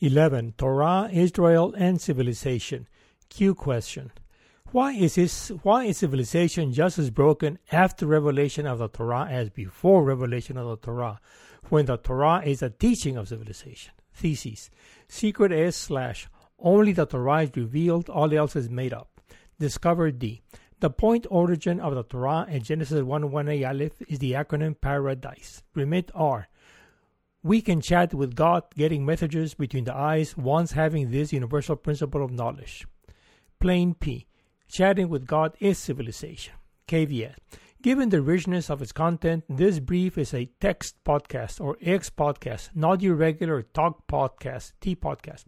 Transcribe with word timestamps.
11. 0.00 0.54
Torah, 0.58 1.08
Israel, 1.12 1.74
and 1.76 2.00
Civilization. 2.00 2.88
Q 3.28 3.54
question. 3.54 4.12
Why 4.74 4.92
is 4.92 5.14
this, 5.14 5.50
why 5.62 5.84
is 5.84 5.98
civilization 5.98 6.72
just 6.72 6.98
as 6.98 7.10
broken 7.10 7.60
after 7.70 8.06
revelation 8.06 8.66
of 8.66 8.78
the 8.78 8.88
Torah 8.88 9.28
as 9.30 9.48
before 9.50 10.02
revelation 10.02 10.56
of 10.56 10.66
the 10.66 10.76
Torah, 10.76 11.20
when 11.68 11.86
the 11.86 11.96
Torah 11.96 12.42
is 12.44 12.60
a 12.60 12.70
teaching 12.70 13.16
of 13.16 13.28
civilization? 13.28 13.92
Thesis. 14.12 14.70
Secret 15.06 15.52
is 15.52 15.76
slash 15.76 16.28
only 16.58 16.92
the 16.92 17.06
Torah 17.06 17.42
is 17.44 17.50
revealed, 17.54 18.08
all 18.08 18.34
else 18.34 18.56
is 18.56 18.68
made 18.68 18.92
up. 18.92 19.20
Discover 19.60 20.10
D. 20.10 20.42
The 20.80 20.90
point 20.90 21.26
origin 21.30 21.78
of 21.78 21.94
the 21.94 22.02
Torah 22.02 22.46
in 22.50 22.64
Genesis 22.64 23.00
1 23.00 23.30
1 23.30 23.48
a 23.48 23.64
Aleph 23.64 24.02
is 24.08 24.18
the 24.18 24.32
acronym 24.32 24.74
Paradise. 24.80 25.62
Remit 25.74 26.10
R. 26.14 26.48
We 27.46 27.60
can 27.60 27.82
chat 27.82 28.14
with 28.14 28.34
God, 28.34 28.62
getting 28.74 29.04
messages 29.04 29.52
between 29.52 29.84
the 29.84 29.94
eyes, 29.94 30.34
once 30.34 30.72
having 30.72 31.10
this 31.10 31.30
universal 31.30 31.76
principle 31.76 32.24
of 32.24 32.32
knowledge. 32.32 32.86
Plain 33.60 33.92
P. 33.92 34.26
Chatting 34.66 35.10
with 35.10 35.26
God 35.26 35.54
is 35.60 35.76
civilization. 35.76 36.54
Caveat. 36.86 37.36
Given 37.82 38.08
the 38.08 38.22
richness 38.22 38.70
of 38.70 38.80
its 38.80 38.92
content, 38.92 39.44
this 39.46 39.78
brief 39.78 40.16
is 40.16 40.32
a 40.32 40.46
text 40.58 40.94
podcast 41.04 41.60
or 41.60 41.76
X 41.82 42.08
podcast, 42.08 42.70
not 42.74 43.02
your 43.02 43.14
regular 43.14 43.60
talk 43.60 44.06
podcast, 44.06 44.72
T 44.80 44.96
podcast. 44.96 45.44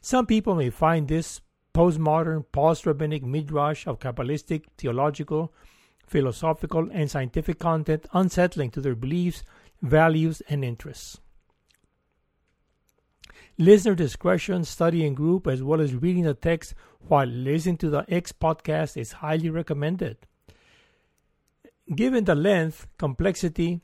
Some 0.00 0.26
people 0.26 0.56
may 0.56 0.70
find 0.70 1.06
this 1.06 1.40
postmodern, 1.72 2.44
post 2.50 2.86
rabbinic 2.86 3.22
midrash 3.22 3.86
of 3.86 4.00
Kabbalistic, 4.00 4.64
theological, 4.76 5.54
philosophical, 6.08 6.88
and 6.92 7.08
scientific 7.08 7.60
content 7.60 8.08
unsettling 8.12 8.72
to 8.72 8.80
their 8.80 8.96
beliefs, 8.96 9.44
values, 9.80 10.42
and 10.48 10.64
interests. 10.64 11.20
Listener 13.58 13.94
discretion, 13.94 14.64
study 14.64 15.06
in 15.06 15.14
group, 15.14 15.46
as 15.46 15.62
well 15.62 15.80
as 15.80 15.94
reading 15.94 16.24
the 16.24 16.34
text 16.34 16.74
while 17.08 17.26
listening 17.26 17.78
to 17.78 17.88
the 17.88 18.04
X 18.06 18.30
podcast 18.30 18.98
is 18.98 19.12
highly 19.12 19.48
recommended. 19.48 20.18
Given 21.94 22.24
the 22.24 22.34
length, 22.34 22.86
complexity, 22.98 23.80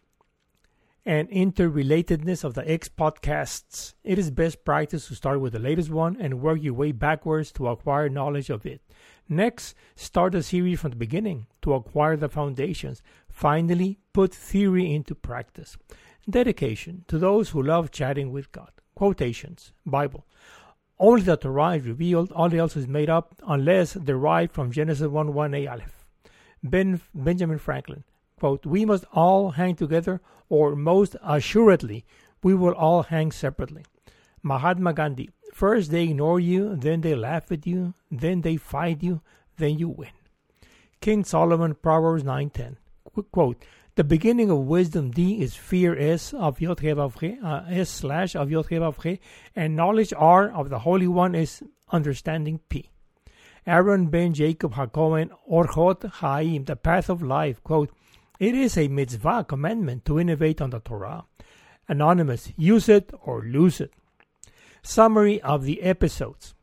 and 1.06 1.30
interrelatedness 1.30 2.44
of 2.44 2.52
the 2.52 2.70
X 2.70 2.90
podcasts, 2.90 3.94
it 4.04 4.18
is 4.18 4.30
best 4.30 4.62
practice 4.62 5.08
to 5.08 5.14
start 5.14 5.40
with 5.40 5.54
the 5.54 5.58
latest 5.58 5.88
one 5.88 6.18
and 6.20 6.42
work 6.42 6.62
your 6.62 6.74
way 6.74 6.92
backwards 6.92 7.50
to 7.52 7.68
acquire 7.68 8.10
knowledge 8.10 8.50
of 8.50 8.66
it. 8.66 8.82
Next, 9.26 9.74
start 9.96 10.32
the 10.32 10.42
series 10.42 10.80
from 10.80 10.90
the 10.90 10.96
beginning 10.96 11.46
to 11.62 11.72
acquire 11.72 12.18
the 12.18 12.28
foundations. 12.28 13.00
Finally, 13.26 14.00
put 14.12 14.34
theory 14.34 14.94
into 14.94 15.14
practice. 15.14 15.78
Dedication 16.28 17.06
to 17.08 17.18
those 17.18 17.50
who 17.50 17.62
love 17.62 17.90
chatting 17.90 18.30
with 18.30 18.52
God. 18.52 18.70
Quotations 18.94 19.72
Bible. 19.84 20.24
Only 20.98 21.22
the 21.22 21.36
Torah 21.36 21.76
is 21.76 21.86
revealed, 21.86 22.30
all 22.32 22.54
else 22.54 22.76
is 22.76 22.86
made 22.86 23.10
up, 23.10 23.34
unless 23.46 23.94
derived 23.94 24.52
from 24.52 24.70
Genesis 24.70 25.08
1 25.08 25.34
1 25.34 25.54
a 25.54 25.66
Aleph. 25.66 26.04
Ben, 26.62 27.00
Benjamin 27.14 27.58
Franklin. 27.58 28.04
Quote, 28.38 28.64
We 28.66 28.84
must 28.84 29.04
all 29.12 29.50
hang 29.52 29.74
together, 29.74 30.20
or 30.48 30.76
most 30.76 31.16
assuredly, 31.22 32.04
we 32.42 32.54
will 32.54 32.74
all 32.74 33.02
hang 33.04 33.32
separately. 33.32 33.84
Mahatma 34.42 34.92
Gandhi. 34.92 35.30
First 35.52 35.90
they 35.90 36.04
ignore 36.04 36.40
you, 36.40 36.76
then 36.76 37.00
they 37.00 37.14
laugh 37.14 37.52
at 37.52 37.66
you, 37.66 37.94
then 38.10 38.40
they 38.40 38.56
fight 38.56 39.02
you, 39.02 39.20
then 39.56 39.78
you 39.78 39.88
win. 39.88 40.10
King 41.00 41.24
Solomon, 41.24 41.74
Proverbs 41.74 42.22
9.10. 42.22 42.76
Quote, 43.30 43.64
the 43.94 44.04
beginning 44.04 44.50
of 44.50 44.58
wisdom 44.58 45.10
D 45.10 45.42
is 45.42 45.54
fear 45.54 45.98
S 45.98 46.32
of 46.32 46.60
Yod 46.60 46.82
uh, 46.82 47.64
S 47.68 47.90
slash 47.90 48.34
of 48.34 48.50
Yod 48.50 48.66
and 49.54 49.76
knowledge 49.76 50.14
R 50.16 50.50
of 50.50 50.70
the 50.70 50.78
Holy 50.78 51.06
One 51.06 51.34
is 51.34 51.62
understanding 51.90 52.60
P. 52.70 52.88
Aaron 53.66 54.06
ben 54.06 54.32
Jacob 54.32 54.74
HaKohen 54.74 55.30
Orchot 55.50 56.10
Haim, 56.10 56.64
the 56.64 56.74
path 56.74 57.10
of 57.10 57.22
life, 57.22 57.62
quote, 57.62 57.90
It 58.40 58.54
is 58.54 58.78
a 58.78 58.88
mitzvah 58.88 59.44
commandment 59.44 60.04
to 60.06 60.18
innovate 60.18 60.60
on 60.60 60.70
the 60.70 60.80
Torah. 60.80 61.24
Anonymous, 61.86 62.50
use 62.56 62.88
it 62.88 63.12
or 63.22 63.42
lose 63.42 63.80
it. 63.80 63.92
Summary 64.82 65.40
of 65.42 65.64
the 65.64 65.82
episodes. 65.82 66.54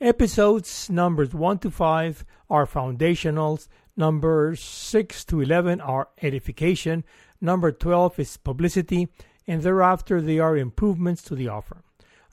Episodes 0.00 0.88
numbers 0.88 1.34
1 1.34 1.58
to 1.58 1.70
5 1.70 2.24
are 2.48 2.66
foundationals 2.66 3.68
Number 3.96 4.56
6 4.56 5.24
to 5.26 5.40
11 5.40 5.80
are 5.80 6.08
edification. 6.22 7.04
Number 7.40 7.72
12 7.72 8.18
is 8.18 8.36
publicity. 8.36 9.08
And 9.46 9.62
thereafter, 9.62 10.20
they 10.20 10.38
are 10.38 10.56
improvements 10.56 11.22
to 11.24 11.34
the 11.34 11.48
offer. 11.48 11.82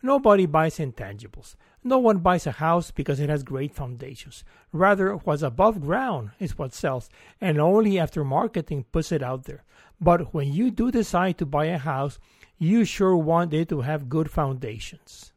Nobody 0.01 0.45
buys 0.45 0.77
intangibles. 0.77 1.55
No 1.83 1.97
one 1.97 2.19
buys 2.19 2.45
a 2.47 2.51
house 2.51 2.91
because 2.91 3.19
it 3.19 3.29
has 3.29 3.43
great 3.43 3.73
foundations. 3.73 4.43
Rather, 4.71 5.13
what's 5.15 5.41
above 5.41 5.81
ground 5.81 6.31
is 6.39 6.57
what 6.57 6.73
sells, 6.73 7.09
and 7.41 7.59
only 7.59 7.97
after 7.99 8.23
marketing 8.23 8.85
puts 8.91 9.11
it 9.11 9.23
out 9.23 9.45
there. 9.45 9.63
But 9.99 10.33
when 10.33 10.53
you 10.53 10.71
do 10.71 10.91
decide 10.91 11.37
to 11.37 11.45
buy 11.45 11.65
a 11.65 11.77
house, 11.77 12.19
you 12.57 12.85
sure 12.85 13.15
want 13.15 13.53
it 13.53 13.69
to 13.69 13.81
have 13.81 14.09
good 14.09 14.29
foundations. 14.29 15.33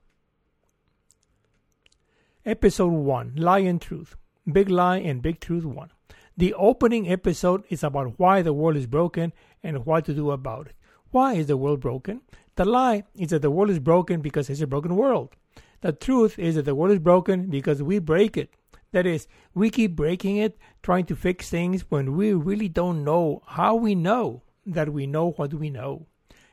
Episode 2.45 2.93
1 2.93 3.35
Lie 3.37 3.61
and 3.61 3.81
Truth. 3.81 4.17
Big 4.51 4.69
Lie 4.69 4.99
and 4.99 5.23
Big 5.23 5.39
Truth 5.39 5.65
1. 5.65 5.91
The 6.37 6.55
opening 6.55 7.11
episode 7.11 7.65
is 7.69 7.83
about 7.83 8.19
why 8.19 8.43
the 8.43 8.53
world 8.53 8.77
is 8.77 8.87
broken 8.87 9.33
and 9.63 9.85
what 9.85 10.07
to 10.07 10.15
do 10.15 10.31
about 10.31 10.69
it. 10.69 10.77
Why 11.11 11.35
is 11.35 11.47
the 11.47 11.59
world 11.59 11.81
broken? 11.81 12.23
The 12.57 12.65
lie 12.65 13.05
is 13.15 13.31
that 13.31 13.43
the 13.43 13.51
world 13.51 13.71
is 13.71 13.79
broken 13.79 14.21
because 14.21 14.49
it's 14.49 14.61
a 14.61 14.67
broken 14.67 14.97
world. 14.97 15.37
The 15.83 15.93
truth 15.93 16.39
is 16.39 16.55
that 16.55 16.65
the 16.65 16.75
world 16.75 16.93
is 16.93 16.99
broken 16.99 17.51
because 17.51 17.83
we 17.83 17.99
break 17.99 18.37
it. 18.37 18.55
That 18.93 19.07
is, 19.07 19.27
we 19.55 19.71
keep 19.71 19.97
breaking 19.97 20.37
it, 20.37 20.59
trying 20.83 21.07
to 21.07 21.17
fix 21.17 21.51
things 21.51 21.83
when 21.91 22.17
we 22.17 22.33
really 22.33 22.69
don't 22.69 23.05
know 23.05 23.43
how 23.47 23.75
we 23.75 23.95
know 23.95 24.43
that 24.65 24.93
we 24.93 25.07
know 25.07 25.33
what 25.33 25.55
we 25.55 25.71
know. 25.71 26.07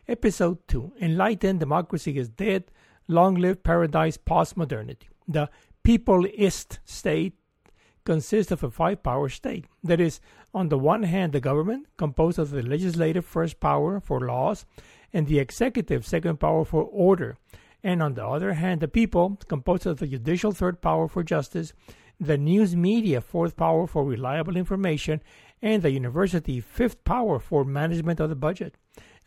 Episode 0.07 0.57
2 0.68 0.94
Enlightened 1.01 1.59
Democracy 1.59 2.18
is 2.18 2.29
Dead. 2.29 2.66
Long 3.07 3.35
Live 3.35 3.63
Paradise 3.63 4.18
Postmodernity. 4.18 5.07
The 5.28 5.50
peopleist 5.84 6.78
state 6.85 7.38
consists 8.09 8.51
of 8.51 8.63
a 8.63 8.71
five 8.71 9.03
power 9.03 9.29
state. 9.29 9.65
That 9.83 10.01
is, 10.01 10.19
on 10.51 10.69
the 10.69 10.79
one 10.79 11.03
hand, 11.03 11.31
the 11.31 11.39
government, 11.39 11.85
composed 11.95 12.39
of 12.39 12.49
the 12.49 12.63
legislative 12.63 13.23
first 13.23 13.59
power 13.59 13.99
for 13.99 14.19
laws 14.21 14.65
and 15.13 15.27
the 15.27 15.37
executive 15.37 16.07
second 16.07 16.39
power 16.39 16.65
for 16.65 16.83
order, 16.85 17.37
and 17.83 18.01
on 18.01 18.15
the 18.15 18.25
other 18.25 18.53
hand, 18.53 18.81
the 18.81 18.87
people, 18.87 19.37
composed 19.47 19.85
of 19.85 19.99
the 19.99 20.07
judicial 20.07 20.51
third 20.51 20.81
power 20.81 21.07
for 21.07 21.21
justice, 21.21 21.71
the 22.19 22.35
news 22.35 22.75
media 22.75 23.21
fourth 23.21 23.55
power 23.55 23.85
for 23.85 24.03
reliable 24.03 24.57
information, 24.57 25.21
and 25.61 25.83
the 25.83 25.91
university 25.91 26.59
fifth 26.59 27.03
power 27.03 27.37
for 27.37 27.63
management 27.63 28.19
of 28.19 28.29
the 28.29 28.35
budget. 28.47 28.73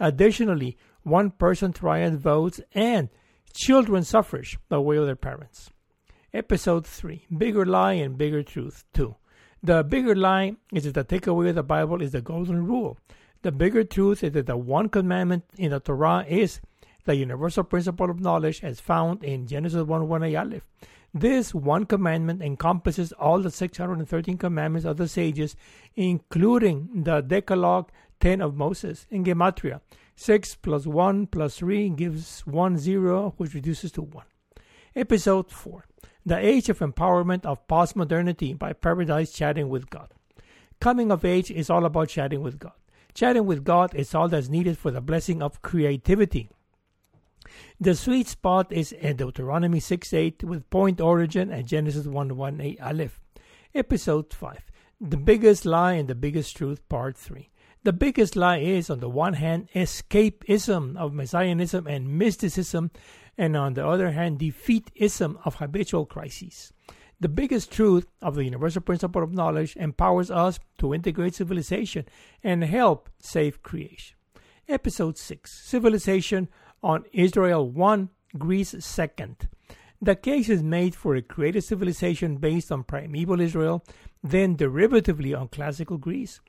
Additionally, 0.00 0.76
one 1.04 1.30
person 1.30 1.72
triad 1.72 2.18
votes 2.18 2.60
and 2.72 3.10
children 3.54 4.02
suffrage 4.02 4.58
by 4.68 4.78
way 4.78 4.96
of 4.96 5.06
their 5.06 5.22
parents. 5.30 5.70
Episode 6.34 6.86
3 6.86 7.26
Bigger 7.36 7.66
Lie 7.66 7.92
and 7.92 8.16
Bigger 8.16 8.42
Truth 8.42 8.84
2. 8.94 9.14
The 9.62 9.84
bigger 9.84 10.16
lie 10.16 10.56
is 10.72 10.84
that 10.84 10.94
the 10.94 11.04
takeaway 11.04 11.50
of 11.50 11.56
the 11.56 11.62
Bible 11.62 12.00
is 12.00 12.12
the 12.12 12.22
golden 12.22 12.64
rule. 12.64 12.96
The 13.42 13.52
bigger 13.52 13.84
truth 13.84 14.24
is 14.24 14.32
that 14.32 14.46
the 14.46 14.56
one 14.56 14.88
commandment 14.88 15.44
in 15.58 15.72
the 15.72 15.80
Torah 15.80 16.24
is 16.26 16.62
the 17.04 17.16
universal 17.16 17.64
principle 17.64 18.10
of 18.10 18.20
knowledge 18.20 18.64
as 18.64 18.80
found 18.80 19.22
in 19.22 19.46
Genesis 19.46 19.82
1 19.82 20.08
1 20.08 20.34
Aleph. 20.34 20.66
This 21.12 21.52
one 21.52 21.84
commandment 21.84 22.40
encompasses 22.40 23.12
all 23.12 23.40
the 23.40 23.50
613 23.50 24.38
commandments 24.38 24.86
of 24.86 24.96
the 24.96 25.08
sages, 25.08 25.54
including 25.96 27.02
the 27.02 27.20
Decalogue 27.20 27.90
10 28.20 28.40
of 28.40 28.56
Moses 28.56 29.06
in 29.10 29.22
Gematria. 29.22 29.82
6 30.16 30.54
plus 30.54 30.86
1 30.86 31.26
plus 31.26 31.58
3 31.58 31.90
gives 31.90 32.40
1 32.46 32.78
0, 32.78 33.34
which 33.36 33.52
reduces 33.52 33.92
to 33.92 34.00
1. 34.00 34.24
Episode 34.96 35.50
4 35.50 35.84
the 36.24 36.38
Age 36.38 36.68
of 36.68 36.78
Empowerment 36.78 37.44
of 37.44 37.66
Postmodernity 37.66 38.56
by 38.58 38.72
Paradise 38.72 39.32
Chatting 39.32 39.68
with 39.68 39.90
God. 39.90 40.08
Coming 40.80 41.10
of 41.10 41.24
age 41.24 41.50
is 41.50 41.70
all 41.70 41.84
about 41.84 42.08
chatting 42.08 42.42
with 42.42 42.58
God. 42.58 42.72
Chatting 43.14 43.46
with 43.46 43.64
God 43.64 43.94
is 43.94 44.14
all 44.14 44.28
that's 44.28 44.48
needed 44.48 44.78
for 44.78 44.90
the 44.90 45.00
blessing 45.00 45.42
of 45.42 45.62
creativity. 45.62 46.50
The 47.80 47.94
sweet 47.94 48.28
spot 48.28 48.72
is 48.72 48.92
in 48.92 49.16
Deuteronomy 49.16 49.80
6 49.80 50.12
8 50.12 50.44
with 50.44 50.70
point 50.70 51.00
origin 51.00 51.50
and 51.50 51.66
Genesis 51.66 52.06
1 52.06 52.36
1 52.36 52.60
8 52.60 52.80
Aleph. 52.80 53.20
Episode 53.74 54.32
5 54.32 54.58
The 55.00 55.16
Biggest 55.16 55.64
Lie 55.64 55.94
and 55.94 56.08
the 56.08 56.14
Biggest 56.14 56.56
Truth, 56.56 56.88
Part 56.88 57.16
3. 57.16 57.50
The 57.84 57.92
biggest 57.92 58.36
lie 58.36 58.58
is, 58.58 58.90
on 58.90 59.00
the 59.00 59.08
one 59.08 59.34
hand, 59.34 59.68
escapism 59.74 60.96
of 60.96 61.12
messianism 61.12 61.88
and 61.88 62.16
mysticism 62.16 62.92
and 63.38 63.56
on 63.56 63.74
the 63.74 63.86
other 63.86 64.12
hand, 64.12 64.38
defeatism 64.38 65.38
of 65.44 65.56
habitual 65.56 66.06
crises. 66.06 66.72
The 67.20 67.28
biggest 67.28 67.70
truth 67.70 68.06
of 68.20 68.34
the 68.34 68.44
universal 68.44 68.82
principle 68.82 69.22
of 69.22 69.32
knowledge 69.32 69.76
empowers 69.76 70.30
us 70.30 70.58
to 70.78 70.92
integrate 70.92 71.36
civilization 71.36 72.06
and 72.42 72.64
help 72.64 73.08
save 73.20 73.62
creation. 73.62 74.16
Episode 74.68 75.16
6 75.16 75.52
Civilization 75.64 76.48
on 76.82 77.04
Israel 77.12 77.70
1 77.70 78.08
Greece 78.38 78.74
second. 78.80 79.48
The 80.00 80.16
case 80.16 80.48
is 80.48 80.64
made 80.64 80.96
for 80.96 81.14
a 81.14 81.22
created 81.22 81.62
civilization 81.62 82.38
based 82.38 82.72
on 82.72 82.82
primeval 82.82 83.40
Israel, 83.40 83.84
then 84.22 84.56
derivatively 84.56 85.38
on 85.38 85.46
classical 85.46 85.98
Greece. 85.98 86.40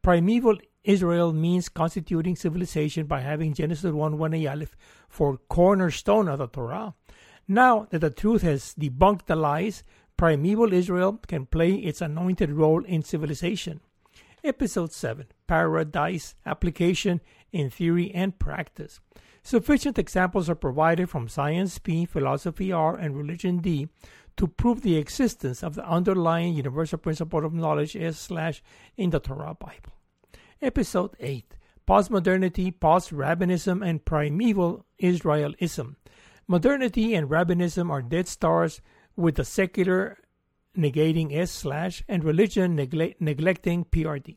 Primeval 0.00 0.56
Israel 0.84 1.32
means 1.32 1.68
constituting 1.68 2.34
civilization 2.34 3.06
by 3.06 3.20
having 3.20 3.54
Genesis 3.54 3.92
1 3.92 4.18
1 4.18 4.46
Aleph 4.46 4.76
for 5.08 5.38
cornerstone 5.48 6.28
of 6.28 6.38
the 6.38 6.48
Torah. 6.48 6.94
Now 7.46 7.86
that 7.90 8.00
the 8.00 8.10
truth 8.10 8.42
has 8.42 8.74
debunked 8.74 9.26
the 9.26 9.36
lies, 9.36 9.84
primeval 10.16 10.72
Israel 10.72 11.20
can 11.28 11.46
play 11.46 11.74
its 11.74 12.00
anointed 12.00 12.50
role 12.50 12.84
in 12.84 13.02
civilization. 13.02 13.80
Episode 14.42 14.92
7 14.92 15.26
Paradise 15.46 16.34
Application 16.44 17.20
in 17.52 17.70
Theory 17.70 18.10
and 18.12 18.38
Practice. 18.40 18.98
Sufficient 19.44 19.98
examples 19.98 20.50
are 20.50 20.56
provided 20.56 21.10
from 21.10 21.28
Science 21.28 21.78
P, 21.78 22.04
Philosophy 22.06 22.72
R, 22.72 22.96
and 22.96 23.16
Religion 23.16 23.58
D 23.58 23.88
to 24.36 24.48
prove 24.48 24.82
the 24.82 24.96
existence 24.96 25.62
of 25.62 25.74
the 25.74 25.88
underlying 25.88 26.54
universal 26.54 26.98
principle 26.98 27.44
of 27.44 27.52
knowledge 27.52 27.94
S 27.94 28.18
slash 28.18 28.62
in 28.96 29.10
the 29.10 29.20
Torah 29.20 29.54
Bible. 29.54 29.92
Episode 30.62 31.16
8 31.18 31.56
Postmodernity, 31.88 32.78
Post-Rabbinism, 32.78 33.84
and 33.84 34.04
Primeval 34.04 34.86
Israelism. 35.02 35.96
Modernity 36.46 37.16
and 37.16 37.28
Rabbinism 37.28 37.90
are 37.90 38.00
dead 38.00 38.28
stars 38.28 38.80
with 39.16 39.34
the 39.34 39.44
secular 39.44 40.18
negating 40.78 41.36
S 41.36 41.50
slash 41.50 42.04
and 42.06 42.22
religion 42.22 42.76
negle- 42.76 43.16
neglecting 43.18 43.84
PRD. 43.86 44.36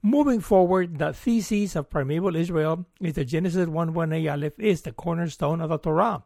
Moving 0.00 0.38
forward, 0.38 1.00
the 1.00 1.12
thesis 1.12 1.74
of 1.74 1.90
primeval 1.90 2.36
Israel 2.36 2.86
is 3.00 3.14
that 3.14 3.24
Genesis 3.24 3.66
1 3.66 3.92
1 3.92 4.12
Aleph 4.28 4.58
is 4.60 4.82
the 4.82 4.92
cornerstone 4.92 5.60
of 5.60 5.70
the 5.70 5.78
Torah. 5.78 6.22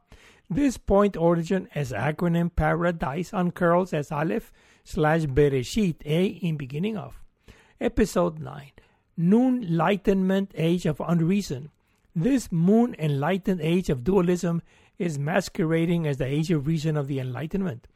This 0.50 0.76
point 0.76 1.16
origin 1.16 1.70
as 1.74 1.92
acronym 1.92 2.54
paradise 2.54 3.30
uncurls 3.30 3.94
as 3.94 4.12
Aleph 4.12 4.52
slash 4.84 5.22
Bereshit, 5.22 6.04
A 6.04 6.26
in 6.26 6.58
beginning 6.58 6.98
of. 6.98 7.22
Episode 7.80 8.38
9 8.38 8.70
Loonlightenment 9.18 10.50
Age 10.54 10.86
of 10.86 10.98
Unreason. 10.98 11.70
This 12.16 12.50
moon 12.50 12.94
enlightened 12.98 13.60
age 13.60 13.90
of 13.90 14.04
dualism 14.04 14.62
is 14.98 15.18
masquerading 15.18 16.06
as 16.06 16.18
the 16.18 16.26
age 16.26 16.50
of 16.50 16.66
reason 16.66 16.96
of 16.96 17.08
the 17.08 17.18
Enlightenment. 17.18 17.86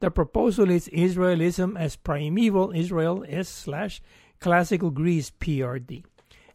The 0.00 0.10
proposal 0.10 0.70
is 0.70 0.88
Israelism 0.88 1.78
as 1.78 1.96
primeval 1.96 2.72
Israel 2.74 3.24
S 3.28 3.48
slash 3.48 4.00
classical 4.40 4.90
Greece 4.90 5.30
PRD. 5.30 6.04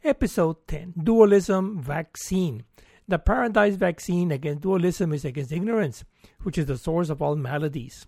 Episode 0.04 0.68
10 0.68 0.94
Dualism 1.04 1.82
Vaccine. 1.82 2.64
The 3.08 3.20
paradise 3.20 3.76
vaccine 3.76 4.32
against 4.32 4.62
dualism 4.62 5.12
is 5.12 5.26
against 5.26 5.52
ignorance, 5.52 6.06
which 6.44 6.58
is 6.58 6.68
the 6.68 6.78
source 6.78 7.10
of 7.10 7.22
all 7.22 7.36
maladies. 7.36 8.06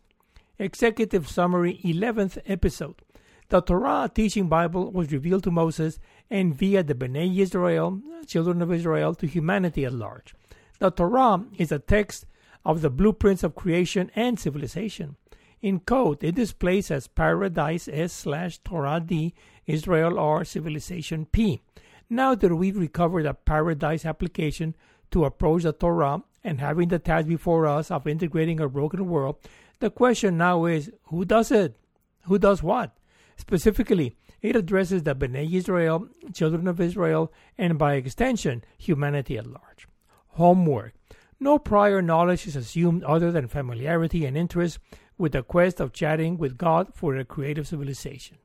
Executive 0.58 1.28
Summary 1.28 1.82
11th 1.84 2.38
Episode 2.46 3.02
The 3.50 3.62
Torah 3.62 4.10
teaching 4.14 4.48
Bible 4.48 4.92
was 4.92 5.12
revealed 5.12 5.44
to 5.44 5.52
Moses 5.52 6.00
and 6.32 6.56
via 6.56 6.82
the 6.82 6.96
Bnei 6.96 7.38
Israel, 7.38 8.02
children 8.26 8.62
of 8.62 8.72
Israel, 8.72 9.14
to 9.16 9.28
humanity 9.28 9.86
at 9.86 9.94
large. 9.94 10.34
The 10.80 10.90
Torah 10.90 11.46
is 11.58 11.72
a 11.72 11.80
text 11.80 12.26
of 12.66 12.82
the 12.82 12.90
blueprints 12.90 13.44
of 13.44 13.56
creation 13.56 14.10
and 14.16 14.40
civilization. 14.40 15.16
In 15.62 15.80
code, 15.80 16.24
it 16.24 16.36
displays 16.36 16.90
as 16.90 17.08
Paradise 17.08 17.88
S 17.92 18.14
slash 18.14 18.58
Torah 18.60 19.00
D, 19.00 19.34
Israel 19.68 20.20
R, 20.20 20.44
Civilization 20.44 21.26
P. 21.26 21.62
Now 22.10 22.36
that 22.36 22.56
we've 22.56 22.78
recovered 22.78 23.26
a 23.26 23.34
Paradise 23.34 24.06
application 24.06 24.76
to 25.12 25.26
approach 25.26 25.64
the 25.64 25.74
Torah 25.74 26.24
and 26.44 26.60
having 26.60 26.90
the 26.90 27.00
task 27.00 27.28
before 27.28 27.68
us 27.68 27.90
of 27.90 28.08
integrating 28.08 28.60
a 28.60 28.68
broken 28.68 29.08
world, 29.08 29.38
the 29.80 29.90
question 29.90 30.38
now 30.38 30.66
is 30.66 30.92
who 31.06 31.26
does 31.26 31.52
it? 31.52 31.76
Who 32.24 32.40
does 32.40 32.64
what? 32.64 32.96
Specifically, 33.36 34.16
it 34.42 34.56
addresses 34.56 35.04
the 35.04 35.16
Bnei 35.16 35.52
Israel, 35.54 36.08
children 36.34 36.68
of 36.68 36.80
Israel, 36.80 37.32
and 37.58 37.78
by 37.78 37.96
extension, 37.96 38.64
humanity 38.78 39.38
at 39.38 39.48
large. 39.48 39.88
Homework. 40.30 40.94
No 41.40 41.60
prior 41.60 42.02
knowledge 42.02 42.48
is 42.48 42.56
assumed 42.56 43.04
other 43.04 43.32
than 43.32 43.48
familiarity 43.48 44.26
and 44.26 44.38
interest 44.38 44.80
with 45.18 45.34
the 45.34 45.44
quest 45.44 45.80
of 45.80 45.94
chatting 45.94 46.38
with 46.38 46.58
God 46.58 46.94
for 46.94 47.16
a 47.16 47.26
creative 47.26 47.68
civilization. 47.68 48.38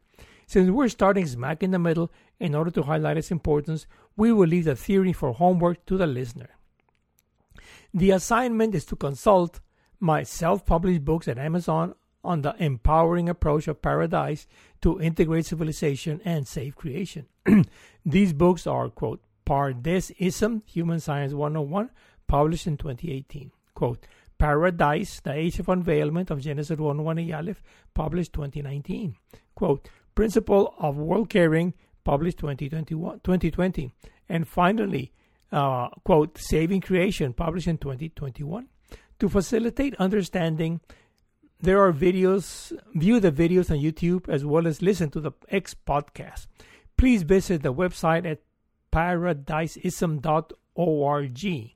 Since 0.46 0.70
we're 0.70 0.88
starting 0.88 1.26
smack 1.26 1.62
in 1.62 1.70
the 1.70 1.78
middle, 1.78 2.10
in 2.40 2.54
order 2.54 2.72
to 2.72 2.82
highlight 2.82 3.16
its 3.16 3.30
importance, 3.30 3.86
we 4.16 4.32
will 4.32 4.48
leave 4.48 4.64
the 4.64 4.74
theory 4.74 5.12
for 5.12 5.32
homework 5.32 5.86
to 5.86 5.96
the 5.96 6.06
listener. 6.06 6.50
The 7.94 8.10
assignment 8.10 8.74
is 8.74 8.84
to 8.86 8.96
consult 8.96 9.60
my 10.00 10.22
self 10.22 10.64
published 10.66 11.04
books 11.04 11.28
at 11.28 11.38
Amazon 11.38 11.94
on 12.22 12.42
the 12.42 12.54
empowering 12.62 13.28
approach 13.28 13.68
of 13.68 13.82
paradise 13.82 14.46
to 14.82 15.00
integrate 15.00 15.46
civilization 15.46 16.20
and 16.24 16.46
save 16.46 16.76
creation. 16.76 17.26
These 18.04 18.32
books 18.32 18.66
are, 18.66 18.88
quote, 18.88 19.22
Pardesism, 19.46 20.62
Human 20.66 21.00
Science 21.00 21.32
101, 21.32 21.90
published 22.26 22.66
in 22.66 22.76
2018. 22.76 23.50
Quote, 23.74 24.06
Paradise, 24.38 25.20
The 25.20 25.32
Age 25.32 25.58
of 25.58 25.66
Unveilment 25.66 26.30
of 26.30 26.40
Genesis 26.40 26.78
1 26.78 27.04
1 27.04 27.32
Aleph, 27.32 27.62
published 27.94 28.32
2019. 28.32 29.16
Quote, 29.54 29.88
Principle 30.14 30.74
of 30.78 30.96
World 30.96 31.28
Caring, 31.28 31.74
published 32.04 32.38
2021, 32.38 33.20
2020. 33.20 33.92
And 34.28 34.46
finally, 34.46 35.12
uh, 35.52 35.88
quote, 36.04 36.38
Saving 36.38 36.80
Creation, 36.80 37.32
published 37.32 37.66
in 37.66 37.78
2021. 37.78 38.68
To 39.18 39.28
facilitate 39.28 39.94
understanding, 39.96 40.80
there 41.62 41.84
are 41.84 41.92
videos, 41.92 42.72
view 42.94 43.20
the 43.20 43.32
videos 43.32 43.70
on 43.70 43.78
YouTube 43.78 44.28
as 44.28 44.44
well 44.44 44.66
as 44.66 44.82
listen 44.82 45.10
to 45.10 45.20
the 45.20 45.32
X 45.48 45.74
podcast. 45.86 46.46
Please 46.96 47.22
visit 47.22 47.62
the 47.62 47.72
website 47.72 48.28
at 48.30 48.40
paradisism.org. 48.90 51.74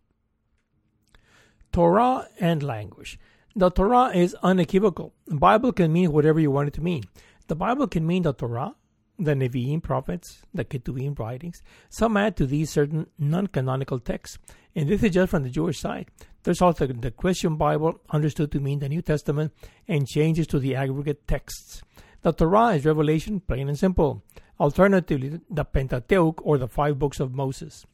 Torah 1.72 2.28
and 2.38 2.62
language. 2.62 3.19
The 3.56 3.70
Torah 3.70 4.16
is 4.16 4.34
unequivocal. 4.42 5.14
The 5.26 5.36
Bible 5.36 5.72
can 5.72 5.92
mean 5.92 6.12
whatever 6.12 6.40
you 6.40 6.50
want 6.50 6.69
it 6.69 6.75
to 6.75 6.80
mean. 6.80 7.04
The 7.46 7.54
Bible 7.54 7.87
can 7.87 8.06
mean 8.06 8.22
the 8.22 8.32
Torah, 8.32 8.75
the 9.19 9.34
Nevi'im 9.34 9.82
prophets, 9.82 10.43
the 10.52 10.64
Ketuvim 10.64 11.19
writings. 11.19 11.62
Some 11.88 12.16
add 12.16 12.37
to 12.37 12.46
these 12.46 12.70
certain 12.70 13.06
non-canonical 13.19 14.00
texts, 14.00 14.38
and 14.75 14.88
this 14.88 15.02
is 15.02 15.12
just 15.12 15.31
from 15.31 15.44
the 15.44 15.50
Jewish 15.50 15.78
side. 15.78 16.08
There's 16.43 16.61
also 16.61 16.87
the 16.87 17.11
Christian 17.11 17.56
Bible, 17.56 18.00
understood 18.11 18.52
to 18.52 18.61
mean 18.61 18.80
the 18.80 18.88
New 18.88 19.02
Testament, 19.02 19.52
and 19.88 20.06
changes 20.06 20.47
to 20.49 20.59
the 20.59 20.75
aggregate 20.75 21.26
texts. 21.26 21.83
The 22.23 22.33
Torah 22.33 22.75
is 22.75 22.85
revelation, 22.85 23.40
plain 23.40 23.68
and 23.68 23.78
simple. 23.78 24.23
Alternatively, 24.59 25.40
the 25.50 25.64
Pentateuch 25.64 26.44
or 26.44 26.59
the 26.59 26.68
five 26.68 26.99
books 26.99 27.21
of 27.21 27.35
Moses. 27.35 27.87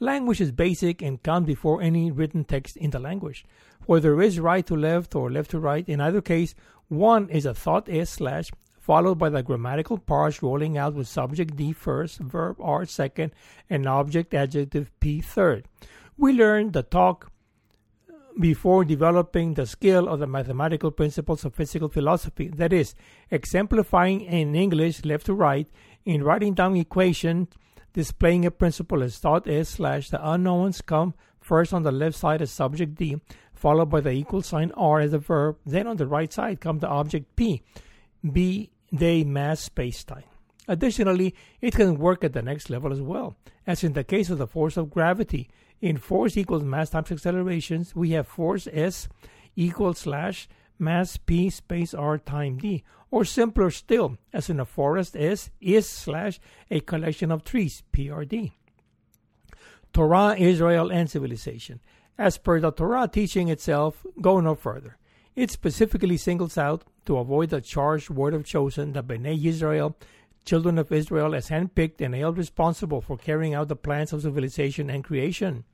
Language 0.00 0.40
is 0.40 0.52
basic 0.52 1.02
and 1.02 1.22
comes 1.22 1.46
before 1.46 1.80
any 1.80 2.10
written 2.10 2.44
text 2.44 2.76
in 2.76 2.90
the 2.90 2.98
language. 2.98 3.44
Whether 3.86 4.10
there 4.10 4.22
is 4.22 4.40
right 4.40 4.66
to 4.66 4.76
left 4.76 5.14
or 5.14 5.30
left 5.30 5.52
to 5.52 5.60
right, 5.60 5.88
in 5.88 6.00
either 6.00 6.20
case, 6.20 6.54
one 6.88 7.28
is 7.30 7.46
a 7.46 7.54
thought 7.54 7.88
S 7.88 8.10
slash 8.10 8.50
followed 8.84 9.18
by 9.18 9.30
the 9.30 9.42
grammatical 9.42 9.96
parts 9.96 10.42
rolling 10.42 10.76
out 10.76 10.92
with 10.92 11.08
subject 11.08 11.56
D 11.56 11.72
first, 11.72 12.18
verb 12.18 12.56
R 12.60 12.84
second, 12.84 13.32
and 13.70 13.88
object 13.88 14.34
adjective 14.34 14.92
P 15.00 15.22
third. 15.22 15.64
We 16.18 16.34
learn 16.34 16.72
the 16.72 16.82
talk 16.82 17.32
before 18.38 18.84
developing 18.84 19.54
the 19.54 19.64
skill 19.64 20.06
of 20.06 20.20
the 20.20 20.26
mathematical 20.26 20.90
principles 20.90 21.46
of 21.46 21.54
physical 21.54 21.88
philosophy, 21.88 22.48
that 22.48 22.74
is, 22.74 22.94
exemplifying 23.30 24.20
in 24.20 24.54
English 24.54 25.02
left 25.02 25.26
to 25.26 25.34
right, 25.34 25.66
in 26.04 26.22
writing 26.22 26.52
down 26.52 26.76
equations 26.76 27.48
displaying 27.94 28.44
a 28.44 28.50
principle 28.50 29.02
as 29.02 29.16
thought 29.18 29.48
S 29.48 29.70
slash 29.70 30.10
the 30.10 30.30
unknowns 30.30 30.82
come 30.82 31.14
first 31.40 31.72
on 31.72 31.84
the 31.84 31.92
left 31.92 32.16
side 32.16 32.42
as 32.42 32.50
subject 32.50 32.96
D, 32.96 33.16
followed 33.54 33.88
by 33.88 34.00
the 34.00 34.10
equal 34.10 34.42
sign 34.42 34.72
R 34.76 35.00
as 35.00 35.14
a 35.14 35.18
verb, 35.18 35.56
then 35.64 35.86
on 35.86 35.96
the 35.96 36.06
right 36.06 36.30
side 36.30 36.60
come 36.60 36.80
the 36.80 36.88
object 36.88 37.34
P, 37.34 37.62
be 38.30 38.72
they 38.98 39.24
mass 39.24 39.68
spacetime. 39.68 40.24
Additionally, 40.68 41.34
it 41.60 41.74
can 41.74 41.98
work 41.98 42.24
at 42.24 42.32
the 42.32 42.42
next 42.42 42.70
level 42.70 42.92
as 42.92 43.00
well, 43.00 43.36
as 43.66 43.84
in 43.84 43.92
the 43.92 44.04
case 44.04 44.30
of 44.30 44.38
the 44.38 44.46
force 44.46 44.76
of 44.76 44.90
gravity. 44.90 45.48
In 45.80 45.98
force 45.98 46.36
equals 46.36 46.62
mass 46.62 46.90
times 46.90 47.12
accelerations, 47.12 47.94
we 47.94 48.10
have 48.10 48.26
force 48.26 48.68
S 48.72 49.08
equals 49.56 49.98
slash 49.98 50.48
mass 50.78 51.16
P 51.16 51.50
space 51.50 51.92
R 51.92 52.18
time 52.18 52.58
D, 52.58 52.84
or 53.10 53.24
simpler 53.24 53.70
still, 53.70 54.16
as 54.32 54.48
in 54.48 54.60
a 54.60 54.64
forest 54.64 55.16
S 55.16 55.50
is 55.60 55.88
slash 55.88 56.40
a 56.70 56.80
collection 56.80 57.30
of 57.30 57.44
trees, 57.44 57.82
PRD. 57.92 58.52
Torah, 59.92 60.34
Israel, 60.36 60.90
and 60.90 61.10
civilization. 61.10 61.80
As 62.16 62.38
per 62.38 62.60
the 62.60 62.70
Torah 62.70 63.08
teaching 63.08 63.48
itself, 63.48 64.04
go 64.20 64.40
no 64.40 64.54
further. 64.54 64.96
It 65.36 65.50
specifically 65.50 66.16
singles 66.16 66.56
out, 66.56 66.84
to 67.06 67.18
avoid 67.18 67.50
the 67.50 67.60
charged 67.60 68.10
word 68.10 68.34
of 68.34 68.44
chosen, 68.44 68.92
the 68.92 69.02
Bnei 69.02 69.44
Israel, 69.44 69.96
children 70.44 70.78
of 70.78 70.92
Israel, 70.92 71.34
as 71.34 71.48
handpicked 71.48 72.00
and 72.00 72.14
held 72.14 72.38
responsible 72.38 73.00
for 73.00 73.16
carrying 73.16 73.54
out 73.54 73.68
the 73.68 73.76
plans 73.76 74.12
of 74.12 74.22
civilization 74.22 74.90
and 74.90 75.04
creation. 75.04 75.64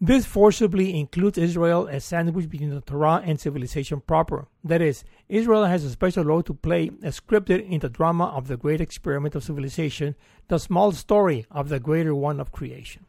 This 0.00 0.26
forcibly 0.26 0.96
includes 0.96 1.38
Israel 1.38 1.88
as 1.88 2.04
sandwiched 2.04 2.50
between 2.50 2.70
the 2.70 2.80
Torah 2.80 3.20
and 3.24 3.40
civilization 3.40 4.00
proper. 4.00 4.46
That 4.62 4.80
is, 4.80 5.02
Israel 5.28 5.64
has 5.64 5.82
a 5.84 5.90
special 5.90 6.22
role 6.24 6.44
to 6.44 6.54
play 6.54 6.92
as 7.02 7.18
scripted 7.18 7.68
in 7.68 7.80
the 7.80 7.88
drama 7.88 8.26
of 8.26 8.46
the 8.46 8.56
great 8.56 8.80
experiment 8.80 9.34
of 9.34 9.42
civilization, 9.42 10.14
the 10.46 10.58
small 10.58 10.92
story 10.92 11.46
of 11.50 11.68
the 11.68 11.80
greater 11.80 12.14
one 12.14 12.38
of 12.38 12.52
creation. 12.52 13.06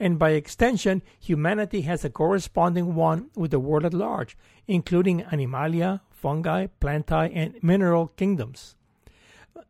And 0.00 0.18
by 0.18 0.30
extension, 0.30 1.02
humanity 1.20 1.82
has 1.82 2.04
a 2.04 2.10
corresponding 2.10 2.96
one 2.96 3.30
with 3.36 3.52
the 3.52 3.60
world 3.60 3.84
at 3.84 3.94
large, 3.94 4.36
including 4.66 5.22
animalia, 5.22 6.00
fungi, 6.22 6.68
plantae, 6.80 7.30
and 7.34 7.62
mineral 7.62 8.08
kingdoms. 8.16 8.76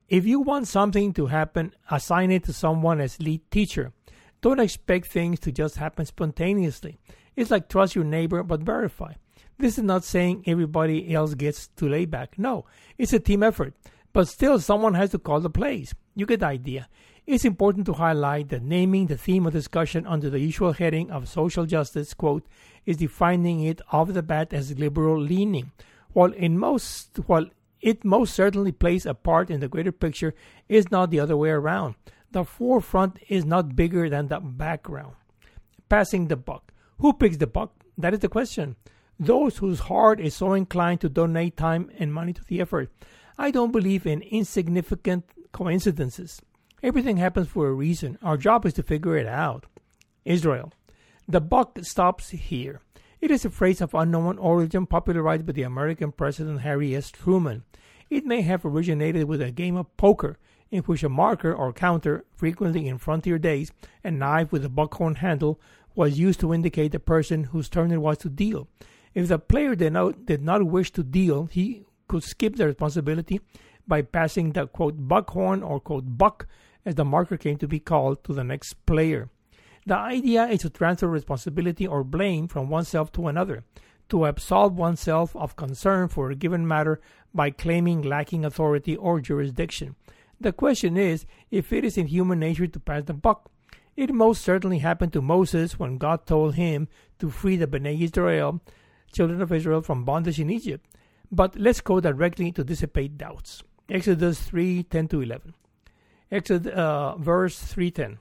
If 0.09 0.27
you 0.27 0.41
want 0.41 0.69
something 0.69 1.13
to 1.15 1.27
happen, 1.27 1.75
assign 1.91 2.31
it 2.31 2.45
to 2.45 2.53
someone 2.53 3.01
as 3.01 3.19
lead 3.19 3.51
teacher 3.51 3.93
don't 4.43 4.59
expect 4.59 5.07
things 5.07 5.39
to 5.41 5.53
just 5.53 5.77
happen 5.77 6.05
spontaneously. 6.05 6.99
It's 7.37 7.51
like 7.51 7.69
trust 7.69 7.95
your 7.95 8.05
neighbor 8.05 8.43
but 8.43 8.61
verify. 8.61 9.15
This 9.57 9.79
is 9.79 9.85
not 9.85 10.03
saying 10.03 10.43
everybody 10.47 11.15
else 11.15 11.35
gets 11.35 11.69
to 11.77 11.89
lay 11.89 12.05
back. 12.07 12.39
No, 12.39 12.67
it's 12.99 13.13
a 13.13 13.21
team 13.21 13.45
effort. 13.45 13.75
But 14.13 14.29
still, 14.29 14.59
someone 14.59 14.95
has 14.95 15.11
to 15.11 15.19
call 15.19 15.41
the 15.41 15.49
plays. 15.49 15.95
You 16.17 16.27
get 16.27 16.41
the 16.41 16.47
idea. 16.47 16.89
It's 17.25 17.45
important 17.45 17.87
to 17.87 17.93
highlight 17.93 18.49
that 18.49 18.63
naming 18.65 19.07
the 19.07 19.17
theme 19.17 19.47
of 19.47 19.53
discussion 19.53 20.07
under 20.09 20.29
the 20.29 20.41
usual 20.41 20.73
heading 20.73 21.11
of 21.13 21.29
social 21.29 21.65
justice, 21.65 22.13
quote, 22.13 22.45
is 22.85 22.97
defining 22.97 23.63
it 23.63 23.81
off 23.93 24.13
the 24.13 24.25
bat 24.25 24.53
as 24.53 24.77
liberal 24.77 25.21
leaning. 25.21 25.71
While 26.13 26.33
in 26.33 26.59
most 26.59 27.19
while 27.27 27.47
it 27.81 28.05
most 28.05 28.35
certainly 28.35 28.73
plays 28.73 29.07
a 29.07 29.15
part 29.15 29.51
in 29.51 29.61
the 29.61 29.69
greater 29.69 29.93
picture, 29.93 30.35
is 30.69 30.91
not 30.91 31.11
the 31.11 31.21
other 31.21 31.37
way 31.37 31.51
around. 31.51 31.97
The 32.31 32.45
forefront 32.45 33.19
is 33.29 33.45
not 33.45 33.77
bigger 33.77 34.09
than 34.09 34.29
the 34.29 34.41
background. 34.41 35.15
Passing 35.89 36.29
the 36.29 36.37
buck. 36.37 36.73
Who 36.99 37.13
picks 37.13 37.37
the 37.37 37.47
buck? 37.47 37.73
That 37.99 38.15
is 38.15 38.21
the 38.21 38.29
question. 38.29 38.77
Those 39.19 39.59
whose 39.59 39.81
heart 39.81 40.21
is 40.21 40.35
so 40.35 40.55
inclined 40.55 41.01
to 41.03 41.09
donate 41.09 41.57
time 41.57 41.91
and 41.99 42.15
money 42.15 42.33
to 42.33 42.45
the 42.45 42.61
effort. 42.61 42.91
I 43.37 43.51
don't 43.51 43.73
believe 43.73 44.07
in 44.07 44.23
insignificant 44.23 45.25
coincidences. 45.53 46.41
Everything 46.83 47.19
happens 47.19 47.49
for 47.49 47.69
a 47.69 47.73
reason. 47.73 48.19
Our 48.23 48.37
job 48.37 48.65
is 48.67 48.75
to 48.75 48.83
figure 48.83 49.17
it 49.17 49.27
out. 49.27 49.67
Israel. 50.25 50.73
The 51.29 51.41
buck 51.41 51.79
stops 51.83 52.31
here. 52.31 52.81
It 53.23 53.31
is 53.31 53.45
a 53.45 53.51
phrase 53.51 53.81
of 53.81 53.95
unknown 53.95 54.37
origin 54.39 54.85
popularized 54.85 55.47
by 55.47 55.53
the 55.53 55.63
American 55.63 56.11
President 56.11 56.63
Harry 56.63 56.93
S. 56.97 57.09
Truman. 57.09 57.63
It 58.11 58.27
may 58.27 58.41
have 58.43 58.65
originated 58.65 59.29
with 59.29 59.41
a 59.41 59.53
game 59.53 59.77
of 59.77 59.97
poker 59.97 60.39
in 60.73 60.83
which 60.83 61.05
a 61.05 61.09
marker 61.09 61.55
or 61.55 61.73
counter, 61.73 62.25
frequently 62.35 62.89
in 62.89 62.99
frontier 62.99 63.39
days, 63.39 63.71
a 64.03 64.11
knife 64.11 64.51
with 64.51 64.65
a 64.65 64.69
buckhorn 64.69 65.15
handle, 65.15 65.61
was 65.95 66.19
used 66.19 66.41
to 66.41 66.53
indicate 66.53 66.91
the 66.91 66.99
person 66.99 67.45
whose 67.45 67.69
turn 67.69 67.93
it 67.93 67.99
was 67.99 68.19
to 68.19 68.29
deal. 68.29 68.67
If 69.15 69.29
the 69.29 69.39
player 69.39 69.77
did 69.77 69.93
not, 69.93 70.27
did 70.27 70.43
not 70.43 70.67
wish 70.67 70.91
to 70.91 71.05
deal, 71.05 71.45
he 71.45 71.85
could 72.09 72.25
skip 72.25 72.57
the 72.57 72.67
responsibility 72.67 73.41
by 73.87 74.03
passing 74.03 74.51
the 74.51 74.67
quote 74.67 74.97
buckhorn 74.99 75.63
or 75.63 75.79
quote 75.79 76.19
buck, 76.19 76.49
as 76.85 76.97
the 76.97 77.05
marker 77.05 77.37
came 77.37 77.59
to 77.59 77.69
be 77.69 77.79
called, 77.79 78.25
to 78.25 78.35
the 78.35 78.43
next 78.43 78.85
player. 78.85 79.31
The 79.85 79.97
idea 79.97 80.47
is 80.47 80.61
to 80.61 80.71
transfer 80.71 81.09
responsibility 81.09 81.87
or 81.87 82.05
blame 82.05 82.47
from 82.47 82.69
oneself 82.69 83.11
to 83.13 83.27
another, 83.27 83.65
to 84.11 84.27
absolve 84.27 84.77
oneself 84.77 85.35
of 85.35 85.57
concern 85.57 86.09
for 86.09 86.31
a 86.31 86.37
given 86.37 86.67
matter 86.69 87.01
by 87.35 87.51
claiming 87.51 88.03
lacking 88.03 88.45
authority 88.45 88.97
or 88.97 89.21
jurisdiction. 89.21 89.97
The 90.41 90.53
question 90.53 90.97
is 90.97 91.27
if 91.51 91.73
it 91.73 91.85
is 91.85 91.99
in 91.99 92.07
human 92.07 92.39
nature 92.39 92.67
to 92.67 92.81
pass 92.81 93.05
the 93.05 93.15
buck. 93.15 93.51
It 93.95 94.15
most 94.15 94.43
certainly 94.43 94.79
happened 94.79 95.13
to 95.13 95.21
Moses 95.21 95.79
when 95.79 95.99
God 95.99 96.27
told 96.27 96.55
him 96.55 96.89
to 97.19 97.29
free 97.29 97.57
the 97.57 97.67
Bnei 97.67 98.01
Israel, 98.01 98.61
children 99.13 99.43
of 99.43 99.53
Israel, 99.53 99.83
from 99.83 100.05
bondage 100.05 100.41
in 100.41 100.49
Egypt. 100.49 100.87
But 101.31 101.57
let's 101.57 101.81
go 101.81 102.01
directly 102.01 102.53
to 102.53 102.65
dissipate 102.65 103.19
doubts. 103.19 103.63
Exodus 103.89 104.41
3 104.41 104.85
10 104.85 105.09
to 105.09 105.21
11. 105.21 105.55
Exodus, 106.31 106.73
uh, 106.73 107.17
verse 107.17 107.59
310. 107.59 108.19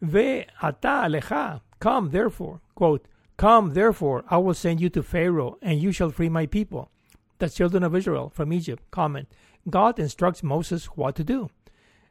Ve 0.00 0.46
ata 0.62 1.04
alecha, 1.06 1.60
come 1.78 2.10
therefore, 2.10 2.60
quote, 2.74 3.06
Come 3.36 3.72
therefore, 3.72 4.24
I 4.28 4.36
will 4.36 4.54
send 4.54 4.80
you 4.80 4.90
to 4.90 5.02
Pharaoh, 5.02 5.56
and 5.62 5.80
you 5.80 5.92
shall 5.92 6.10
free 6.10 6.28
my 6.28 6.46
people, 6.46 6.90
the 7.38 7.48
children 7.48 7.82
of 7.82 7.96
Israel, 7.96 8.28
from 8.28 8.52
Egypt. 8.52 8.82
Comment. 8.90 9.28
God 9.68 9.98
instructs 9.98 10.42
Moses 10.42 10.86
what 10.86 11.14
to 11.16 11.24
do. 11.24 11.48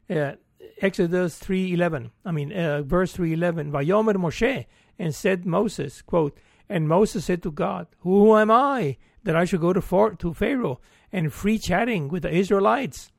Uh, 0.08 0.32
Exodus 0.80 1.38
3:11. 1.38 2.10
I 2.24 2.32
mean, 2.32 2.52
uh, 2.52 2.82
verse 2.82 3.12
3:11. 3.12 3.70
Vayomer 3.70 4.14
Moshe 4.16 4.66
and 4.98 5.14
said 5.14 5.46
Moses, 5.46 6.02
quote, 6.02 6.36
and 6.68 6.88
Moses 6.88 7.24
said 7.24 7.42
to 7.42 7.50
God, 7.50 7.86
Who 8.00 8.36
am 8.36 8.50
I 8.50 8.96
that 9.24 9.36
I 9.36 9.44
should 9.44 9.60
go 9.60 9.72
to, 9.72 9.80
for- 9.80 10.14
to 10.14 10.34
Pharaoh 10.34 10.80
and 11.12 11.32
free 11.32 11.58
chatting 11.58 12.08
with 12.08 12.22
the 12.22 12.32
Israelites 12.32 13.10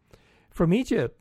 from 0.49 0.73
Egypt? 0.73 1.19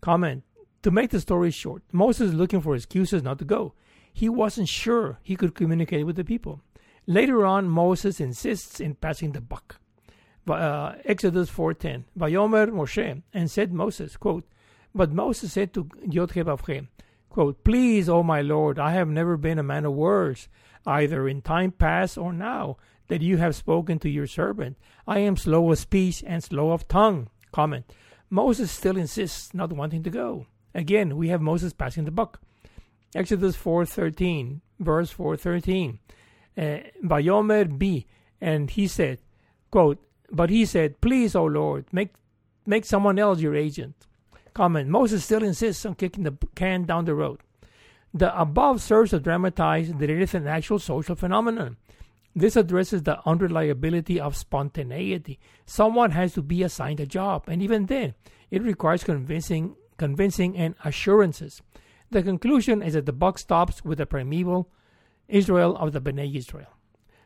Comment. 0.00 0.42
To 0.86 0.92
make 0.92 1.10
the 1.10 1.18
story 1.18 1.50
short, 1.50 1.82
Moses 1.90 2.28
is 2.28 2.34
looking 2.34 2.60
for 2.60 2.76
excuses 2.76 3.20
not 3.20 3.40
to 3.40 3.44
go. 3.44 3.74
He 4.12 4.28
wasn't 4.28 4.68
sure 4.68 5.18
he 5.20 5.34
could 5.34 5.56
communicate 5.56 6.06
with 6.06 6.14
the 6.14 6.22
people. 6.22 6.60
Later 7.08 7.44
on, 7.44 7.68
Moses 7.68 8.20
insists 8.20 8.78
in 8.78 8.94
passing 8.94 9.32
the 9.32 9.40
buck 9.40 9.80
uh, 10.48 10.92
Exodus 11.04 11.50
4.10, 11.50 12.04
Vayomer 12.16 12.68
Moshe, 12.70 13.20
and 13.34 13.50
said 13.50 13.72
Moses, 13.72 14.16
quote, 14.16 14.44
But 14.94 15.10
Moses 15.10 15.54
said 15.54 15.74
to 15.74 15.86
Yodhebavche, 16.06 16.86
quote, 17.30 17.64
Please, 17.64 18.08
O 18.08 18.22
my 18.22 18.40
Lord, 18.40 18.78
I 18.78 18.92
have 18.92 19.08
never 19.08 19.36
been 19.36 19.58
a 19.58 19.64
man 19.64 19.86
of 19.86 19.94
words, 19.94 20.48
either 20.86 21.26
in 21.26 21.42
time 21.42 21.72
past 21.72 22.16
or 22.16 22.32
now, 22.32 22.76
that 23.08 23.22
you 23.22 23.38
have 23.38 23.56
spoken 23.56 23.98
to 23.98 24.08
your 24.08 24.28
servant. 24.28 24.76
I 25.04 25.18
am 25.18 25.36
slow 25.36 25.72
of 25.72 25.80
speech 25.80 26.22
and 26.24 26.44
slow 26.44 26.70
of 26.70 26.86
tongue. 26.86 27.28
Comment. 27.50 27.92
Moses 28.30 28.70
still 28.70 28.96
insists 28.96 29.52
not 29.52 29.72
wanting 29.72 30.04
to 30.04 30.10
go. 30.10 30.46
Again, 30.76 31.16
we 31.16 31.28
have 31.28 31.40
Moses 31.40 31.72
passing 31.72 32.04
the 32.04 32.10
buck. 32.10 32.38
Exodus 33.14 33.56
4.13, 33.56 34.60
verse 34.78 35.12
4.13. 35.12 35.98
Uh, 36.58 36.60
Vayomer 37.02 37.78
B, 37.78 38.06
and 38.42 38.70
he 38.70 38.86
said, 38.86 39.18
quote, 39.70 40.04
but 40.30 40.50
he 40.50 40.66
said, 40.66 41.00
Please, 41.00 41.34
O 41.34 41.44
Lord, 41.44 41.86
make, 41.92 42.10
make 42.66 42.84
someone 42.84 43.18
else 43.18 43.40
your 43.40 43.54
agent. 43.54 44.06
Comment 44.52 44.88
Moses 44.88 45.24
still 45.24 45.42
insists 45.42 45.86
on 45.86 45.94
kicking 45.94 46.24
the 46.24 46.36
can 46.54 46.84
down 46.84 47.06
the 47.06 47.14
road. 47.14 47.40
The 48.12 48.38
above 48.38 48.82
serves 48.82 49.10
to 49.10 49.20
dramatize 49.20 49.92
that 49.92 50.10
it 50.10 50.20
is 50.20 50.34
an 50.34 50.46
actual 50.46 50.78
social 50.78 51.14
phenomenon. 51.14 51.78
This 52.34 52.56
addresses 52.56 53.02
the 53.02 53.18
unreliability 53.24 54.20
of 54.20 54.36
spontaneity. 54.36 55.38
Someone 55.64 56.10
has 56.10 56.34
to 56.34 56.42
be 56.42 56.62
assigned 56.62 57.00
a 57.00 57.06
job, 57.06 57.44
and 57.48 57.62
even 57.62 57.86
then, 57.86 58.14
it 58.50 58.62
requires 58.62 59.04
convincing, 59.04 59.74
convincing 59.96 60.56
and 60.56 60.74
assurances. 60.84 61.62
The 62.10 62.22
conclusion 62.22 62.82
is 62.82 62.94
that 62.94 63.06
the 63.06 63.12
buck 63.12 63.38
stops 63.38 63.84
with 63.84 63.98
the 63.98 64.06
primeval 64.06 64.70
Israel 65.28 65.76
of 65.76 65.92
the 65.92 66.00
Bnei 66.00 66.34
Israel. 66.34 66.72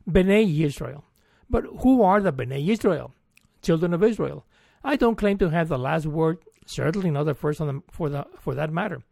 Bnei 0.08 0.60
Israel. 0.64 1.04
But 1.48 1.64
who 1.80 2.02
are 2.02 2.20
the 2.20 2.32
Bnei 2.32 2.68
Israel, 2.68 3.12
children 3.62 3.92
of 3.92 4.02
Israel? 4.02 4.46
I 4.82 4.96
don't 4.96 5.16
claim 5.16 5.36
to 5.38 5.50
have 5.50 5.68
the 5.68 5.78
last 5.78 6.06
word, 6.06 6.38
certainly 6.64 7.10
not 7.10 7.24
the 7.24 7.34
first 7.34 7.58
the, 7.58 7.82
for, 7.90 8.08
the, 8.08 8.26
for 8.38 8.54
that 8.54 8.72
matter. 8.72 9.02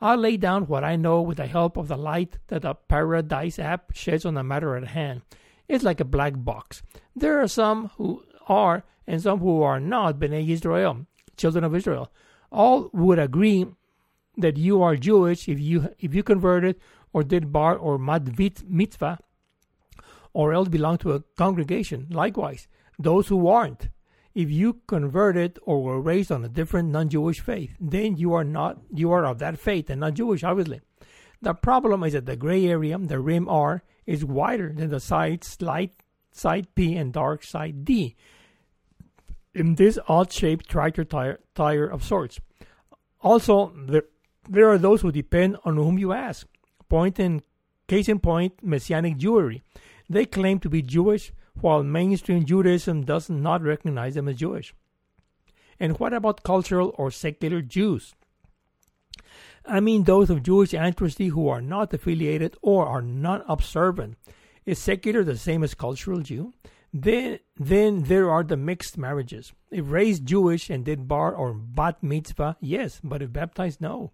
I'll 0.00 0.16
lay 0.16 0.36
down 0.36 0.66
what 0.66 0.82
I 0.82 0.96
know 0.96 1.22
with 1.22 1.36
the 1.36 1.46
help 1.46 1.76
of 1.76 1.86
the 1.86 1.96
light 1.96 2.38
that 2.48 2.62
the 2.62 2.74
Paradise 2.74 3.60
app 3.60 3.94
sheds 3.94 4.24
on 4.24 4.34
the 4.34 4.42
matter 4.42 4.74
at 4.76 4.88
hand. 4.88 5.22
It's 5.68 5.84
like 5.84 6.00
a 6.00 6.04
black 6.04 6.32
box. 6.36 6.82
There 7.14 7.40
are 7.40 7.46
some 7.46 7.90
who 7.96 8.24
are 8.48 8.82
and 9.06 9.22
some 9.22 9.38
who 9.38 9.62
are 9.62 9.78
not 9.78 10.18
Bnei 10.18 10.48
Israel, 10.48 11.06
children 11.36 11.62
of 11.62 11.76
Israel. 11.76 12.10
All 12.52 12.90
would 12.92 13.18
agree 13.18 13.66
that 14.36 14.56
you 14.56 14.82
are 14.82 14.96
Jewish 14.96 15.48
if 15.48 15.58
you 15.58 15.88
if 15.98 16.14
you 16.14 16.22
converted 16.22 16.78
or 17.12 17.22
did 17.22 17.52
bar 17.52 17.76
or 17.76 17.98
bat 17.98 18.62
mitzvah 18.68 19.18
or 20.32 20.52
else 20.52 20.68
belong 20.68 20.98
to 20.98 21.12
a 21.12 21.20
congregation. 21.36 22.06
Likewise, 22.10 22.68
those 22.98 23.28
who 23.28 23.48
aren't. 23.48 23.88
If 24.34 24.50
you 24.50 24.80
converted 24.86 25.58
or 25.62 25.82
were 25.82 26.00
raised 26.00 26.32
on 26.32 26.42
a 26.42 26.48
different 26.48 26.88
non-Jewish 26.88 27.40
faith, 27.40 27.76
then 27.78 28.16
you 28.16 28.32
are 28.32 28.44
not 28.44 28.78
you 28.90 29.12
are 29.12 29.26
of 29.26 29.38
that 29.40 29.58
faith 29.58 29.90
and 29.90 30.00
not 30.00 30.14
Jewish, 30.14 30.42
obviously. 30.42 30.80
The 31.42 31.54
problem 31.54 32.02
is 32.04 32.14
that 32.14 32.24
the 32.24 32.36
gray 32.36 32.66
area, 32.66 32.96
the 32.96 33.20
rim 33.20 33.48
R, 33.48 33.82
is 34.06 34.24
wider 34.24 34.72
than 34.72 34.88
the 34.88 35.00
sides 35.00 35.60
light 35.60 35.92
side 36.30 36.74
P 36.74 36.96
and 36.96 37.12
dark 37.12 37.42
side 37.42 37.84
D. 37.84 38.16
In 39.54 39.74
this 39.74 39.98
odd-shaped 40.08 40.68
tractor 40.68 41.04
tire, 41.04 41.40
tire 41.54 41.86
of 41.86 42.04
sorts. 42.04 42.40
Also, 43.20 43.72
there, 43.76 44.04
there 44.48 44.68
are 44.70 44.78
those 44.78 45.02
who 45.02 45.12
depend 45.12 45.56
on 45.64 45.76
whom 45.76 45.98
you 45.98 46.12
ask. 46.12 46.46
Point 46.88 47.18
in 47.18 47.42
case 47.86 48.08
in 48.08 48.18
point, 48.18 48.54
Messianic 48.62 49.18
Jewry. 49.18 49.60
They 50.08 50.24
claim 50.24 50.58
to 50.60 50.70
be 50.70 50.82
Jewish, 50.82 51.32
while 51.60 51.82
mainstream 51.82 52.44
Judaism 52.44 53.04
does 53.04 53.28
not 53.28 53.62
recognize 53.62 54.14
them 54.14 54.28
as 54.28 54.36
Jewish. 54.36 54.74
And 55.78 55.98
what 55.98 56.14
about 56.14 56.42
cultural 56.42 56.94
or 56.96 57.10
secular 57.10 57.60
Jews? 57.60 58.14
I 59.64 59.80
mean 59.80 60.04
those 60.04 60.30
of 60.30 60.42
Jewish 60.42 60.74
ancestry 60.74 61.28
who 61.28 61.48
are 61.48 61.60
not 61.60 61.92
affiliated 61.92 62.56
or 62.62 62.86
are 62.86 63.02
non 63.02 63.44
observant. 63.48 64.16
Is 64.64 64.78
secular 64.78 65.24
the 65.24 65.36
same 65.36 65.62
as 65.62 65.74
cultural 65.74 66.20
Jew? 66.20 66.52
Then, 66.92 67.38
then 67.56 68.02
there 68.04 68.30
are 68.30 68.44
the 68.44 68.56
mixed 68.56 68.98
marriages. 68.98 69.52
If 69.70 69.90
raised 69.90 70.26
Jewish 70.26 70.68
and 70.68 70.84
did 70.84 71.08
bar 71.08 71.34
or 71.34 71.54
bat 71.54 72.02
mitzvah, 72.02 72.58
yes, 72.60 73.00
but 73.02 73.22
if 73.22 73.32
baptized, 73.32 73.80
no. 73.80 74.12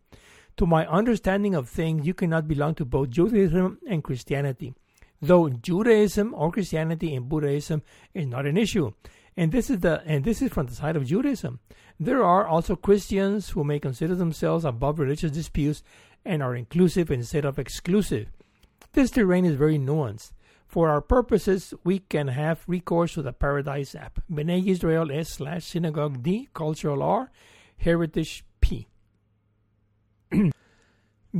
To 0.58 0.66
my 0.66 0.86
understanding 0.86 1.54
of 1.54 1.68
things, 1.68 2.06
you 2.06 2.14
cannot 2.14 2.48
belong 2.48 2.74
to 2.76 2.84
both 2.84 3.10
Judaism 3.10 3.78
and 3.88 4.04
Christianity, 4.04 4.74
though 5.20 5.48
Judaism 5.48 6.34
or 6.34 6.52
Christianity 6.52 7.14
and 7.14 7.28
Buddhism 7.28 7.82
is 8.14 8.26
not 8.26 8.46
an 8.46 8.56
issue. 8.56 8.92
And 9.36 9.52
this 9.52 9.70
is 9.70 9.80
the 9.80 10.02
and 10.04 10.24
this 10.24 10.42
is 10.42 10.52
from 10.52 10.66
the 10.66 10.74
side 10.74 10.96
of 10.96 11.06
Judaism. 11.06 11.60
There 12.00 12.24
are 12.24 12.46
also 12.46 12.74
Christians 12.74 13.50
who 13.50 13.62
may 13.62 13.78
consider 13.78 14.16
themselves 14.16 14.64
above 14.64 14.98
religious 14.98 15.30
disputes 15.30 15.84
and 16.24 16.42
are 16.42 16.56
inclusive 16.56 17.10
instead 17.12 17.44
of 17.44 17.58
exclusive. 17.58 18.28
This 18.94 19.12
terrain 19.12 19.44
is 19.44 19.54
very 19.54 19.78
nuanced. 19.78 20.32
For 20.68 20.90
our 20.90 21.00
purposes, 21.00 21.72
we 21.82 22.00
can 22.00 22.28
have 22.28 22.62
recourse 22.66 23.14
to 23.14 23.22
the 23.22 23.32
Paradise 23.32 23.94
app. 23.94 24.20
B'nai 24.30 24.68
Israel 24.68 25.10
S 25.10 25.30
slash 25.30 25.64
Synagogue 25.64 26.22
D, 26.22 26.50
Cultural 26.52 27.02
R, 27.02 27.30
Heritage 27.78 28.44
P. 28.60 28.86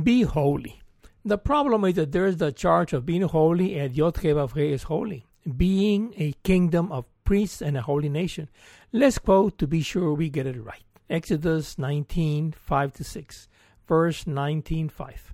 Be 0.03 0.23
holy. 0.23 0.81
The 1.23 1.37
problem 1.37 1.85
is 1.85 1.93
that 1.93 2.11
there 2.11 2.25
is 2.25 2.37
the 2.37 2.51
charge 2.51 2.91
of 2.91 3.05
being 3.05 3.21
holy, 3.21 3.77
and 3.77 3.95
Yod 3.95 4.17
is 4.25 4.83
holy, 4.83 5.27
being 5.55 6.15
a 6.17 6.33
kingdom 6.43 6.91
of 6.91 7.05
priests 7.23 7.61
and 7.61 7.77
a 7.77 7.83
holy 7.83 8.09
nation. 8.09 8.49
Let's 8.91 9.19
quote 9.19 9.59
to 9.59 9.67
be 9.67 9.81
sure 9.81 10.11
we 10.11 10.29
get 10.29 10.47
it 10.47 10.59
right. 10.59 10.83
Exodus 11.07 11.77
19, 11.77 12.53
5 12.53 12.93
to 12.93 13.03
6. 13.03 13.47
Verse 13.87 14.25
19, 14.25 14.89
5. 14.89 15.33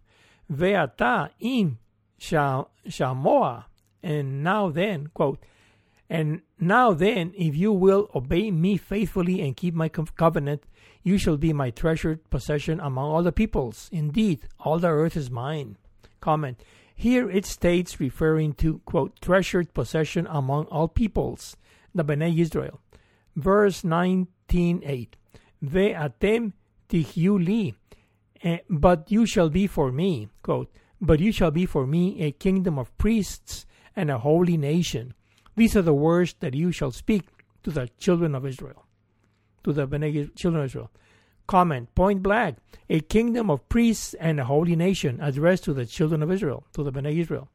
Ve'ata 0.52 1.30
im 1.40 1.80
shamoa 2.20 3.66
and 4.06 4.44
now 4.44 4.70
then, 4.70 5.08
quote, 5.16 5.40
and 6.08 6.42
now 6.60 6.94
then, 6.94 7.34
if 7.36 7.56
you 7.56 7.72
will 7.74 8.12
obey 8.14 8.52
me 8.52 8.78
faithfully 8.78 9.42
and 9.42 9.58
keep 9.58 9.74
my 9.74 9.90
covenant, 9.90 10.64
you 11.02 11.18
shall 11.18 11.38
be 11.38 11.52
my 11.52 11.72
treasured 11.72 12.30
possession 12.30 12.80
among 12.80 13.06
all 13.06 13.24
the 13.24 13.32
peoples. 13.32 13.90
Indeed, 13.92 14.42
all 14.60 14.78
the 14.78 14.90
earth 14.90 15.18
is 15.18 15.32
mine. 15.32 15.78
Comment. 16.22 16.62
Here 16.94 17.32
it 17.32 17.48
states, 17.48 18.00
referring 18.00 18.54
to, 18.62 18.80
quote, 18.86 19.20
treasured 19.22 19.74
possession 19.74 20.28
among 20.30 20.66
all 20.66 20.88
peoples, 20.88 21.58
the 21.96 22.06
Bnei 22.06 22.40
Israel. 22.40 22.80
Verse 23.36 23.82
19.8. 23.82 25.08
Ve'atem 25.64 26.54
tihiu 26.90 27.44
li, 27.44 27.74
eh, 28.44 28.60
but 28.70 29.12
you 29.12 29.26
shall 29.26 29.50
be 29.50 29.66
for 29.66 29.92
me, 29.92 30.30
quote, 30.44 30.72
but 31.02 31.20
you 31.20 31.32
shall 31.32 31.52
be 31.52 31.66
for 31.66 31.88
me 31.88 32.22
a 32.22 32.32
kingdom 32.32 32.78
of 32.78 32.96
priests 33.00 33.65
and 33.96 34.12
a 34.12 34.18
holy 34.20 34.58
nation. 34.58 35.14
These 35.56 35.76
are 35.76 35.82
the 35.82 35.94
words 35.94 36.36
that 36.40 36.54
you 36.54 36.72
shall 36.72 36.92
speak 36.92 37.28
to 37.64 37.72
the 37.72 37.90
children 37.98 38.36
of 38.36 38.46
Israel. 38.46 38.86
To 39.64 39.74
the 39.74 39.88
Bene 39.88 40.28
children 40.36 40.62
of 40.62 40.66
Israel. 40.68 40.92
Comment 41.48 41.94
point 41.96 42.24
blank 42.24 42.58
a 42.90 43.00
kingdom 43.00 43.50
of 43.50 43.68
priests 43.70 44.14
and 44.16 44.40
a 44.40 44.46
holy 44.46 44.76
nation 44.76 45.20
addressed 45.22 45.64
to 45.66 45.74
the 45.74 45.86
children 45.86 46.24
of 46.24 46.32
Israel, 46.32 46.66
to 46.74 46.84
the 46.84 46.92
Bene 46.92 47.10
Israel. 47.20 47.50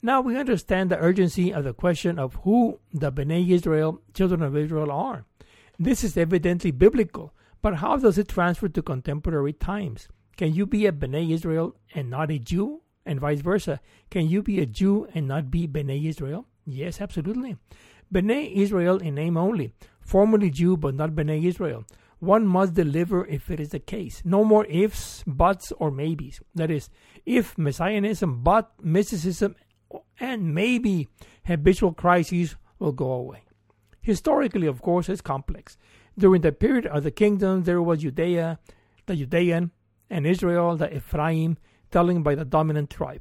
Now 0.00 0.20
we 0.20 0.36
understand 0.36 0.90
the 0.90 0.98
urgency 0.98 1.52
of 1.52 1.64
the 1.64 1.72
question 1.72 2.18
of 2.18 2.34
who 2.42 2.80
the 2.92 3.10
Bene 3.10 3.50
Israel, 3.50 4.00
children 4.14 4.42
of 4.42 4.56
Israel, 4.56 4.90
are. 4.90 5.24
This 5.78 6.04
is 6.04 6.16
evidently 6.16 6.70
biblical, 6.70 7.32
but 7.60 7.76
how 7.76 7.96
does 7.96 8.18
it 8.18 8.28
transfer 8.28 8.68
to 8.68 8.82
contemporary 8.82 9.52
times? 9.52 10.08
Can 10.36 10.54
you 10.54 10.66
be 10.66 10.86
a 10.86 10.92
Bene 10.92 11.30
Israel 11.30 11.76
and 11.94 12.10
not 12.10 12.30
a 12.30 12.38
Jew? 12.38 12.81
And 13.04 13.20
vice 13.20 13.40
versa. 13.40 13.80
Can 14.10 14.28
you 14.28 14.42
be 14.42 14.60
a 14.60 14.66
Jew 14.66 15.08
and 15.14 15.28
not 15.28 15.50
be 15.50 15.66
Bnei 15.66 16.06
Israel? 16.06 16.46
Yes, 16.64 17.00
absolutely. 17.00 17.56
Bnei 18.12 18.54
Israel 18.54 18.98
in 18.98 19.14
name 19.14 19.36
only, 19.36 19.72
formerly 20.00 20.50
Jew 20.50 20.76
but 20.76 20.94
not 20.94 21.10
Bnei 21.10 21.44
Israel. 21.44 21.84
One 22.18 22.46
must 22.46 22.74
deliver 22.74 23.26
if 23.26 23.50
it 23.50 23.58
is 23.58 23.70
the 23.70 23.80
case. 23.80 24.22
No 24.24 24.44
more 24.44 24.64
ifs, 24.66 25.24
buts, 25.26 25.72
or 25.72 25.90
maybes. 25.90 26.40
That 26.54 26.70
is, 26.70 26.88
if 27.26 27.58
messianism, 27.58 28.44
but 28.44 28.72
mysticism, 28.80 29.56
and 30.20 30.54
maybe 30.54 31.08
habitual 31.46 31.92
crises 31.94 32.54
will 32.78 32.92
go 32.92 33.10
away. 33.10 33.42
Historically, 34.00 34.68
of 34.68 34.82
course, 34.82 35.08
it's 35.08 35.20
complex. 35.20 35.76
During 36.16 36.42
the 36.42 36.52
period 36.52 36.86
of 36.86 37.02
the 37.02 37.10
kingdom, 37.10 37.64
there 37.64 37.82
was 37.82 38.02
Judea, 38.02 38.60
the 39.06 39.16
Judean, 39.16 39.72
and 40.08 40.24
Israel, 40.24 40.76
the 40.76 40.94
Ephraim, 40.94 41.56
telling 41.92 42.22
by 42.22 42.34
the 42.34 42.44
dominant 42.44 42.90
tribe. 42.90 43.20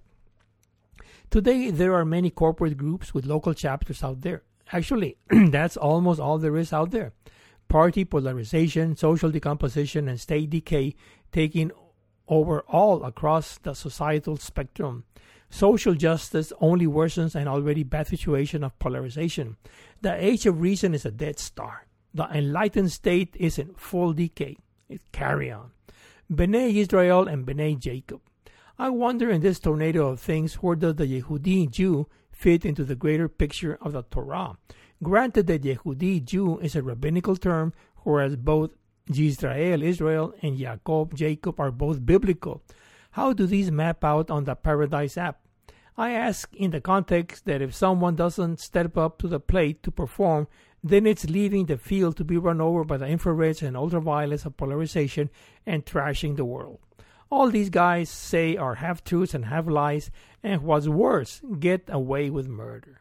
Today, 1.30 1.70
there 1.70 1.94
are 1.94 2.04
many 2.04 2.30
corporate 2.30 2.78
groups 2.78 3.14
with 3.14 3.26
local 3.26 3.54
chapters 3.54 4.04
out 4.04 4.22
there. 4.22 4.44
Actually, 4.74 5.18
that's 5.30 5.78
almost 5.78 6.20
all 6.20 6.38
there 6.38 6.58
is 6.58 6.74
out 6.74 6.92
there. 6.92 7.14
Party 7.68 8.04
polarization, 8.04 8.96
social 8.98 9.32
decomposition, 9.32 10.08
and 10.08 10.20
state 10.20 10.50
decay 10.50 10.96
taking 11.32 11.72
over 12.28 12.62
all 12.62 13.04
across 13.04 13.58
the 13.60 13.74
societal 13.74 14.38
spectrum. 14.38 15.04
Social 15.50 15.94
justice 15.94 16.54
only 16.62 16.88
worsens 16.88 17.36
an 17.36 17.48
already 17.48 17.84
bad 17.84 18.08
situation 18.08 18.64
of 18.64 18.78
polarization. 18.80 19.58
The 20.02 20.14
age 20.14 20.46
of 20.46 20.62
reason 20.62 20.94
is 20.94 21.06
a 21.06 21.12
dead 21.12 21.40
star. 21.40 21.88
The 22.14 22.26
enlightened 22.34 22.92
state 22.92 23.36
is 23.38 23.58
in 23.58 23.74
full 23.76 24.14
decay. 24.14 24.58
It 24.90 25.02
carry 25.12 25.52
on. 25.52 25.72
Bnei 26.32 26.76
Israel 26.76 27.28
and 27.28 27.46
Bnei 27.46 27.78
Jacob. 27.78 28.22
I 28.80 28.90
wonder 28.90 29.30
in 29.30 29.42
this 29.42 29.60
tornado 29.60 30.08
of 30.08 30.20
things 30.20 30.56
where 30.56 30.76
does 30.76 30.96
the 30.96 31.06
Yehudi 31.06 31.70
Jew 31.70 32.08
fit 32.32 32.66
into 32.66 32.84
the 32.84 32.96
greater 32.96 33.28
picture 33.28 33.78
of 33.82 33.94
the 33.94 34.04
Torah? 34.04 34.58
Granted 35.04 35.48
that 35.48 35.64
Yehudi 35.64 36.24
Jew 36.24 36.60
is 36.60 36.76
a 36.76 36.82
rabbinical 36.82 37.36
term, 37.36 37.74
whereas 38.04 38.36
both 38.36 38.72
Yisrael, 39.10 39.84
Israel, 39.84 40.34
and 40.42 40.58
Jacob, 40.58 41.16
Jacob 41.16 41.60
are 41.60 41.72
both 41.72 42.06
biblical. 42.06 42.64
How 43.12 43.34
do 43.34 43.46
these 43.46 43.72
map 43.72 44.04
out 44.04 44.32
on 44.32 44.46
the 44.46 44.56
Paradise 44.56 45.18
app? 45.18 45.42
I 45.98 46.12
ask 46.12 46.56
in 46.56 46.72
the 46.72 46.80
context 46.80 47.46
that 47.46 47.62
if 47.62 47.76
someone 47.76 48.16
doesn't 48.16 48.62
step 48.62 48.98
up 48.98 49.20
to 49.20 49.28
the 49.28 49.40
plate 49.40 49.84
to 49.84 49.92
perform, 49.92 50.48
then 50.84 51.06
it's 51.06 51.30
leaving 51.30 51.66
the 51.66 51.78
field 51.78 52.18
to 52.18 52.24
be 52.24 52.38
run 52.38 52.62
over 52.62 52.84
by 52.84 52.98
the 52.98 53.06
infrareds 53.06 53.62
and 53.62 53.76
ultraviolets 53.76 54.46
of 54.46 54.58
polarization 54.58 55.30
and 55.66 55.86
trashing 55.86 56.38
the 56.38 56.46
world. 56.46 56.80
All 57.32 57.50
these 57.50 57.70
guys 57.70 58.10
say 58.10 58.58
are 58.58 58.76
half 58.76 59.06
truths 59.06 59.34
and 59.34 59.46
half 59.46 59.66
lies, 59.66 60.12
and 60.44 60.64
what's 60.64 60.90
worse, 60.90 61.42
get 61.60 61.84
away 61.88 62.30
with 62.30 62.50
murder. 62.50 63.00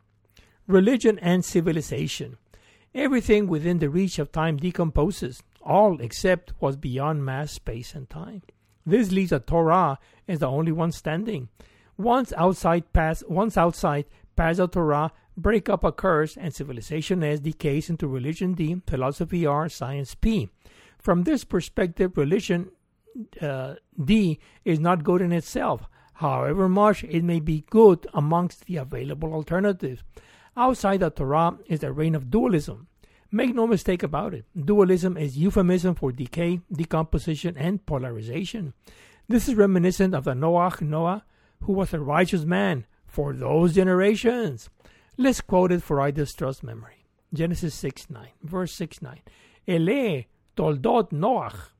Religion 0.68 1.18
and 1.18 1.44
civilization. 1.44 2.38
Everything 2.94 3.48
within 3.48 3.80
the 3.80 3.90
reach 3.90 4.20
of 4.20 4.30
time 4.30 4.56
decomposes, 4.56 5.42
all 5.60 6.00
except 6.00 6.52
what's 6.60 6.76
beyond 6.76 7.24
mass, 7.24 7.50
space, 7.50 7.92
and 7.92 8.08
time. 8.08 8.42
This 8.86 9.10
leaves 9.10 9.32
a 9.32 9.40
Torah 9.40 9.98
as 10.28 10.38
the 10.38 10.48
only 10.48 10.70
one 10.70 10.92
standing. 10.92 11.48
Once 11.98 12.32
outside 12.36 12.92
pass, 12.92 13.24
once 13.28 13.58
outside 13.58 14.04
pass 14.36 14.60
a 14.60 14.68
Torah, 14.68 15.10
breakup 15.36 15.82
occurs, 15.82 16.36
and 16.36 16.54
civilization 16.54 17.24
S 17.24 17.40
decays 17.40 17.90
into 17.90 18.06
religion 18.06 18.54
D, 18.54 18.80
philosophy 18.86 19.44
R, 19.44 19.68
science 19.68 20.14
P. 20.14 20.48
From 20.98 21.24
this 21.24 21.42
perspective, 21.42 22.16
religion 22.16 22.70
uh, 23.40 23.74
D 24.02 24.38
is 24.64 24.80
not 24.80 25.04
good 25.04 25.20
in 25.20 25.32
itself, 25.32 25.88
however 26.14 26.68
much 26.68 27.04
it 27.04 27.24
may 27.24 27.40
be 27.40 27.64
good 27.70 28.06
amongst 28.14 28.66
the 28.66 28.76
available 28.76 29.32
alternatives. 29.32 30.02
Outside 30.56 31.00
the 31.00 31.10
Torah 31.10 31.58
is 31.66 31.80
the 31.80 31.92
reign 31.92 32.14
of 32.14 32.30
dualism. 32.30 32.88
Make 33.32 33.54
no 33.54 33.66
mistake 33.66 34.02
about 34.02 34.34
it, 34.34 34.44
dualism 34.56 35.16
is 35.16 35.38
euphemism 35.38 35.94
for 35.94 36.10
decay, 36.10 36.60
decomposition, 36.72 37.56
and 37.56 37.84
polarization. 37.86 38.74
This 39.28 39.48
is 39.48 39.54
reminiscent 39.54 40.14
of 40.14 40.24
the 40.24 40.32
Noach 40.32 40.80
Noah, 40.80 41.24
who 41.60 41.72
was 41.72 41.94
a 41.94 42.00
righteous 42.00 42.44
man 42.44 42.86
for 43.06 43.32
those 43.32 43.74
generations. 43.74 44.68
Let's 45.16 45.40
quote 45.40 45.70
it 45.70 45.82
for 45.82 46.00
I 46.00 46.10
distrust 46.10 46.64
memory. 46.64 47.06
Genesis 47.32 47.74
6 47.74 48.10
9, 48.10 48.28
verse 48.42 48.72
6 48.72 49.02
9. 49.02 49.20
Ele 49.68 50.24
toldot 50.56 51.10
Noach, 51.12 51.70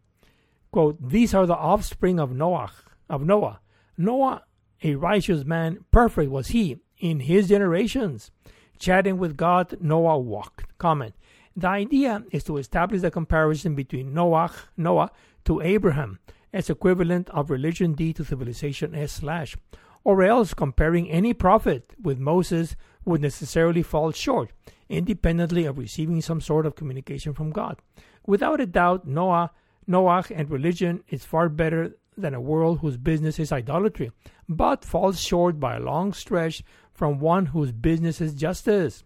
quote, 0.72 0.96
These 1.00 1.35
are 1.35 1.46
the 1.46 1.56
offspring 1.56 2.18
of 2.18 2.33
Noah, 2.33 2.70
of 3.09 3.24
Noah. 3.24 3.61
Noah, 3.96 4.44
a 4.83 4.94
righteous 4.94 5.44
man, 5.44 5.85
perfect 5.90 6.30
was 6.30 6.48
he 6.48 6.78
in 6.98 7.20
his 7.20 7.48
generations. 7.48 8.30
Chatting 8.78 9.18
with 9.18 9.37
God, 9.37 9.76
Noah 9.80 10.18
walked. 10.18 10.78
Comment. 10.78 11.14
The 11.56 11.68
idea 11.68 12.24
is 12.30 12.44
to 12.44 12.56
establish 12.56 13.02
the 13.02 13.11
comparison 13.11 13.74
between 13.74 14.14
Noah, 14.14 14.52
Noah 14.76 15.11
to 15.44 15.61
Abraham 15.61 16.18
as 16.52 16.70
equivalent 16.70 17.28
of 17.30 17.50
religion 17.50 17.92
D 17.92 18.12
to 18.14 18.24
civilization 18.24 18.94
S 18.94 19.12
slash, 19.12 19.56
or 20.04 20.22
else 20.22 20.54
comparing 20.54 21.11
any 21.11 21.35
prophet 21.35 21.92
with 22.02 22.18
Moses 22.18 22.76
would 23.04 23.20
necessarily 23.20 23.83
fall 23.83 24.12
short, 24.12 24.52
independently 24.88 25.64
of 25.64 25.78
receiving 25.78 26.20
some 26.20 26.40
sort 26.40 26.66
of 26.66 26.74
communication 26.74 27.35
from 27.35 27.50
God. 27.50 27.78
Without 28.26 28.61
a 28.61 28.66
doubt, 28.66 29.06
Noah 29.06 29.50
Noah 29.90 30.24
and 30.31 30.48
religion 30.48 31.03
is 31.09 31.24
far 31.24 31.48
better 31.48 31.96
than 32.16 32.33
a 32.33 32.40
world 32.40 32.79
whose 32.79 32.96
business 32.96 33.40
is 33.40 33.50
idolatry, 33.50 34.12
but 34.48 34.85
falls 34.85 35.20
short 35.20 35.59
by 35.59 35.76
a 35.76 35.81
long 35.81 36.12
stretch 36.12 36.62
from 36.92 37.18
one 37.18 37.46
whose 37.46 37.72
business 37.72 38.20
is 38.20 38.35
justice. 38.35 39.03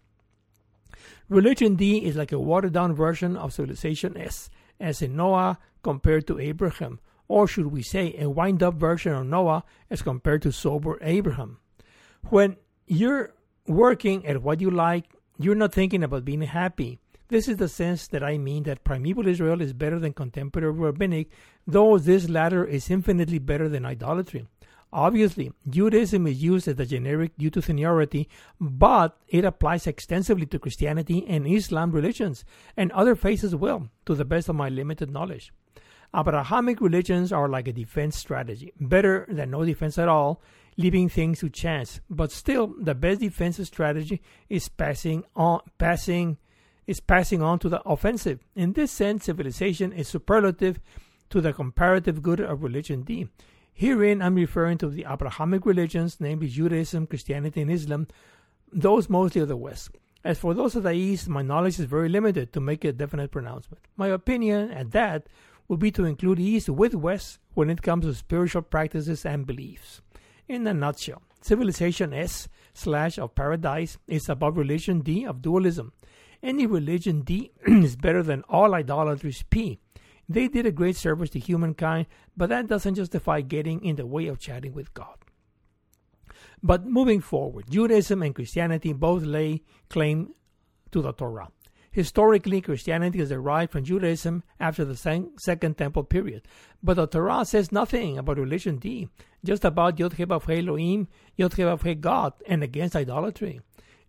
Religion 1.31 1.75
D 1.77 2.05
is 2.05 2.17
like 2.17 2.33
a 2.33 2.39
watered 2.39 2.75
down 2.75 2.95
version 2.95 3.35
of 3.35 3.55
Civilization 3.55 4.15
S, 4.19 4.51
as 4.79 5.01
in 5.01 5.17
Noah 5.17 5.59
compared 5.83 6.27
to 6.27 6.39
Abraham, 6.39 7.01
or 7.29 7.49
should 7.49 7.69
we 7.69 7.83
say 7.83 8.15
a 8.19 8.29
wind 8.29 8.63
up 8.63 8.75
version 8.75 9.15
of 9.15 9.27
Noah 9.27 9.65
as 9.89 10.03
compared 10.03 10.43
to 10.43 10.53
sober 10.53 10.99
Abraham. 11.01 11.61
When 12.29 12.57
you're 12.87 13.33
working 13.67 14.27
at 14.27 14.43
what 14.43 14.61
you 14.61 14.71
like, 14.71 15.07
you're 15.39 15.55
not 15.55 15.73
thinking 15.73 16.03
about 16.03 16.27
being 16.27 16.43
happy. 16.43 17.01
This 17.35 17.49
is 17.49 17.57
the 17.57 17.67
sense 17.67 18.07
that 18.07 18.23
I 18.23 18.39
mean 18.39 18.63
that 18.63 18.85
primeval 18.85 19.27
Israel 19.27 19.61
is 19.61 19.73
better 19.73 19.99
than 19.99 20.13
contemporary 20.13 20.71
rabbinic, 20.71 21.31
though 21.67 21.99
this 21.99 22.29
latter 22.29 22.65
is 22.65 22.89
infinitely 22.91 23.41
better 23.41 23.69
than 23.69 23.85
idolatry. 23.85 24.47
Obviously, 24.93 25.53
Judaism 25.69 26.29
is 26.29 26.41
used 26.41 26.69
as 26.69 26.79
a 26.79 26.87
generic 26.87 27.37
due 27.37 27.51
to 27.51 27.61
seniority, 27.61 28.29
but 28.61 29.19
it 29.27 29.45
applies 29.45 29.89
extensively 29.89 30.47
to 30.47 30.61
Christianity 30.61 31.27
and 31.27 31.45
Islam 31.49 31.91
religions, 31.91 32.45
and 32.77 32.93
other 32.93 33.17
faiths 33.17 33.43
as 33.43 33.57
well, 33.57 33.89
to 34.07 34.15
the 34.15 34.25
best 34.25 34.49
of 34.49 34.55
my 34.55 34.69
limited 34.69 35.11
knowledge. 35.11 35.53
Abrahamic 36.17 36.81
religions 36.81 37.33
are 37.33 37.49
like 37.49 37.67
a 37.67 37.73
defense 37.73 38.17
strategy, 38.17 38.73
better 38.79 39.27
than 39.29 39.51
no 39.51 39.65
defense 39.65 39.99
at 39.99 40.09
all, 40.09 40.41
leaving 40.77 41.09
things 41.09 41.41
to 41.41 41.51
chance. 41.51 41.99
But 42.09 42.31
still, 42.31 42.73
the 42.79 42.95
best 42.95 43.19
defensive 43.19 43.67
strategy 43.67 44.23
is 44.49 44.69
passing 44.69 45.25
on, 45.35 45.63
passing, 45.79 46.39
is 46.87 47.01
passing 47.01 47.43
on 47.43 47.59
to 47.61 47.69
the 47.69 47.83
offensive. 47.83 48.41
In 48.55 48.73
this 48.73 48.93
sense, 48.93 49.25
civilization 49.25 49.93
is 49.93 50.09
superlative 50.09 50.81
to 51.31 51.41
the 51.41 51.53
comparative 51.53 52.23
good 52.23 52.41
of 52.41 52.63
religion 52.63 53.03
D. 53.03 53.29
Herein, 53.73 54.23
I'm 54.23 54.37
referring 54.37 54.79
to 54.79 54.89
the 54.89 55.07
Abrahamic 55.09 55.67
religions, 55.67 56.19
namely 56.21 56.49
Judaism, 56.49 57.07
Christianity, 57.07 57.63
and 57.63 57.71
Islam, 57.71 58.07
those 58.73 59.09
mostly 59.09 59.41
of 59.41 59.49
the 59.49 59.57
West. 59.57 59.91
As 60.23 60.39
for 60.39 60.55
those 60.55 60.75
of 60.75 60.85
the 60.85 60.93
East, 60.93 61.29
my 61.29 61.43
knowledge 61.43 61.79
is 61.79 61.87
very 61.87 62.09
limited 62.09 62.53
to 62.53 62.61
make 62.61 62.85
a 62.85 62.93
definite 62.93 63.31
pronouncement. 63.31 63.83
My 63.97 64.09
opinion 64.09 64.71
at 64.71 64.93
that 64.93 65.27
would 65.69 65.81
be 65.81 65.91
to 65.91 66.05
include 66.05 66.39
East 66.39 66.69
with 66.69 66.95
West 66.95 67.39
when 67.55 67.69
it 67.69 67.83
comes 67.83 68.05
to 68.05 68.15
spiritual 68.15 68.63
practices 68.63 69.27
and 69.27 69.47
beliefs. 69.47 70.01
In 70.49 70.67
a 70.67 70.75
nutshell, 70.75 71.23
civilization 71.41 72.15
S 72.15 72.49
slash 72.75 73.19
of 73.19 73.35
paradise 73.35 73.99
is 74.07 74.29
above 74.29 74.57
religion 74.57 75.01
D 75.01 75.25
of 75.27 75.43
dualism. 75.43 75.93
Any 76.45 76.67
religion 76.67 77.23
D 77.23 77.53
is 77.67 77.97
better 77.97 78.23
than 78.23 78.45
all 78.51 78.75
idolatries 78.75 79.43
P. 79.49 79.81
They 80.29 80.47
did 80.49 80.67
a 80.67 80.73
great 80.73 80.95
service 80.95 81.31
to 81.31 81.39
humankind, 81.39 82.07
but 82.37 82.51
that 82.51 82.67
doesn't 82.67 82.97
justify 82.97 83.41
getting 83.41 83.83
in 83.83 83.97
the 83.97 84.07
way 84.07 84.27
of 84.27 84.39
chatting 84.39 84.75
with 84.75 84.93
God. 84.93 85.17
But 86.63 86.87
moving 86.87 87.23
forward, 87.23 87.71
Judaism 87.71 88.23
and 88.23 88.35
Christianity 88.35 88.93
both 88.93 89.23
lay 89.23 89.63
claim 89.89 90.35
to 90.93 91.01
the 91.01 91.13
Torah. 91.13 91.49
Historically, 91.91 92.61
Christianity 92.61 93.21
has 93.21 93.31
derived 93.31 93.73
from 93.73 93.85
Judaism 93.85 94.43
after 94.61 94.85
the 94.85 94.97
Second 95.39 95.79
Temple 95.79 96.05
period, 96.05 96.43
but 96.83 96.95
the 96.95 97.07
Torah 97.07 97.45
says 97.47 97.73
nothing 97.73 98.19
about 98.19 98.37
religion 98.37 98.77
D, 98.77 99.09
just 99.45 99.65
about 99.65 99.99
Yod 99.99 100.19
Elohim, 100.19 101.09
Yod 101.37 102.01
God, 102.01 102.33
and 102.47 102.63
against 102.63 102.97
idolatry. 102.97 103.61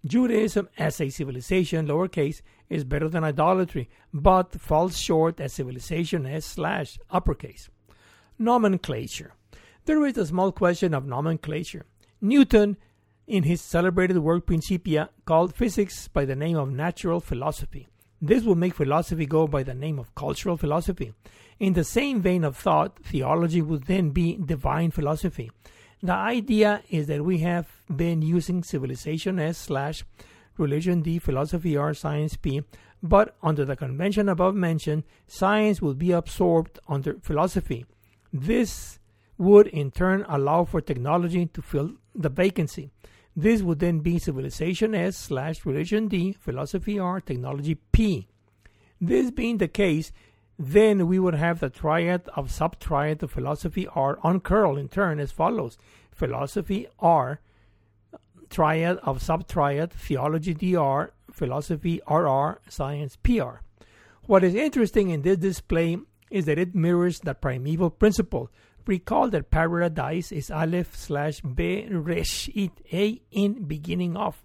Judaism 0.06 0.70
as 0.78 1.02
a 1.02 1.10
civilization, 1.10 1.88
lowercase, 1.88 2.42
is 2.70 2.84
better 2.84 3.10
than 3.10 3.24
idolatry, 3.24 3.90
but 4.14 4.60
falls 4.60 4.98
short 4.98 5.40
as 5.40 5.54
civilization 5.54 6.26
S 6.26 6.46
slash 6.46 7.00
uppercase. 7.10 7.70
Nomenclature. 8.38 9.34
There 9.86 10.06
is 10.06 10.18
a 10.18 10.26
small 10.26 10.52
question 10.52 10.94
of 10.94 11.06
nomenclature. 11.06 11.86
Newton 12.22 12.78
in 13.28 13.44
his 13.44 13.62
celebrated 13.62 14.20
work 14.20 14.46
Principia, 14.46 15.10
called 15.26 15.56
physics 15.56 16.08
by 16.08 16.26
the 16.26 16.36
name 16.36 16.58
of 16.58 16.72
natural 16.72 17.20
philosophy. 17.20 17.88
This 18.22 18.44
will 18.44 18.56
make 18.56 18.76
philosophy 18.76 19.26
go 19.26 19.48
by 19.48 19.64
the 19.64 19.74
name 19.74 20.00
of 20.00 20.16
cultural 20.16 20.58
philosophy. 20.58 21.14
In 21.60 21.74
the 21.74 21.84
same 21.84 22.22
vein 22.22 22.44
of 22.44 22.56
thought, 22.56 23.00
theology 23.04 23.62
would 23.62 23.86
then 23.86 24.12
be 24.12 24.38
divine 24.38 24.92
philosophy. 24.92 25.52
The 26.02 26.14
idea 26.14 26.84
is 26.90 27.08
that 27.08 27.26
we 27.26 27.40
have 27.40 27.75
been 27.94 28.22
using 28.22 28.64
civilization 28.64 29.40
S 29.40 29.58
slash 29.58 30.06
religion 30.58 31.02
D, 31.02 31.20
philosophy 31.20 31.76
R, 31.76 31.94
science 31.94 32.36
P, 32.38 32.64
but 33.04 33.36
under 33.44 33.66
the 33.66 33.76
convention 33.76 34.30
above 34.30 34.56
mentioned, 34.56 35.04
science 35.28 35.82
will 35.82 35.94
be 35.94 36.12
absorbed 36.12 36.80
under 36.88 37.16
philosophy. 37.22 37.86
This 38.32 39.00
would 39.38 39.68
in 39.68 39.92
turn 39.92 40.26
allow 40.28 40.64
for 40.64 40.82
technology 40.82 41.46
to 41.48 41.62
fill 41.62 41.92
the 42.14 42.30
vacancy. 42.30 42.90
This 43.36 43.62
would 43.62 43.80
then 43.80 44.00
be 44.00 44.18
civilization 44.18 44.96
S 44.96 45.18
slash 45.18 45.66
religion 45.66 46.08
D, 46.08 46.34
philosophy 46.40 46.98
R, 46.98 47.20
technology 47.20 47.76
P. 47.92 48.28
This 49.02 49.30
being 49.30 49.58
the 49.58 49.68
case, 49.68 50.14
then 50.58 51.06
we 51.06 51.20
would 51.20 51.36
have 51.36 51.60
the 51.60 51.70
triad 51.70 52.30
of 52.34 52.48
subtriad 52.48 53.22
of 53.22 53.32
philosophy 53.32 53.88
R 53.94 54.18
uncurl 54.24 54.78
in 54.78 54.88
turn 54.88 55.20
as 55.20 55.34
follows 55.34 55.78
philosophy 56.14 56.88
R, 56.98 57.42
triad 58.50 58.98
of 58.98 59.20
subtriad, 59.20 59.92
theology 59.92 60.54
DR, 60.54 61.12
philosophy 61.32 62.02
RR, 62.10 62.62
science 62.70 63.18
PR. 63.18 63.62
What 64.26 64.44
is 64.44 64.56
interesting 64.56 65.10
in 65.10 65.22
this 65.22 65.38
display 65.38 65.98
is 66.32 66.46
that 66.46 66.58
it 66.58 66.74
mirrors 66.74 67.20
the 67.20 67.34
primeval 67.34 67.90
principle 67.90 68.50
Recall 68.88 69.30
that 69.32 69.50
paradise 69.50 70.32
is 70.32 70.52
Aleph 70.52 70.96
slash 70.96 71.42
Be 71.42 71.88
Resh 71.90 72.50
It, 72.50 72.72
A 72.94 73.20
in 73.32 73.64
beginning 73.64 74.16
of. 74.16 74.44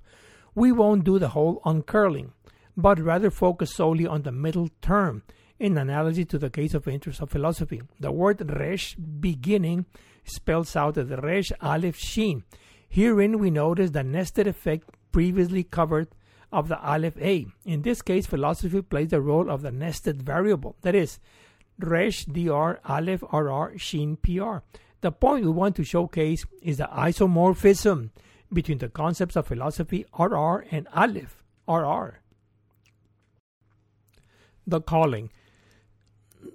We 0.55 0.73
won't 0.73 1.05
do 1.05 1.19
the 1.19 1.29
whole 1.29 1.61
uncurling, 1.67 2.33
but 2.75 2.99
rather 2.99 3.31
focus 3.31 3.75
solely 3.75 4.07
on 4.07 4.23
the 4.23 4.33
middle 4.33 4.71
term, 4.81 5.25
in 5.59 5.77
analogy 5.77 6.25
to 6.25 6.39
the 6.39 6.49
case 6.49 6.73
of 6.73 6.89
interest 6.89 7.21
of 7.21 7.29
philosophy. 7.29 7.83
The 7.99 8.13
word 8.13 8.51
Resh, 8.59 8.95
beginning, 8.95 9.85
spells 10.25 10.75
out 10.75 10.95
the 10.95 11.05
Resh 11.05 11.53
Aleph 11.61 11.99
Shin. 11.99 12.45
Herein 12.93 13.39
we 13.39 13.51
notice 13.51 13.93
the 13.93 14.03
nested 14.03 14.49
effect 14.49 14.91
previously 15.13 15.63
covered 15.63 16.09
of 16.53 16.67
the 16.67 16.81
Aleph 16.81 17.17
A. 17.19 17.47
In 17.65 17.83
this 17.83 18.03
case, 18.03 18.27
philosophy 18.27 18.83
plays 18.83 19.11
the 19.11 19.21
role 19.21 19.49
of 19.49 19.63
the 19.63 19.71
nested 19.71 20.23
variable. 20.23 20.75
That 20.83 20.97
is, 20.97 21.21
Resh 21.79 22.25
DR 22.25 22.81
Aleph 22.85 23.23
RR 23.33 23.79
Shin 23.79 24.17
PR. 24.17 24.59
The 25.03 25.13
point 25.13 25.45
we 25.45 25.53
want 25.53 25.77
to 25.77 25.85
showcase 25.85 26.45
is 26.63 26.79
the 26.79 26.89
isomorphism 26.93 28.11
between 28.53 28.79
the 28.79 28.89
concepts 28.89 29.37
of 29.37 29.47
philosophy 29.47 30.05
RR 30.19 30.67
and 30.73 30.89
Aleph 30.93 31.45
RR. 31.69 32.19
The 34.67 34.81
calling. 34.81 35.31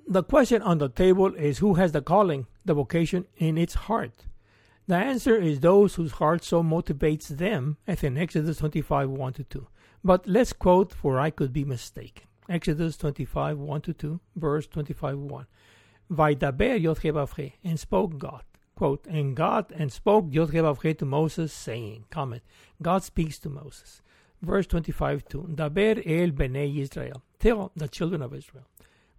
The 0.05 0.23
question 0.23 0.61
on 0.61 0.79
the 0.79 0.89
table 0.89 1.33
is 1.35 1.59
who 1.59 1.75
has 1.75 1.93
the 1.93 2.01
calling, 2.01 2.47
the 2.65 2.73
vocation 2.73 3.25
in 3.37 3.57
its 3.57 3.73
heart? 3.73 4.25
The 4.87 4.95
answer 4.95 5.35
is 5.35 5.59
those 5.59 5.95
whose 5.95 6.13
heart 6.13 6.43
so 6.43 6.61
motivates 6.61 7.27
them, 7.27 7.77
as 7.87 8.03
in 8.03 8.17
Exodus 8.17 8.57
25 8.57 9.09
1 9.09 9.33
2. 9.49 9.67
But 10.03 10.27
let's 10.27 10.53
quote, 10.53 10.93
for 10.93 11.19
I 11.19 11.31
could 11.31 11.51
be 11.51 11.65
mistaken. 11.65 12.27
Exodus 12.47 12.95
25 12.97 13.57
1 13.57 13.81
2, 13.81 14.19
verse 14.35 14.67
25, 14.67 15.17
1. 15.17 15.47
Vaidaber 16.11 16.79
Yod 16.79 17.51
and 17.63 17.79
spoke 17.79 18.19
God. 18.19 18.43
Quote, 18.75 19.07
and 19.07 19.35
God 19.35 19.71
and 19.75 19.91
spoke 19.91 20.25
Yod 20.29 20.51
to 20.51 21.05
Moses, 21.05 21.51
saying, 21.51 22.05
comment, 22.11 22.43
God 22.79 23.03
speaks 23.03 23.39
to 23.39 23.49
Moses. 23.49 24.03
Verse 24.41 24.67
25, 24.67 25.25
2. 25.27 25.49
Daber 25.55 25.97
el 26.05 26.31
bnei 26.31 26.77
Israel. 26.79 27.23
Tell 27.39 27.71
the 27.75 27.87
children 27.87 28.21
of 28.21 28.35
Israel. 28.35 28.65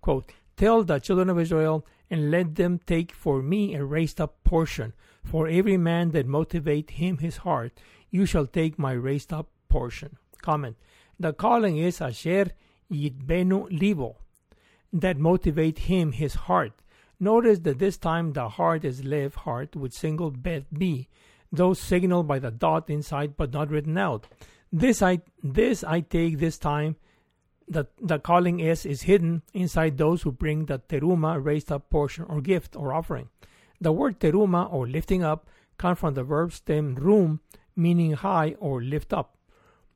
Quote, 0.00 0.33
tell 0.57 0.83
the 0.85 0.99
children 0.99 1.29
of 1.31 1.38
Israel 1.38 1.87
and 2.11 2.31
let 2.31 2.55
them 2.55 2.81
take 2.87 3.12
for 3.12 3.42
me 3.42 3.75
a 3.75 3.85
raised 3.85 4.21
up 4.21 4.42
portion. 4.45 4.92
For 5.25 5.49
every 5.49 5.77
man 5.77 6.12
that 6.12 6.27
motivate 6.27 6.90
him 6.90 7.19
his 7.19 7.38
heart, 7.38 7.73
you 8.11 8.27
shall 8.27 8.47
take 8.47 8.79
my 8.79 8.92
raised 8.92 9.33
up 9.33 9.49
portion. 9.69 10.16
Comment. 10.40 10.77
The 11.19 11.33
calling 11.33 11.79
is 11.79 12.01
Asher 12.01 12.53
Yitbenu 12.92 13.69
Libo, 13.81 14.16
that 14.92 15.19
motivate 15.19 15.79
him 15.81 16.12
his 16.12 16.35
heart. 16.35 16.73
Notice 17.19 17.61
that 17.61 17.79
this 17.79 17.97
time 17.97 18.33
the 18.33 18.49
heart 18.49 18.85
is 18.85 19.05
live 19.05 19.35
heart 19.35 19.75
with 19.75 19.95
single 19.95 20.31
bet 20.31 20.73
B, 20.73 21.09
though 21.51 21.75
signaled 21.75 22.29
by 22.29 22.38
the 22.38 22.51
dot 22.51 22.90
inside 22.90 23.37
but 23.37 23.53
not 23.53 23.71
written 23.71 23.97
out. 23.97 24.27
This 24.73 25.01
I 25.01 25.21
this 25.42 25.83
I 25.83 26.01
take 26.01 26.38
this 26.38 26.59
time 26.59 26.97
that 27.68 27.88
the 28.00 28.18
calling 28.18 28.61
is 28.61 28.87
is 28.87 29.02
hidden 29.02 29.42
inside 29.52 29.98
those 29.98 30.22
who 30.22 30.33
bring 30.33 30.66
the 30.66 30.79
teruma 30.79 31.42
raised 31.42 31.72
up 31.72 31.90
portion 31.90 32.24
or 32.29 32.40
gift 32.40 32.76
or 32.76 32.92
offering. 32.92 33.29
The 33.81 33.92
word 33.92 34.20
teruma 34.20 34.72
or 34.72 34.87
lifting 34.87 35.22
up 35.22 35.48
comes 35.79 35.98
from 35.98 36.14
the 36.14 36.24
verb 36.24 36.52
stem 36.52 36.94
rum, 36.94 37.40
meaning 37.74 38.12
high 38.12 38.55
or 38.59 38.83
lift 38.83 39.12
up. 39.12 39.37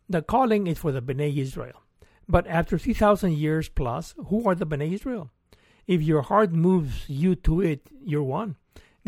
The 0.09 0.23
calling 0.23 0.67
is 0.67 0.79
for 0.79 0.93
the 0.93 1.01
Bnei 1.01 1.37
Israel. 1.37 1.83
But 2.29 2.47
after 2.47 2.79
3,000 2.79 3.33
years 3.33 3.69
plus, 3.69 4.15
who 4.27 4.47
are 4.49 4.55
the 4.55 4.67
Bnei 4.67 4.93
Israel? 4.93 5.31
If 5.87 6.03
your 6.03 6.23
heart 6.23 6.53
moves 6.53 7.09
you 7.09 7.35
to 7.37 7.61
it, 7.61 7.89
you're 8.05 8.23
one. 8.23 8.57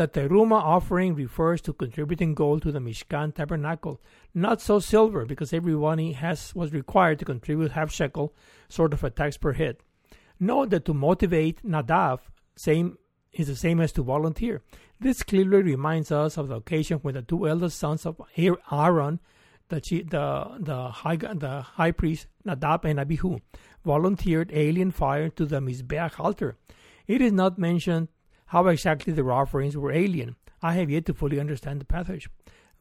The 0.02 0.08
teruma 0.08 0.56
offering 0.56 1.14
refers 1.14 1.60
to 1.60 1.72
contributing 1.72 2.34
gold 2.34 2.62
to 2.62 2.72
the 2.72 2.80
Mishkan 2.80 3.32
tabernacle, 3.32 4.00
not 4.34 4.60
so 4.60 4.80
silver, 4.80 5.24
because 5.24 5.52
everyone 5.52 6.00
has 6.14 6.52
was 6.56 6.72
required 6.72 7.20
to 7.20 7.24
contribute 7.24 7.70
half 7.70 7.92
shekel, 7.92 8.34
sort 8.68 8.94
of 8.94 9.04
a 9.04 9.10
tax 9.10 9.36
per 9.36 9.52
head. 9.52 9.76
Note 10.40 10.70
that 10.70 10.86
to 10.86 10.92
motivate 10.92 11.62
nadav, 11.64 12.18
same 12.56 12.98
is 13.32 13.46
the 13.46 13.54
same 13.54 13.80
as 13.80 13.92
to 13.92 14.02
volunteer. 14.02 14.62
This 14.98 15.22
clearly 15.22 15.62
reminds 15.62 16.10
us 16.10 16.36
of 16.36 16.48
the 16.48 16.56
occasion 16.56 16.98
when 17.02 17.14
the 17.14 17.22
two 17.22 17.46
eldest 17.46 17.78
sons 17.78 18.04
of 18.04 18.20
Aaron, 18.36 19.20
the 19.68 19.78
the 19.78 20.56
the 20.58 20.88
high 20.88 21.14
the 21.14 21.62
high 21.62 21.92
priest 21.92 22.26
Nadab 22.44 22.84
and 22.86 22.98
Abihu, 22.98 23.38
volunteered 23.84 24.50
alien 24.52 24.90
fire 24.90 25.28
to 25.28 25.46
the 25.46 25.60
Mizbeach 25.60 26.18
altar. 26.18 26.56
It 27.06 27.20
is 27.20 27.30
not 27.30 27.56
mentioned 27.56 28.08
how 28.52 28.66
exactly 28.66 29.14
their 29.14 29.32
offerings 29.32 29.78
were 29.78 29.90
alien. 29.90 30.36
I 30.62 30.74
have 30.74 30.90
yet 30.90 31.06
to 31.06 31.14
fully 31.14 31.40
understand 31.40 31.80
the 31.80 31.86
passage. 31.86 32.28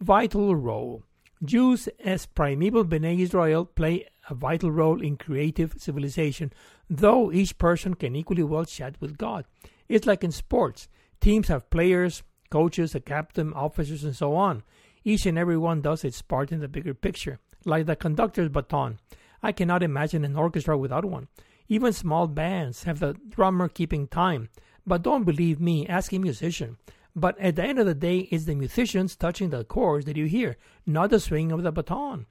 Vital 0.01 0.53
role. 0.53 1.03
Jews 1.45 1.87
as 2.03 2.25
primeval 2.25 2.83
Bnei 2.83 3.21
Israel 3.21 3.63
play 3.63 4.05
a 4.29 4.35
vital 4.35 4.69
role 4.69 5.01
in 5.01 5.15
creative 5.15 5.75
civilization, 5.77 6.51
though 6.89 7.31
each 7.31 7.57
person 7.57 7.93
can 7.93 8.17
equally 8.17 8.43
well 8.43 8.65
chat 8.65 8.97
with 8.99 9.17
God. 9.17 9.45
It's 9.87 10.05
like 10.05 10.25
in 10.25 10.31
sports. 10.33 10.89
Teams 11.21 11.47
have 11.47 11.69
players, 11.69 12.21
coaches, 12.49 12.93
a 12.93 12.99
captain, 12.99 13.53
officers, 13.53 14.03
and 14.03 14.13
so 14.13 14.35
on. 14.35 14.63
Each 15.05 15.25
and 15.25 15.37
every 15.37 15.57
one 15.57 15.79
does 15.79 16.03
its 16.03 16.21
part 16.21 16.51
in 16.51 16.59
the 16.59 16.67
bigger 16.67 16.93
picture, 16.93 17.39
like 17.63 17.85
the 17.85 17.95
conductor's 17.95 18.49
baton. 18.49 18.99
I 19.41 19.53
cannot 19.53 19.83
imagine 19.83 20.25
an 20.25 20.35
orchestra 20.35 20.77
without 20.77 21.05
one. 21.05 21.29
Even 21.69 21.93
small 21.93 22.27
bands 22.27 22.83
have 22.83 22.99
the 22.99 23.15
drummer 23.29 23.69
keeping 23.69 24.09
time. 24.09 24.49
But 24.85 25.03
don't 25.03 25.23
believe 25.23 25.59
me, 25.59 25.87
ask 25.87 26.11
a 26.13 26.19
musician. 26.19 26.77
But 27.15 27.37
at 27.39 27.55
the 27.57 27.63
end 27.63 27.79
of 27.79 27.85
the 27.85 27.93
day, 27.93 28.19
it's 28.31 28.45
the 28.45 28.55
musicians 28.55 29.15
touching 29.15 29.49
the 29.49 29.63
chords 29.63 30.05
that 30.05 30.17
you 30.17 30.25
hear, 30.25 30.57
not 30.85 31.09
the 31.09 31.19
swing 31.19 31.51
of 31.51 31.63
the 31.63 31.71
baton. 31.71 32.25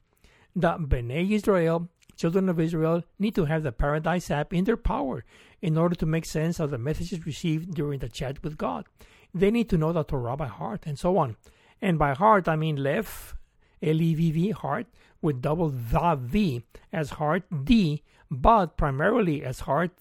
The 0.57 0.79
Bnei 0.79 1.31
Israel, 1.31 1.89
children 2.17 2.49
of 2.49 2.59
Israel, 2.59 3.05
need 3.19 3.35
to 3.35 3.45
have 3.45 3.63
the 3.63 3.73
Paradise 3.73 4.31
app 4.31 4.53
in 4.53 4.65
their 4.65 4.77
power 4.77 5.25
in 5.61 5.77
order 5.77 5.95
to 5.97 6.07
make 6.07 6.25
sense 6.25 6.59
of 6.59 6.71
the 6.71 6.79
messages 6.79 7.27
received 7.27 7.75
during 7.75 8.01
the 8.01 8.09
chat 8.09 8.43
with 8.43 8.57
God. 8.57 8.87
They 9.35 9.51
need 9.51 9.69
to 9.69 9.79
know 9.79 9.93
the 9.93 10.03
Torah 10.03 10.37
by 10.37 10.47
heart 10.47 10.85
and 10.87 10.99
so 10.99 11.19
on. 11.19 11.37
And 11.81 11.99
by 11.99 12.15
heart, 12.15 12.49
I 12.49 12.57
mean 12.57 12.77
Lev, 12.77 13.37
L 13.83 14.01
E 14.01 14.15
V 14.15 14.33
V, 14.33 14.51
heart, 14.51 14.87
with 15.23 15.43
double 15.43 15.69
the 15.69 16.19
V 16.21 16.65
as 16.93 17.11
heart 17.11 17.45
D, 17.65 18.03
but 18.31 18.77
primarily 18.77 19.45
as 19.45 19.61
heart 19.61 19.93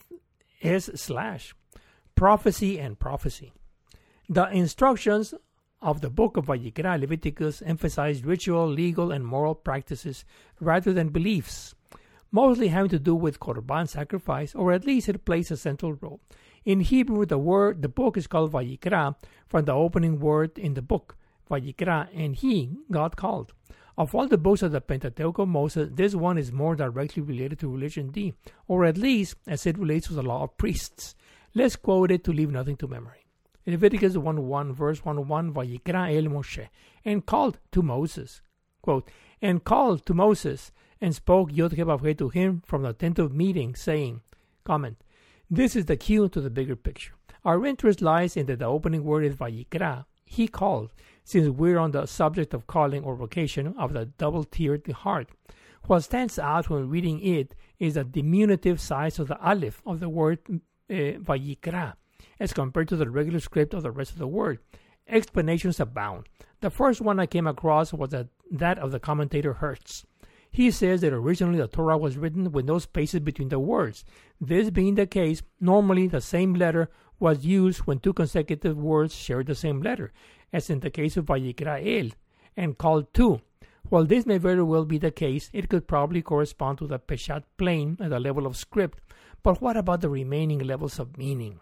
S 0.61 0.89
slash 0.95 1.53
prophecy 2.19 2.77
and 2.77 2.99
prophecy. 2.99 3.53
The 4.27 4.49
instructions 4.49 5.33
of 5.81 6.01
the 6.01 6.09
book 6.09 6.35
of 6.35 6.47
Vayikra 6.47 6.99
Leviticus 6.99 7.61
emphasize 7.61 8.25
ritual, 8.25 8.67
legal, 8.67 9.13
and 9.13 9.25
moral 9.25 9.55
practices 9.55 10.25
rather 10.59 10.91
than 10.91 11.15
beliefs, 11.15 11.75
mostly 12.29 12.67
having 12.67 12.89
to 12.89 12.99
do 12.99 13.15
with 13.15 13.39
korban 13.39 13.87
sacrifice, 13.87 14.53
or 14.53 14.73
at 14.73 14.85
least 14.85 15.07
it 15.07 15.23
plays 15.23 15.49
a 15.49 15.55
central 15.55 15.93
role. 15.93 16.19
In 16.65 16.81
Hebrew, 16.81 17.25
the 17.25 17.37
word 17.37 17.81
the 17.81 17.87
book 17.87 18.17
is 18.17 18.27
called 18.27 18.51
Vayikra 18.51 19.15
from 19.47 19.63
the 19.63 19.71
opening 19.71 20.19
word 20.19 20.59
in 20.59 20.73
the 20.73 20.81
book, 20.81 21.15
Vayikra, 21.49 22.09
and 22.13 22.35
he, 22.35 22.75
God 22.91 23.15
called. 23.15 23.53
Of 23.97 24.13
all 24.13 24.27
the 24.27 24.37
books 24.37 24.61
of 24.61 24.73
the 24.73 24.81
Pentateuch 24.81 25.39
of 25.39 25.47
Moses, 25.47 25.89
this 25.93 26.15
one 26.15 26.37
is 26.37 26.51
more 26.51 26.75
directly 26.75 27.23
related 27.23 27.59
to 27.59 27.71
religion 27.71 28.09
D, 28.09 28.33
or 28.67 28.83
at 28.83 28.97
least 28.97 29.35
as 29.47 29.65
it 29.65 29.77
relates 29.77 30.07
to 30.07 30.13
the 30.15 30.21
law 30.21 30.43
of 30.43 30.57
priests. 30.57 31.15
Let's 31.59 31.75
quote 31.75 32.09
it 32.09 32.23
to 32.23 32.31
leave 32.31 32.51
nothing 32.51 32.77
to 32.77 32.87
memory. 32.87 33.25
Leviticus 33.67 34.15
1 34.15 34.47
1, 34.47 34.71
verse 34.73 35.03
1 35.03 35.27
1, 35.27 35.53
Vayikra 35.53 36.15
el 36.15 36.31
Moshe, 36.31 36.69
and 37.03 37.25
called 37.25 37.59
to 37.73 37.81
Moses. 37.81 38.41
Quote, 38.81 39.09
and 39.41 39.61
called 39.65 40.05
to 40.05 40.13
Moses, 40.13 40.71
and 41.01 41.13
spoke 41.13 41.49
Yod 41.51 41.71
to 41.71 42.29
him 42.29 42.61
from 42.65 42.83
the 42.83 42.93
tent 42.93 43.19
of 43.19 43.33
meeting, 43.33 43.75
saying, 43.75 44.21
Comment, 44.63 45.03
this 45.49 45.75
is 45.75 45.83
the 45.83 45.97
cue 45.97 46.29
to 46.29 46.39
the 46.39 46.49
bigger 46.49 46.77
picture. 46.77 47.15
Our 47.43 47.65
interest 47.65 48.01
lies 48.01 48.37
in 48.37 48.45
that 48.45 48.59
the 48.59 48.65
opening 48.65 49.03
word 49.03 49.25
is 49.25 49.35
Vayikra, 49.35 50.05
he 50.23 50.47
called, 50.47 50.93
since 51.25 51.49
we're 51.49 51.77
on 51.77 51.91
the 51.91 52.05
subject 52.05 52.53
of 52.53 52.67
calling 52.67 53.03
or 53.03 53.17
vocation 53.17 53.75
of 53.77 53.91
the 53.91 54.05
double 54.05 54.45
tiered 54.45 54.89
heart. 54.89 55.27
What 55.87 56.05
stands 56.05 56.39
out 56.39 56.69
when 56.69 56.89
reading 56.89 57.19
it 57.19 57.53
is 57.79 57.95
the 57.95 58.05
diminutive 58.05 58.79
size 58.79 59.19
of 59.19 59.27
the 59.27 59.41
aleph 59.41 59.81
of 59.85 59.99
the 59.99 60.07
word 60.07 60.39
Eh, 60.89 61.17
Vayikra 61.19 61.93
as 62.39 62.53
compared 62.53 62.87
to 62.87 62.95
the 62.95 63.09
regular 63.09 63.39
script 63.39 63.73
of 63.73 63.83
the 63.83 63.91
rest 63.91 64.11
of 64.11 64.17
the 64.17 64.27
word. 64.27 64.59
Explanations 65.07 65.79
abound. 65.79 66.27
The 66.61 66.69
first 66.69 67.01
one 67.01 67.19
I 67.19 67.25
came 67.25 67.47
across 67.47 67.93
was 67.93 68.09
that, 68.09 68.27
that 68.51 68.79
of 68.79 68.91
the 68.91 68.99
commentator 68.99 69.53
Hertz. 69.53 70.05
He 70.51 70.71
says 70.71 71.01
that 71.01 71.13
originally 71.13 71.59
the 71.59 71.67
Torah 71.67 71.97
was 71.97 72.17
written 72.17 72.51
with 72.51 72.65
no 72.65 72.79
spaces 72.79 73.19
between 73.19 73.49
the 73.49 73.59
words. 73.59 74.03
This 74.41 74.69
being 74.71 74.95
the 74.95 75.05
case, 75.05 75.43
normally 75.59 76.07
the 76.07 76.21
same 76.21 76.55
letter 76.55 76.89
was 77.19 77.45
used 77.45 77.81
when 77.81 77.99
two 77.99 78.13
consecutive 78.13 78.77
words 78.77 79.13
shared 79.13 79.47
the 79.47 79.55
same 79.55 79.81
letter, 79.81 80.11
as 80.51 80.69
in 80.69 80.79
the 80.79 80.89
case 80.89 81.17
of 81.17 81.25
Vayikra 81.25 81.85
El, 81.85 82.11
and 82.57 82.77
called 82.77 83.13
to. 83.13 83.41
While 83.89 84.05
this 84.05 84.25
may 84.25 84.37
very 84.37 84.63
well 84.63 84.85
be 84.85 84.97
the 84.97 85.11
case, 85.11 85.49
it 85.53 85.69
could 85.69 85.87
probably 85.87 86.21
correspond 86.21 86.79
to 86.79 86.87
the 86.87 86.99
Peshat 86.99 87.43
plane 87.57 87.97
at 87.99 88.09
the 88.09 88.19
level 88.19 88.47
of 88.47 88.57
script, 88.57 89.01
but 89.43 89.61
what 89.61 89.77
about 89.77 90.01
the 90.01 90.09
remaining 90.09 90.59
levels 90.59 90.99
of 90.99 91.17
meaning? 91.17 91.59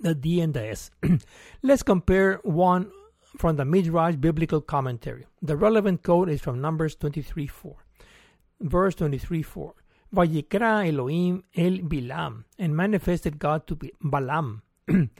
The 0.00 0.14
D 0.14 0.40
and 0.40 0.54
the 0.54 0.68
S. 0.68 0.90
Let's 1.62 1.82
compare 1.82 2.40
one 2.42 2.90
from 3.36 3.56
the 3.56 3.64
Midrash 3.64 4.16
Biblical 4.16 4.60
Commentary. 4.60 5.26
The 5.42 5.56
relevant 5.56 6.02
code 6.02 6.28
is 6.28 6.40
from 6.40 6.60
Numbers 6.60 6.94
23 6.96 7.46
4. 7.46 7.76
Verse 8.60 8.94
23 8.94 9.42
4. 9.42 9.74
Vayikra 10.14 10.88
Elohim 10.88 11.44
el 11.56 11.78
Bilam, 11.78 12.44
and 12.58 12.76
manifested 12.76 13.38
God 13.38 13.66
to 13.68 13.78
Balaam. 14.00 14.62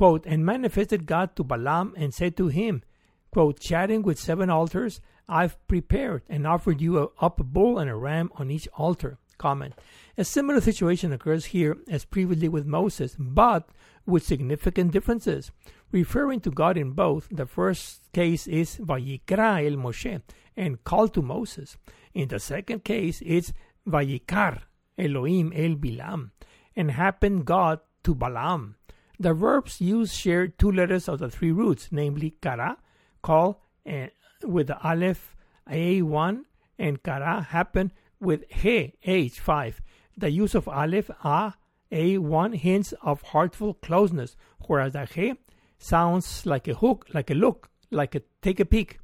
quote, 0.00 0.24
and 0.24 0.46
manifested 0.46 1.04
God 1.04 1.36
to 1.36 1.44
Balaam 1.44 1.92
and 1.94 2.14
said 2.14 2.34
to 2.38 2.48
him, 2.48 2.82
quote, 3.30 3.60
chatting 3.60 4.00
with 4.00 4.18
seven 4.18 4.48
altars, 4.48 5.00
I've 5.28 5.56
prepared 5.68 6.22
and 6.26 6.46
offered 6.46 6.80
you 6.80 6.98
a, 6.98 7.08
up 7.20 7.38
a 7.38 7.44
bull 7.44 7.78
and 7.78 7.90
a 7.90 7.94
ram 7.94 8.30
on 8.36 8.50
each 8.50 8.66
altar. 8.78 9.18
Comment. 9.36 9.74
A 10.20 10.24
similar 10.24 10.60
situation 10.60 11.14
occurs 11.14 11.46
here 11.46 11.78
as 11.88 12.04
previously 12.04 12.46
with 12.46 12.66
Moses, 12.66 13.16
but 13.18 13.70
with 14.04 14.22
significant 14.22 14.92
differences. 14.92 15.50
Referring 15.92 16.40
to 16.40 16.50
God 16.50 16.76
in 16.76 16.90
both, 16.90 17.26
the 17.30 17.46
first 17.46 18.02
case 18.12 18.46
is 18.46 18.76
Vayikra 18.76 19.64
el 19.64 19.78
Moshe, 19.78 20.20
and 20.58 20.84
called 20.84 21.14
to 21.14 21.22
Moses. 21.22 21.78
In 22.12 22.28
the 22.28 22.38
second 22.38 22.84
case, 22.84 23.22
it's 23.24 23.54
Vayikar 23.88 24.58
Elohim 24.98 25.54
el 25.56 25.76
Bilam, 25.76 26.32
and 26.76 26.90
happened 26.90 27.46
God 27.46 27.80
to 28.04 28.14
Balaam. 28.14 28.74
The 29.18 29.32
verbs 29.32 29.80
used 29.80 30.12
share 30.12 30.48
two 30.48 30.70
letters 30.70 31.08
of 31.08 31.20
the 31.20 31.30
three 31.30 31.50
roots, 31.50 31.88
namely 31.90 32.34
kara, 32.42 32.76
call, 33.22 33.64
and 33.86 34.10
with 34.44 34.66
the 34.66 34.78
aleph 34.86 35.34
a1, 35.66 36.42
and 36.78 37.02
kara 37.02 37.40
happen 37.40 37.90
with 38.20 38.44
he 38.50 38.92
h5. 39.06 39.76
The 40.20 40.30
use 40.30 40.54
of 40.54 40.68
aleph 40.68 41.08
a 41.24 41.54
a1 41.90 42.54
hints 42.54 42.92
of 43.00 43.22
heartful 43.22 43.72
closeness, 43.74 44.36
whereas 44.66 44.92
the 44.92 45.06
he 45.06 45.34
sounds 45.78 46.44
like 46.44 46.68
a 46.68 46.74
hook, 46.74 47.06
like 47.14 47.30
a 47.30 47.34
look, 47.34 47.70
like 47.90 48.14
a 48.14 48.20
take 48.42 48.60
a 48.60 48.66
peek. 48.66 48.98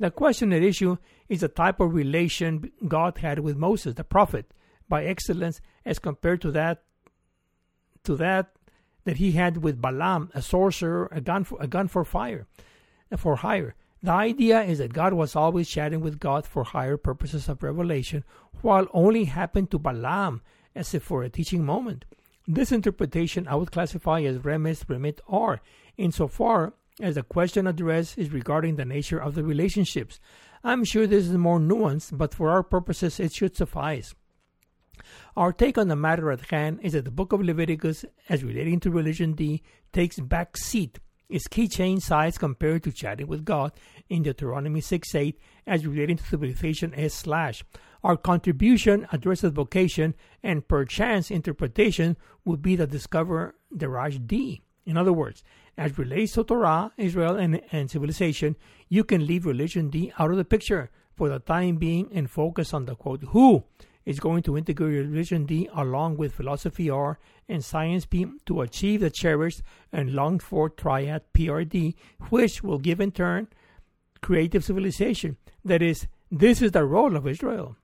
The 0.00 0.10
question 0.10 0.52
at 0.52 0.62
issue 0.64 0.96
is 1.28 1.42
the 1.42 1.48
type 1.48 1.78
of 1.78 1.94
relation 1.94 2.72
God 2.88 3.18
had 3.18 3.38
with 3.38 3.56
Moses, 3.56 3.94
the 3.94 4.02
prophet, 4.02 4.52
by 4.88 5.04
excellence, 5.04 5.60
as 5.84 6.00
compared 6.00 6.40
to 6.42 6.50
that 6.50 6.82
to 8.02 8.16
that 8.16 8.50
that 9.04 9.18
he 9.18 9.32
had 9.32 9.58
with 9.58 9.80
Balaam, 9.80 10.30
a 10.34 10.42
sorcerer, 10.42 11.08
a 11.12 11.20
gun 11.20 11.44
for, 11.44 11.56
a 11.60 11.68
gun 11.68 11.86
for 11.86 12.04
fire, 12.04 12.48
for 13.16 13.36
hire. 13.36 13.76
The 14.02 14.12
idea 14.12 14.62
is 14.62 14.78
that 14.78 14.92
God 14.92 15.12
was 15.12 15.34
always 15.34 15.68
chatting 15.68 16.00
with 16.00 16.20
God 16.20 16.46
for 16.46 16.62
higher 16.62 16.96
purposes 16.96 17.48
of 17.48 17.62
revelation, 17.62 18.24
while 18.62 18.86
only 18.92 19.24
happened 19.24 19.70
to 19.72 19.78
Balaam 19.78 20.40
as 20.74 20.94
if 20.94 21.02
for 21.02 21.22
a 21.22 21.28
teaching 21.28 21.64
moment. 21.64 22.04
This 22.46 22.72
interpretation 22.72 23.48
I 23.48 23.56
would 23.56 23.72
classify 23.72 24.20
as 24.22 24.38
remez 24.38 24.88
remit 24.88 25.20
or, 25.26 25.60
insofar 25.96 26.74
as 27.00 27.16
the 27.16 27.22
question 27.22 27.66
addressed 27.66 28.16
is 28.16 28.32
regarding 28.32 28.76
the 28.76 28.84
nature 28.84 29.18
of 29.18 29.34
the 29.34 29.44
relationships. 29.44 30.20
I'm 30.64 30.84
sure 30.84 31.06
this 31.06 31.26
is 31.26 31.36
more 31.36 31.58
nuanced, 31.58 32.16
but 32.16 32.34
for 32.34 32.50
our 32.50 32.62
purposes 32.62 33.20
it 33.20 33.32
should 33.32 33.56
suffice. 33.56 34.14
Our 35.36 35.52
take 35.52 35.78
on 35.78 35.88
the 35.88 35.96
matter 35.96 36.30
at 36.30 36.50
hand 36.50 36.80
is 36.82 36.92
that 36.92 37.04
the 37.04 37.10
book 37.10 37.32
of 37.32 37.42
Leviticus, 37.42 38.04
as 38.28 38.42
relating 38.42 38.80
to 38.80 38.90
religion 38.90 39.34
D, 39.34 39.62
takes 39.92 40.18
back 40.18 40.56
seat. 40.56 40.98
Its 41.28 41.46
keychain 41.48 42.00
size 42.00 42.38
compared 42.38 42.82
to 42.82 42.92
chatting 42.92 43.26
with 43.26 43.44
God 43.44 43.72
in 44.08 44.22
Deuteronomy 44.22 44.80
6 44.80 45.14
8 45.14 45.38
as 45.66 45.86
relating 45.86 46.16
to 46.16 46.24
civilization 46.24 46.94
S 46.94 47.14
slash. 47.14 47.64
Our 48.02 48.16
contribution 48.16 49.06
addresses 49.12 49.52
vocation 49.52 50.14
and 50.42 50.66
perchance 50.66 51.30
interpretation 51.30 52.16
would 52.44 52.62
be 52.62 52.76
the 52.76 52.86
discover 52.86 53.54
Darash 53.74 54.26
D 54.26 54.62
In 54.86 54.96
other 54.96 55.12
words, 55.12 55.44
as 55.76 55.98
relates 55.98 56.32
to 56.32 56.44
Torah, 56.44 56.92
Israel, 56.96 57.36
and, 57.36 57.60
and 57.72 57.90
civilization, 57.90 58.56
you 58.88 59.04
can 59.04 59.26
leave 59.26 59.44
religion 59.44 59.90
D 59.90 60.12
out 60.18 60.30
of 60.30 60.38
the 60.38 60.44
picture 60.44 60.90
for 61.14 61.28
the 61.28 61.40
time 61.40 61.76
being 61.76 62.08
and 62.12 62.30
focus 62.30 62.72
on 62.72 62.86
the 62.86 62.94
quote 62.94 63.22
who 63.22 63.64
is 64.08 64.20
going 64.20 64.42
to 64.42 64.56
integrate 64.56 65.06
religion 65.06 65.44
D 65.44 65.68
along 65.74 66.16
with 66.16 66.32
philosophy 66.32 66.88
R 66.88 67.18
and 67.46 67.62
science 67.62 68.06
P 68.06 68.26
to 68.46 68.62
achieve 68.62 69.00
the 69.00 69.10
cherished 69.10 69.60
and 69.92 70.14
longed 70.14 70.42
for 70.42 70.70
triad 70.70 71.22
PRD, 71.34 71.94
which 72.30 72.62
will 72.62 72.78
give 72.78 73.00
in 73.00 73.12
turn 73.12 73.48
creative 74.22 74.64
civilization. 74.64 75.36
That 75.62 75.82
is, 75.82 76.06
this 76.30 76.62
is 76.62 76.72
the 76.72 76.86
role 76.86 77.16
of 77.16 77.26
Israel, 77.26 77.76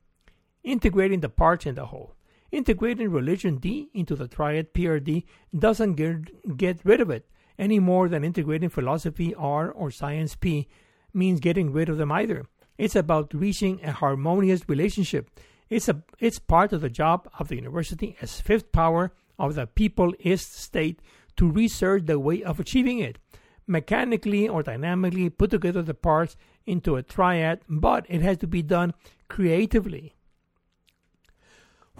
integrating 0.63 1.21
the 1.21 1.29
parts 1.29 1.67
in 1.67 1.75
the 1.75 1.87
whole. 1.87 2.15
Integrating 2.51 3.11
religion 3.11 3.59
D 3.59 3.91
into 3.93 4.17
the 4.17 4.27
triad 4.27 4.73
PRD 4.73 5.25
doesn't 5.59 5.93
get, 5.93 6.57
get 6.57 6.81
rid 6.85 7.03
of 7.03 7.11
it 7.11 7.29
any 7.59 7.79
more 7.79 8.09
than 8.09 8.25
integrating 8.25 8.71
philosophy 8.71 9.35
R 9.35 9.71
or 9.71 9.91
science 9.91 10.37
P 10.37 10.69
means 11.13 11.41
getting 11.41 11.71
rid 11.71 11.91
of 11.91 11.99
them 11.99 12.11
either. 12.11 12.47
It's 12.79 12.97
about 12.97 13.35
reaching 13.35 13.85
a 13.85 13.93
harmonious 13.93 14.67
relationship. 14.71 15.29
It's 15.75 15.89
a 15.89 16.05
it's 16.21 16.39
part 16.39 16.73
of 16.73 16.83
the 16.83 16.89
job 16.89 17.29
of 17.37 17.49
the 17.49 17.57
university 17.57 18.17
as 18.23 18.41
fifth 18.41 18.71
power 18.71 19.13
of 19.41 19.57
the 19.57 19.67
people 19.67 20.15
East 20.21 20.55
state 20.55 21.01
to 21.37 21.51
research 21.51 22.07
the 22.07 22.21
way 22.21 22.45
of 22.45 22.61
achieving 22.61 23.01
it. 23.01 23.19
Mechanically 23.67 24.49
or 24.49 24.63
dynamically 24.63 25.31
put 25.31 25.51
together 25.51 25.83
the 25.83 25.93
parts 25.93 26.37
into 26.65 26.95
a 26.95 27.03
triad, 27.03 27.63
but 27.69 28.07
it 28.09 28.23
has 28.23 28.39
to 28.39 28.47
be 28.47 28.63
done 28.63 28.95
creatively. 29.27 30.15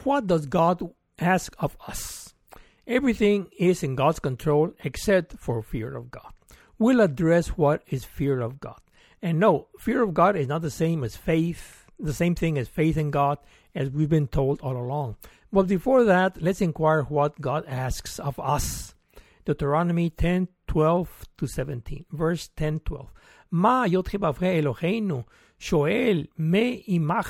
What 0.05 0.29
does 0.29 0.47
God 0.47 0.81
ask 1.19 1.57
of 1.59 1.77
us? 1.89 2.33
Everything 2.87 3.49
is 3.59 3.83
in 3.83 3.97
God's 3.97 4.21
control 4.21 4.73
except 4.85 5.37
for 5.41 5.63
fear 5.63 5.97
of 5.97 6.13
God. 6.13 6.33
We'll 6.79 7.01
address 7.01 7.49
what 7.49 7.83
is 7.89 8.05
fear 8.05 8.41
of 8.41 8.61
God. 8.61 8.79
And 9.21 9.41
no, 9.41 9.67
fear 9.81 10.01
of 10.01 10.15
God 10.15 10.37
is 10.37 10.47
not 10.47 10.63
the 10.63 10.71
same 10.71 11.03
as 11.03 11.17
faith, 11.17 11.87
the 11.99 12.13
same 12.13 12.37
thing 12.37 12.57
as 12.59 12.69
faith 12.69 12.97
in 12.97 13.11
God, 13.11 13.39
as 13.75 13.91
we've 13.91 14.09
been 14.09 14.29
told 14.29 14.61
all 14.61 14.77
along. 14.77 15.17
But 15.53 15.67
before 15.67 16.05
that, 16.05 16.41
let's 16.43 16.61
inquire 16.61 17.03
what 17.03 17.41
God 17.41 17.65
asks 17.67 18.19
of 18.19 18.39
us. 18.41 18.95
Deuteronomy 19.45 20.11
10 20.11 20.49
12 20.67 21.25
to 21.39 21.47
17, 21.47 22.07
verse 22.11 22.49
10 22.57 22.81
12. 22.81 23.13
Ma 23.51 23.87
Yotchebavre 23.87 24.63
Eloheinu, 24.63 25.25
Shoel 25.61 26.27
me 26.37 26.85
imach 26.89 27.29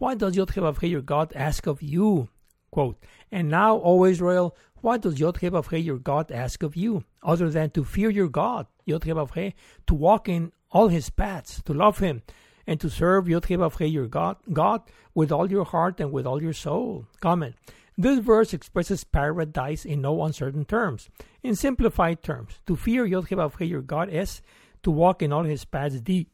what 0.00 0.16
does 0.16 0.34
Yod 0.34 0.50
your 0.80 1.02
God 1.02 1.34
ask 1.36 1.66
of 1.66 1.82
you? 1.82 2.30
Quote, 2.70 2.96
and 3.30 3.50
now, 3.50 3.82
O 3.84 4.06
Israel, 4.06 4.56
what 4.76 5.02
does 5.02 5.20
Yod 5.20 5.42
your 5.42 5.98
God 5.98 6.32
ask 6.32 6.62
of 6.62 6.74
you, 6.74 7.04
other 7.22 7.50
than 7.50 7.68
to 7.72 7.84
fear 7.84 8.08
your 8.08 8.30
God, 8.30 8.66
Yod 8.86 9.02
to 9.02 9.94
walk 9.94 10.26
in 10.26 10.52
all 10.70 10.88
his 10.88 11.10
paths, 11.10 11.60
to 11.64 11.74
love 11.74 11.98
him, 11.98 12.22
and 12.66 12.80
to 12.80 12.90
serve 12.90 13.28
Yod 13.28 13.48
your 13.48 14.06
God, 14.06 14.36
God 14.52 14.82
with 15.14 15.32
all 15.32 15.50
your 15.50 15.64
heart 15.64 16.00
and 16.00 16.12
with 16.12 16.26
all 16.26 16.42
your 16.42 16.52
soul? 16.52 17.06
Comment. 17.20 17.54
This 17.96 18.18
verse 18.20 18.54
expresses 18.54 19.04
paradise 19.04 19.84
in 19.84 20.00
no 20.00 20.22
uncertain 20.22 20.64
terms. 20.64 21.10
In 21.42 21.54
simplified 21.54 22.22
terms, 22.22 22.60
to 22.66 22.76
fear 22.76 23.04
Yod 23.04 23.30
your 23.60 23.82
God 23.82 24.08
is 24.10 24.42
to 24.82 24.90
walk 24.90 25.22
in 25.22 25.32
all 25.32 25.44
his 25.44 25.64
paths 25.64 26.00
deep, 26.00 26.30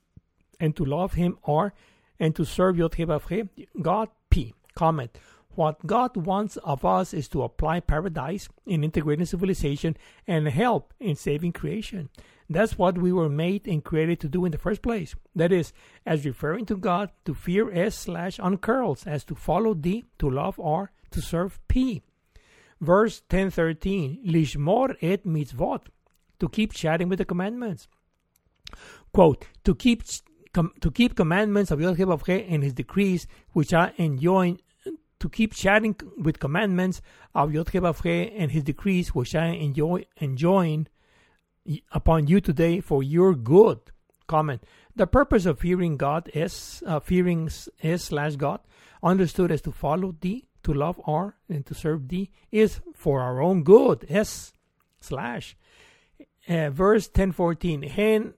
and 0.61 0.75
to 0.77 0.85
love 0.85 1.15
him 1.15 1.39
or 1.43 1.75
and 2.19 2.35
to 2.37 2.45
serve 2.45 2.79
Yod 2.79 2.97
God 3.83 4.09
P. 4.31 4.55
Comment. 4.75 5.11
What 5.55 5.87
God 5.87 6.17
wants 6.17 6.59
of 6.59 6.85
us 6.85 7.15
is 7.15 7.29
to 7.29 7.43
apply 7.43 7.81
paradise 7.81 8.49
in 8.67 8.85
integrating 8.85 9.25
civilization 9.25 9.97
and 10.27 10.49
help 10.49 10.93
in 11.01 11.17
saving 11.17 11.53
creation. 11.53 12.11
That's 12.49 12.79
what 12.79 12.99
we 12.99 13.13
were 13.13 13.29
made 13.29 13.67
and 13.67 13.83
created 13.83 14.21
to 14.21 14.29
do 14.29 14.45
in 14.45 14.53
the 14.53 14.59
first 14.59 14.83
place. 14.83 15.15
That 15.35 15.53
is, 15.53 15.73
as 16.05 16.25
referring 16.25 16.67
to 16.67 16.77
God, 16.77 17.11
to 17.25 17.35
fear 17.35 17.73
S 17.73 17.97
slash 17.97 18.39
uncurls, 18.39 19.07
as 19.07 19.25
to 19.25 19.35
follow 19.35 19.75
D, 19.75 20.05
to 20.19 20.31
love 20.31 20.59
R, 20.61 20.93
to 21.11 21.21
serve 21.21 21.59
P. 21.69 22.03
Verse 22.81 23.23
1013, 23.31 24.21
Lishmor 24.27 24.97
et 25.01 25.25
mitzvot, 25.25 25.87
to 26.39 26.49
keep 26.49 26.73
chatting 26.73 27.09
with 27.09 27.19
the 27.19 27.25
commandments. 27.25 27.89
Quote, 29.13 29.47
to 29.65 29.75
keep 29.75 30.03
com- 30.53 30.73
to 30.81 30.91
keep 30.91 31.17
commandments 31.17 31.71
of 31.71 31.81
Yod 31.81 31.99
and 32.29 32.63
his 32.63 32.75
decrees, 32.75 33.27
which 33.53 33.73
are 33.73 33.93
enjoined 33.99 34.63
to 35.19 35.29
keep 35.29 35.55
chatting 35.55 35.97
with 36.19 36.39
commandments 36.39 37.01
of 37.35 37.53
Yod 37.53 37.71
and 37.75 38.51
his 38.51 38.63
decrees, 38.63 39.15
which 39.15 39.35
I 39.35 39.47
enjoy 39.47 40.05
enjoin 40.19 40.89
upon 41.93 42.27
you 42.27 42.41
today 42.41 42.81
for 42.81 43.03
your 43.03 43.35
good. 43.35 43.79
Comment: 44.27 44.63
The 44.95 45.07
purpose 45.07 45.47
of 45.47 45.61
fearing 45.61 45.97
God 45.97 46.31
is 46.35 46.83
uh, 46.87 47.01
fearing 47.01 47.51
is 47.81 48.05
slash 48.05 48.37
God, 48.37 48.61
understood 49.03 49.51
as 49.51 49.63
to 49.63 49.73
follow 49.73 50.15
thee, 50.21 50.49
to 50.65 50.73
love 50.73 51.01
R, 51.07 51.37
and 51.49 51.65
to 51.67 51.75
serve 51.75 52.09
thee, 52.09 52.31
is 52.51 52.81
for 52.95 53.21
our 53.21 53.41
own 53.41 53.63
good. 53.63 54.05
S 54.09 54.53
slash. 55.01 55.57
Uh, 56.49 56.71
verse 56.71 57.09
ten 57.09 57.33
fourteen. 57.33 57.83
Hen 57.83 58.35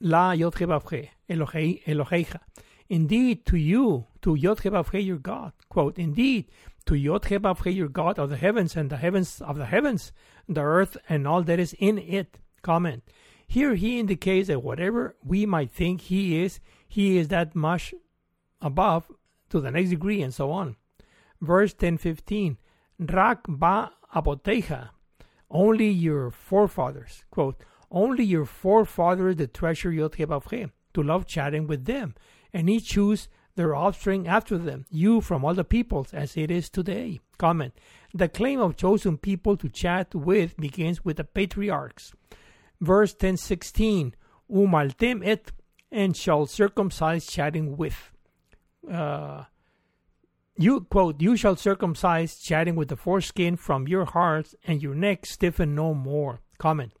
la 0.00 0.32
Yod 0.32 0.54
Eloheicha. 0.54 2.40
Indeed, 2.88 3.46
to 3.46 3.56
you, 3.56 4.06
to 4.20 4.34
Yod 4.34 4.60
your 4.92 5.16
God. 5.16 5.52
Quote, 5.68 5.98
Indeed, 5.98 6.50
to 6.84 6.94
Yod 6.94 7.30
your 7.64 7.88
God 7.88 8.18
of 8.18 8.28
the 8.28 8.36
heavens 8.36 8.76
and 8.76 8.90
the 8.90 8.98
heavens 8.98 9.40
of 9.40 9.56
the 9.56 9.66
heavens, 9.66 10.12
the 10.48 10.60
earth 10.60 10.96
and 11.08 11.26
all 11.26 11.42
that 11.42 11.58
is 11.58 11.74
in 11.78 11.98
it. 11.98 12.38
Comment. 12.62 13.02
Here 13.46 13.74
he 13.74 13.98
indicates 13.98 14.48
that 14.48 14.62
whatever 14.62 15.16
we 15.22 15.44
might 15.46 15.70
think 15.70 16.02
he 16.02 16.42
is, 16.42 16.60
he 16.88 17.18
is 17.18 17.28
that 17.28 17.54
much 17.54 17.92
above 18.60 19.10
to 19.50 19.60
the 19.60 19.70
next 19.70 19.90
degree 19.90 20.22
and 20.22 20.32
so 20.32 20.50
on. 20.50 20.76
Verse 21.40 21.72
1015. 21.72 22.56
Rak 22.98 23.40
ba 23.48 23.92
apoteja. 24.14 24.90
Only 25.50 25.90
your 25.90 26.30
forefathers. 26.30 27.24
Quote, 27.30 27.62
only 27.90 28.24
your 28.24 28.46
forefathers 28.46 29.36
the 29.36 29.46
treasure 29.46 29.92
Yod 29.92 30.16
to 30.94 31.02
love 31.02 31.26
chatting 31.26 31.66
with 31.66 31.84
them, 31.84 32.14
and 32.52 32.68
he 32.68 32.80
choose 32.80 33.28
their 33.54 33.74
offspring 33.74 34.26
after 34.26 34.56
them, 34.56 34.86
you 34.90 35.20
from 35.20 35.44
all 35.44 35.52
the 35.52 35.64
peoples, 35.64 36.14
as 36.14 36.36
it 36.38 36.50
is 36.50 36.70
today. 36.70 37.20
Comment. 37.36 37.74
The 38.14 38.28
claim 38.28 38.60
of 38.60 38.76
chosen 38.76 39.18
people 39.18 39.58
to 39.58 39.68
chat 39.68 40.14
with 40.14 40.56
begins 40.56 41.04
with 41.04 41.18
the 41.18 41.24
patriarchs. 41.24 42.12
Verse 42.82 43.12
1016, 43.12 44.12
Umaltem 44.50 45.24
et, 45.24 45.52
and 45.92 46.16
shall 46.16 46.46
circumcise 46.46 47.28
chatting 47.28 47.76
with. 47.76 48.10
Uh, 48.90 49.44
you 50.56 50.80
quote, 50.80 51.22
you 51.22 51.36
shall 51.36 51.54
circumcise 51.54 52.38
chatting 52.38 52.74
with 52.74 52.88
the 52.88 52.96
foreskin 52.96 53.56
from 53.56 53.86
your 53.86 54.04
hearts, 54.04 54.56
and 54.66 54.82
your 54.82 54.96
neck 54.96 55.26
stiffen 55.26 55.76
no 55.76 55.94
more. 55.94 56.40
Comment. 56.58 56.92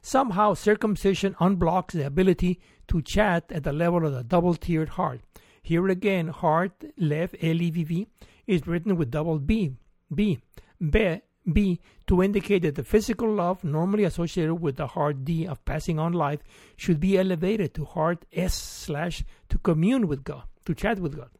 Somehow, 0.00 0.54
circumcision 0.54 1.34
unblocks 1.40 1.90
the 1.90 2.06
ability 2.06 2.60
to 2.86 3.02
chat 3.02 3.50
at 3.50 3.64
the 3.64 3.72
level 3.72 4.06
of 4.06 4.12
the 4.12 4.22
double 4.22 4.54
tiered 4.54 4.90
heart. 4.90 5.22
Here 5.60 5.88
again, 5.88 6.28
heart, 6.28 6.84
lev, 6.96 7.34
L-E-V-V, 7.42 8.06
is 8.46 8.68
written 8.68 8.94
with 8.94 9.10
double 9.10 9.40
B, 9.40 9.72
B, 10.14 10.38
B, 10.78 11.20
B, 11.52 11.80
to 12.06 12.22
indicate 12.22 12.62
that 12.62 12.74
the 12.74 12.84
physical 12.84 13.32
love 13.32 13.62
normally 13.62 14.04
associated 14.04 14.56
with 14.56 14.76
the 14.76 14.88
heart 14.88 15.24
D 15.24 15.46
of 15.46 15.64
passing 15.64 15.98
on 15.98 16.12
life 16.12 16.40
should 16.76 17.00
be 17.00 17.18
elevated 17.18 17.74
to 17.74 17.84
heart 17.84 18.24
S 18.32 18.54
slash 18.54 19.24
to 19.48 19.58
commune 19.58 20.08
with 20.08 20.24
God, 20.24 20.44
to 20.64 20.74
chat 20.74 20.98
with 20.98 21.16
God. 21.16 21.30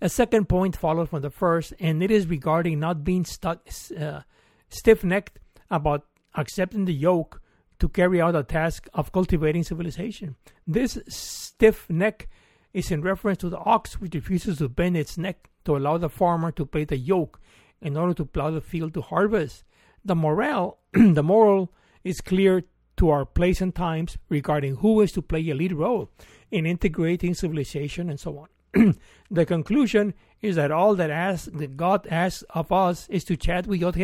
A 0.00 0.08
second 0.08 0.48
point 0.48 0.76
follows 0.76 1.08
from 1.08 1.22
the 1.22 1.30
first, 1.30 1.74
and 1.78 2.02
it 2.02 2.10
is 2.10 2.26
regarding 2.26 2.80
not 2.80 3.04
being 3.04 3.24
stuck, 3.24 3.66
uh, 3.98 4.20
stiff 4.68 5.04
necked 5.04 5.38
about 5.70 6.06
accepting 6.34 6.84
the 6.84 6.94
yoke 6.94 7.40
to 7.78 7.88
carry 7.88 8.20
out 8.20 8.32
the 8.32 8.42
task 8.42 8.88
of 8.94 9.12
cultivating 9.12 9.62
civilization. 9.62 10.36
This 10.66 10.98
stiff 11.08 11.88
neck 11.88 12.28
is 12.72 12.90
in 12.90 13.02
reference 13.02 13.38
to 13.38 13.48
the 13.48 13.58
ox 13.58 14.00
which 14.00 14.14
refuses 14.14 14.58
to 14.58 14.68
bend 14.68 14.96
its 14.96 15.16
neck 15.16 15.50
to 15.64 15.76
allow 15.76 15.98
the 15.98 16.08
farmer 16.08 16.50
to 16.52 16.66
play 16.66 16.84
the 16.84 16.96
yoke 16.96 17.40
in 17.80 17.96
order 17.96 18.14
to 18.14 18.24
plow 18.24 18.50
the 18.50 18.60
field 18.60 18.94
to 18.94 19.00
harvest. 19.00 19.64
The 20.04 20.14
moral, 20.14 20.78
the 20.92 21.22
moral 21.22 21.72
is 22.04 22.20
clear 22.20 22.64
to 22.96 23.10
our 23.10 23.24
place 23.24 23.60
and 23.60 23.74
times 23.74 24.18
regarding 24.28 24.76
who 24.76 25.00
is 25.00 25.12
to 25.12 25.22
play 25.22 25.48
a 25.48 25.54
lead 25.54 25.72
role 25.72 26.10
in 26.50 26.66
integrating 26.66 27.34
civilization 27.34 28.10
and 28.10 28.18
so 28.18 28.38
on. 28.38 28.96
the 29.30 29.46
conclusion 29.46 30.14
is 30.40 30.56
that 30.56 30.70
all 30.70 30.94
that, 30.94 31.10
asks, 31.10 31.48
that 31.52 31.76
God 31.76 32.06
asks 32.10 32.42
of 32.50 32.70
us 32.70 33.08
is 33.08 33.24
to 33.24 33.36
chat 33.36 33.66
with 33.66 33.80
Yod 33.80 33.96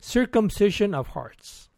Circumcision 0.00 0.94
of 0.94 1.08
hearts. 1.08 1.70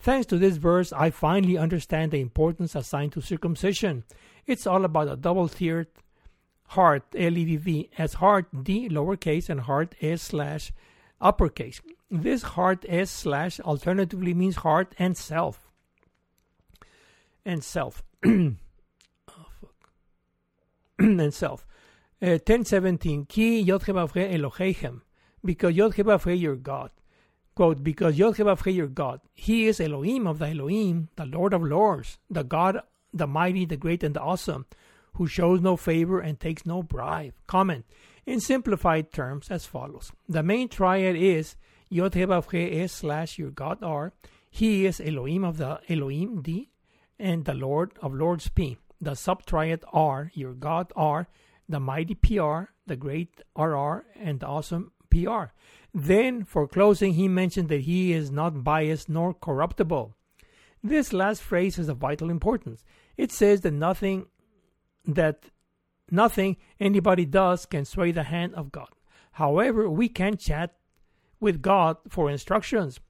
Thanks 0.00 0.26
to 0.26 0.38
this 0.38 0.56
verse, 0.56 0.92
I 0.92 1.10
finally 1.10 1.58
understand 1.58 2.12
the 2.12 2.20
importance 2.20 2.74
assigned 2.74 3.12
to 3.12 3.20
circumcision. 3.20 4.04
It's 4.46 4.66
all 4.66 4.84
about 4.84 5.08
a 5.08 5.16
double 5.16 5.48
tiered 5.48 5.88
heart, 6.68 7.04
L 7.16 7.36
E 7.36 7.44
V 7.44 7.56
V, 7.56 7.90
as 7.98 8.14
heart 8.14 8.46
D 8.62 8.88
lowercase 8.88 9.48
and 9.48 9.60
heart 9.60 9.94
S 10.00 10.22
slash 10.22 10.72
uppercase. 11.20 11.80
This 12.10 12.42
heart 12.42 12.84
S 12.88 13.10
slash 13.10 13.60
alternatively 13.60 14.34
means 14.34 14.56
heart 14.56 14.94
and 14.98 15.16
self. 15.16 15.68
And 17.44 17.62
self. 17.64 18.02
oh, 18.26 18.54
fuck. 19.60 19.90
and 20.98 21.34
self. 21.34 21.66
Uh, 22.20 22.40
1017. 22.42 23.26
Ki 23.26 23.60
Yod 23.60 23.82
Elohechem. 23.82 25.02
Because 25.44 25.74
Yod 25.74 25.96
your 26.26 26.56
God. 26.56 26.90
Quote, 27.54 27.82
because 27.82 28.18
Yod 28.18 28.38
your 28.66 28.86
God. 28.86 29.20
He 29.34 29.66
is 29.66 29.80
Elohim 29.80 30.26
of 30.26 30.38
the 30.38 30.48
Elohim, 30.48 31.08
the 31.16 31.26
Lord 31.26 31.52
of 31.52 31.62
Lords, 31.62 32.18
the 32.30 32.44
God, 32.44 32.80
the 33.12 33.26
mighty, 33.26 33.64
the 33.64 33.76
great, 33.76 34.02
and 34.02 34.14
the 34.14 34.20
awesome, 34.20 34.66
who 35.18 35.26
shows 35.26 35.60
no 35.60 35.76
favor 35.76 36.20
and 36.20 36.38
takes 36.38 36.64
no 36.64 36.82
bribe. 36.82 37.34
Comment. 37.46 37.84
In 38.24 38.40
simplified 38.40 39.12
terms, 39.12 39.50
as 39.50 39.66
follows. 39.66 40.12
The 40.28 40.42
main 40.42 40.68
triad 40.68 41.16
is 41.16 41.56
Yod 41.90 42.16
es 42.16 42.92
slash 42.92 43.38
your 43.38 43.50
God 43.50 43.82
R. 43.82 44.12
He 44.50 44.86
is 44.86 45.00
Elohim 45.00 45.44
of 45.44 45.58
the 45.58 45.80
Elohim 45.88 46.42
D 46.42 46.70
and 47.18 47.44
the 47.44 47.54
Lord 47.54 47.92
of 48.00 48.14
Lords 48.14 48.48
P. 48.48 48.78
The 49.00 49.12
subtriad 49.12 49.82
R, 49.92 50.30
your 50.34 50.54
God 50.54 50.92
R, 50.94 51.28
the 51.68 51.80
mighty 51.80 52.14
PR, 52.14 52.70
the 52.86 52.96
great 52.96 53.40
RR, 53.56 54.04
and 54.14 54.40
the 54.40 54.46
awesome 54.46 54.92
PR. 55.10 55.46
Then, 55.92 56.44
for 56.44 56.68
closing, 56.68 57.14
he 57.14 57.28
mentioned 57.28 57.68
that 57.70 57.82
he 57.82 58.12
is 58.12 58.30
not 58.30 58.62
biased 58.62 59.08
nor 59.08 59.34
corruptible. 59.34 60.14
This 60.82 61.12
last 61.12 61.42
phrase 61.42 61.78
is 61.78 61.88
of 61.88 61.96
vital 61.98 62.30
importance. 62.30 62.84
It 63.16 63.32
says 63.32 63.62
that 63.62 63.72
nothing 63.72 64.26
that 65.08 65.44
nothing 66.10 66.56
anybody 66.78 67.24
does 67.24 67.66
can 67.66 67.84
sway 67.84 68.12
the 68.12 68.24
hand 68.24 68.54
of 68.54 68.70
God. 68.70 68.88
However, 69.32 69.88
we 69.88 70.08
can 70.08 70.36
chat 70.36 70.74
with 71.40 71.62
God 71.62 71.96
for 72.08 72.30
instructions. 72.30 73.00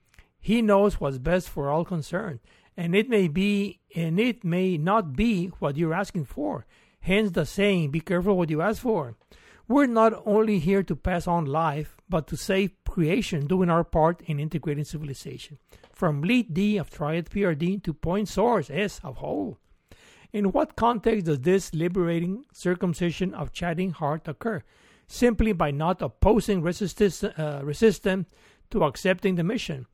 He 0.40 0.62
knows 0.62 1.00
what's 1.00 1.18
best 1.18 1.48
for 1.48 1.70
all 1.70 1.84
concerned, 1.84 2.40
and 2.76 2.94
it 2.94 3.08
may 3.08 3.28
be 3.28 3.80
and 3.94 4.20
it 4.20 4.44
may 4.44 4.78
not 4.78 5.14
be 5.14 5.46
what 5.58 5.76
you're 5.76 5.94
asking 5.94 6.26
for. 6.26 6.66
Hence 7.00 7.32
the 7.32 7.46
saying, 7.46 7.90
be 7.90 8.00
careful 8.00 8.36
what 8.36 8.50
you 8.50 8.60
ask 8.60 8.82
for. 8.82 9.16
We're 9.66 9.86
not 9.86 10.22
only 10.24 10.58
here 10.58 10.82
to 10.82 10.96
pass 10.96 11.26
on 11.26 11.44
life, 11.44 11.96
but 12.08 12.26
to 12.28 12.36
save 12.36 12.72
creation, 12.88 13.46
doing 13.46 13.68
our 13.68 13.84
part 13.84 14.22
in 14.22 14.40
integrating 14.40 14.84
civilization. 14.84 15.58
From 15.92 16.22
lead 16.22 16.54
D 16.54 16.78
of 16.78 16.90
triad 16.90 17.28
PRD 17.30 17.82
to 17.84 17.92
point 17.92 18.28
source 18.28 18.70
S 18.70 19.00
of 19.04 19.16
whole. 19.16 19.58
In 20.32 20.52
what 20.52 20.76
context 20.76 21.26
does 21.26 21.40
this 21.40 21.74
liberating 21.74 22.44
circumcision 22.52 23.34
of 23.34 23.52
chatting 23.52 23.92
heart 23.92 24.28
occur? 24.28 24.62
Simply 25.06 25.52
by 25.52 25.70
not 25.70 26.02
opposing 26.02 26.60
resistance, 26.62 27.24
uh, 27.24 27.60
resistance 27.64 28.28
to 28.70 28.84
accepting 28.84 29.36
the 29.36 29.44
mission, 29.44 29.86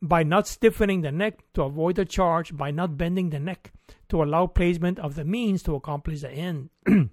by 0.00 0.22
not 0.22 0.48
stiffening 0.48 1.02
the 1.02 1.12
neck 1.12 1.40
to 1.52 1.62
avoid 1.62 1.96
the 1.96 2.06
charge, 2.06 2.56
by 2.56 2.70
not 2.70 2.96
bending 2.96 3.30
the 3.30 3.38
neck 3.38 3.72
to 4.08 4.22
allow 4.22 4.46
placement 4.46 4.98
of 4.98 5.14
the 5.14 5.24
means 5.24 5.62
to 5.64 5.74
accomplish 5.74 6.22
the 6.22 6.30
end. 6.30 6.70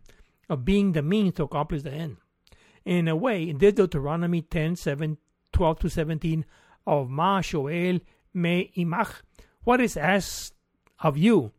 of 0.49 0.66
being 0.66 0.91
the 0.91 1.01
means 1.01 1.34
to 1.36 1.43
accomplish 1.43 1.82
the 1.84 1.91
end. 1.91 2.18
In 2.86 3.07
a 3.07 3.16
way, 3.16 3.49
in 3.49 3.57
this 3.57 3.74
Deuteronomy 3.74 4.41
10, 4.41 4.76
7, 4.76 5.18
12 5.51 5.80
to 5.80 5.89
17 5.89 6.45
of 6.86 7.09
Ma 7.09 7.41
Shoel 7.41 8.01
Me 8.34 8.72
Imach, 8.78 9.22
what 9.64 9.80
is 9.80 9.95
asked 9.95 10.53
of 10.99 11.18
you 11.18 11.51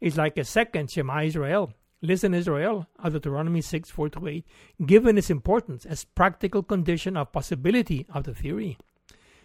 is 0.00 0.16
like 0.16 0.36
a 0.36 0.44
second 0.44 0.90
Shema 0.90 1.22
Israel. 1.22 1.72
Listen, 2.02 2.32
Israel, 2.32 2.86
of 2.98 3.12
Deuteronomy 3.12 3.60
6, 3.60 3.90
4 3.90 4.08
to 4.10 4.26
8, 4.26 4.44
given 4.86 5.18
its 5.18 5.28
importance 5.28 5.84
as 5.84 6.04
practical 6.04 6.62
condition 6.62 7.16
of 7.16 7.32
possibility 7.32 8.06
of 8.14 8.24
the 8.24 8.34
theory. 8.34 8.78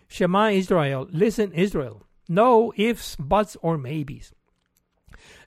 Shema 0.07 0.49
Israel, 0.49 1.07
listen, 1.11 1.51
Israel. 1.51 2.03
No 2.29 2.73
ifs, 2.77 3.17
buts, 3.17 3.57
or 3.61 3.77
maybes. 3.77 4.33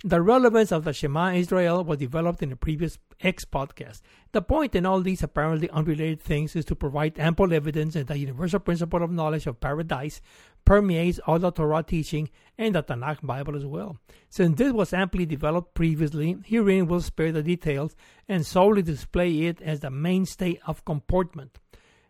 The 0.05 0.21
relevance 0.21 0.73
of 0.73 0.85
the 0.85 0.93
Shema 0.93 1.33
Israel 1.33 1.85
was 1.85 1.99
developed 1.99 2.43
in 2.43 2.51
the 2.51 2.57
previous 2.57 2.99
X 3.21 3.45
podcast. 3.45 4.01
The 4.33 4.43
point 4.43 4.75
in 4.75 4.87
all 4.87 5.01
these 5.01 5.23
apparently 5.23 5.71
unrelated 5.71 6.21
things 6.21 6.55
is 6.55 6.65
to 6.67 6.77
provide 6.77 7.19
ample 7.19 7.53
evidence 7.53 7.95
that 7.95 8.07
the 8.07 8.19
universal 8.19 8.61
principle 8.61 9.03
of 9.03 9.11
knowledge 9.11 9.47
of 9.47 9.61
paradise 9.61 10.21
permeates 10.65 11.19
all 11.27 11.39
the 11.39 11.51
Torah 11.51 11.83
teaching 11.83 12.29
and 12.59 12.75
the 12.75 12.83
Tanakh 12.83 13.23
Bible 13.23 13.57
as 13.57 13.65
well. 13.65 13.97
Since 14.29 14.59
this 14.59 14.73
was 14.73 14.93
amply 14.93 15.25
developed 15.27 15.75
previously, 15.75 16.37
herein 16.45 16.87
will 16.87 17.01
spare 17.01 17.33
the 17.33 17.43
details 17.43 17.97
and 18.29 18.45
solely 18.45 18.83
display 18.83 19.47
it 19.47 19.63
as 19.63 19.81
the 19.81 19.91
mainstay 19.91 20.61
of 20.67 20.85
comportment. 20.85 21.59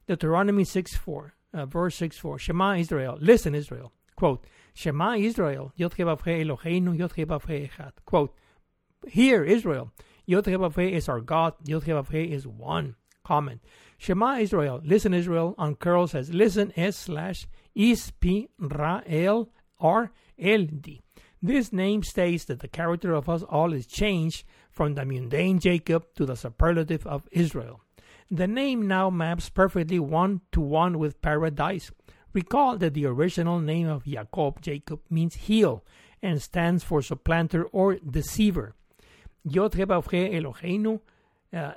Deuteronomy 0.08 0.64
6 0.64 0.96
4, 0.96 1.34
uh, 1.54 1.66
verse 1.66 1.94
6 1.96 2.18
4, 2.18 2.38
Shema 2.38 2.76
Israel, 2.76 3.18
listen 3.20 3.54
Israel, 3.54 3.92
quote, 4.16 4.44
Shema 4.78 5.16
Israel, 5.16 5.72
Yod 5.74 5.96
Eloheinu, 5.96 6.96
Yod 6.96 7.12
Echad. 7.14 7.92
Quote, 8.04 8.32
Hear 9.08 9.42
Israel, 9.42 9.90
Yod 10.24 10.46
is 10.46 11.08
our 11.08 11.20
God, 11.20 11.54
Yod 11.66 12.14
is 12.14 12.46
one. 12.46 12.94
Comment, 13.24 13.60
Shema 13.98 14.36
Israel, 14.36 14.80
listen 14.84 15.14
Israel, 15.14 15.56
on 15.58 15.74
curl 15.74 16.06
says, 16.06 16.32
listen 16.32 16.72
S 16.76 16.96
slash 16.96 17.48
Is 17.74 18.12
P 18.20 18.50
Ra 18.56 19.00
El 19.04 19.50
R 19.80 20.12
L 20.38 20.64
D. 20.66 21.02
This 21.42 21.72
name 21.72 22.04
states 22.04 22.44
that 22.44 22.60
the 22.60 22.68
character 22.68 23.14
of 23.14 23.28
us 23.28 23.42
all 23.42 23.72
is 23.72 23.84
changed 23.84 24.44
from 24.70 24.94
the 24.94 25.04
mundane 25.04 25.58
Jacob 25.58 26.04
to 26.14 26.24
the 26.24 26.36
superlative 26.36 27.04
of 27.04 27.26
Israel. 27.32 27.80
The 28.30 28.46
name 28.46 28.86
now 28.86 29.10
maps 29.10 29.48
perfectly 29.48 29.98
one 29.98 30.42
to 30.52 30.60
one 30.60 31.00
with 31.00 31.20
paradise, 31.20 31.90
Recall 32.38 32.78
that 32.78 32.94
the 32.94 33.04
original 33.04 33.58
name 33.58 33.88
of 33.88 34.04
Jacob, 34.04 34.62
Jacob, 34.62 35.00
means 35.10 35.34
heel 35.48 35.82
and 36.22 36.40
stands 36.40 36.84
for 36.84 37.02
supplanter 37.02 37.64
or 37.64 37.96
deceiver. 37.96 38.76
Yod 39.42 39.72
Eloheinu, 39.72 41.00
uh, 41.52 41.72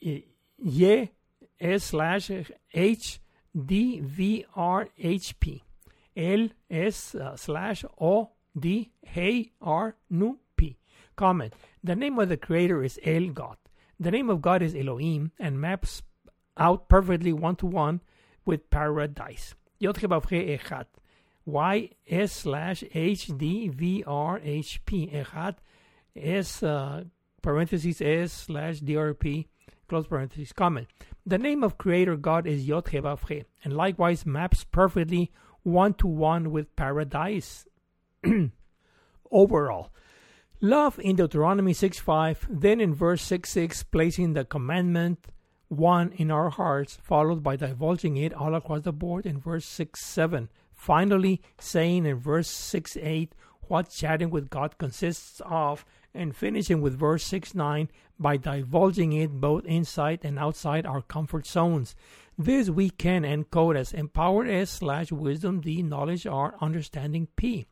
Ye 0.00 1.10
S 1.58 1.84
slash 1.84 2.30
H 2.74 3.20
D 3.72 4.00
V 4.00 4.44
R 4.54 4.88
H 4.98 5.40
P. 5.40 5.62
L 6.14 6.48
S 6.70 7.14
uh, 7.14 7.34
slash 7.34 7.86
O 7.98 8.32
D 8.54 8.90
Hey 9.00 9.52
R 9.62 9.96
Nu 10.10 10.36
P. 10.56 10.76
Comment. 11.16 11.54
The 11.82 11.96
name 11.96 12.18
of 12.18 12.28
the 12.28 12.36
creator 12.36 12.84
is 12.84 13.00
El 13.02 13.28
God. 13.28 13.56
The 13.98 14.10
name 14.10 14.28
of 14.28 14.42
God 14.42 14.60
is 14.60 14.74
Elohim 14.74 15.32
and 15.38 15.58
maps 15.58 16.02
out 16.58 16.90
perfectly 16.90 17.32
one 17.32 17.56
to 17.56 17.66
one 17.66 18.02
with 18.48 18.70
paradise. 18.70 19.54
Yod 19.78 19.96
Echad. 19.96 20.86
Y 21.44 21.90
S 22.08 22.32
slash 22.32 22.82
H 22.94 23.30
D 23.36 23.68
V 23.68 24.02
R 24.06 24.40
H 24.42 24.84
P. 24.86 25.06
Echad 25.06 25.56
S 26.16 26.62
uh, 26.62 27.04
parentheses 27.42 28.00
S 28.00 28.32
slash 28.32 28.80
DRP 28.80 29.46
close 29.88 30.06
parentheses 30.06 30.52
comment. 30.52 30.88
The 31.24 31.38
name 31.38 31.62
of 31.62 31.78
Creator 31.78 32.16
God 32.16 32.46
is 32.46 32.66
Yod 32.66 32.88
and 33.64 33.72
likewise 33.72 34.26
maps 34.26 34.64
perfectly 34.64 35.30
one 35.62 35.94
to 35.94 36.06
one 36.06 36.50
with 36.50 36.74
paradise. 36.74 37.66
Overall, 39.30 39.90
love 40.60 40.98
in 41.02 41.16
Deuteronomy 41.16 41.74
6 41.74 41.98
5, 41.98 42.46
then 42.50 42.80
in 42.80 42.94
verse 42.94 43.22
6 43.22 43.48
6, 43.50 43.82
placing 43.84 44.32
the 44.32 44.44
commandment 44.44 45.26
one 45.68 46.12
in 46.12 46.30
our 46.30 46.50
hearts, 46.50 46.98
followed 47.02 47.42
by 47.42 47.56
divulging 47.56 48.16
it 48.16 48.32
all 48.32 48.54
across 48.54 48.82
the 48.82 48.92
board 48.92 49.26
in 49.26 49.40
verse 49.40 49.66
6 49.66 50.00
7. 50.00 50.48
Finally, 50.74 51.42
saying 51.58 52.06
in 52.06 52.16
verse 52.16 52.48
6 52.48 52.96
8 53.00 53.34
what 53.62 53.90
chatting 53.90 54.30
with 54.30 54.48
God 54.50 54.78
consists 54.78 55.42
of, 55.44 55.84
and 56.14 56.34
finishing 56.34 56.80
with 56.80 56.98
verse 56.98 57.22
6 57.24 57.54
9 57.54 57.90
by 58.18 58.36
divulging 58.36 59.12
it 59.12 59.40
both 59.40 59.64
inside 59.66 60.20
and 60.22 60.38
outside 60.38 60.86
our 60.86 61.02
comfort 61.02 61.46
zones. 61.46 61.94
This 62.36 62.70
we 62.70 62.90
can 62.90 63.22
encode 63.22 63.76
as 63.76 63.92
empowered 63.92 64.48
S 64.48 64.70
slash 64.70 65.12
wisdom 65.12 65.60
D 65.60 65.82
knowledge 65.82 66.26
R 66.26 66.54
understanding 66.60 67.28
P. 67.36 67.66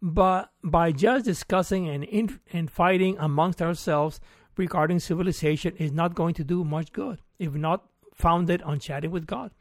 But 0.00 0.50
by 0.62 0.92
just 0.92 1.24
discussing 1.24 1.88
and, 1.88 2.04
in, 2.04 2.40
and 2.52 2.70
fighting 2.70 3.16
amongst 3.18 3.60
ourselves, 3.60 4.20
regarding 4.58 4.98
civilization 4.98 5.76
is 5.76 5.92
not 5.92 6.14
going 6.14 6.34
to 6.34 6.44
do 6.44 6.64
much 6.64 6.92
good 6.92 7.20
if 7.38 7.54
not 7.54 7.86
founded 8.14 8.60
on 8.62 8.80
chatting 8.80 9.10
with 9.10 9.26
God. 9.26 9.52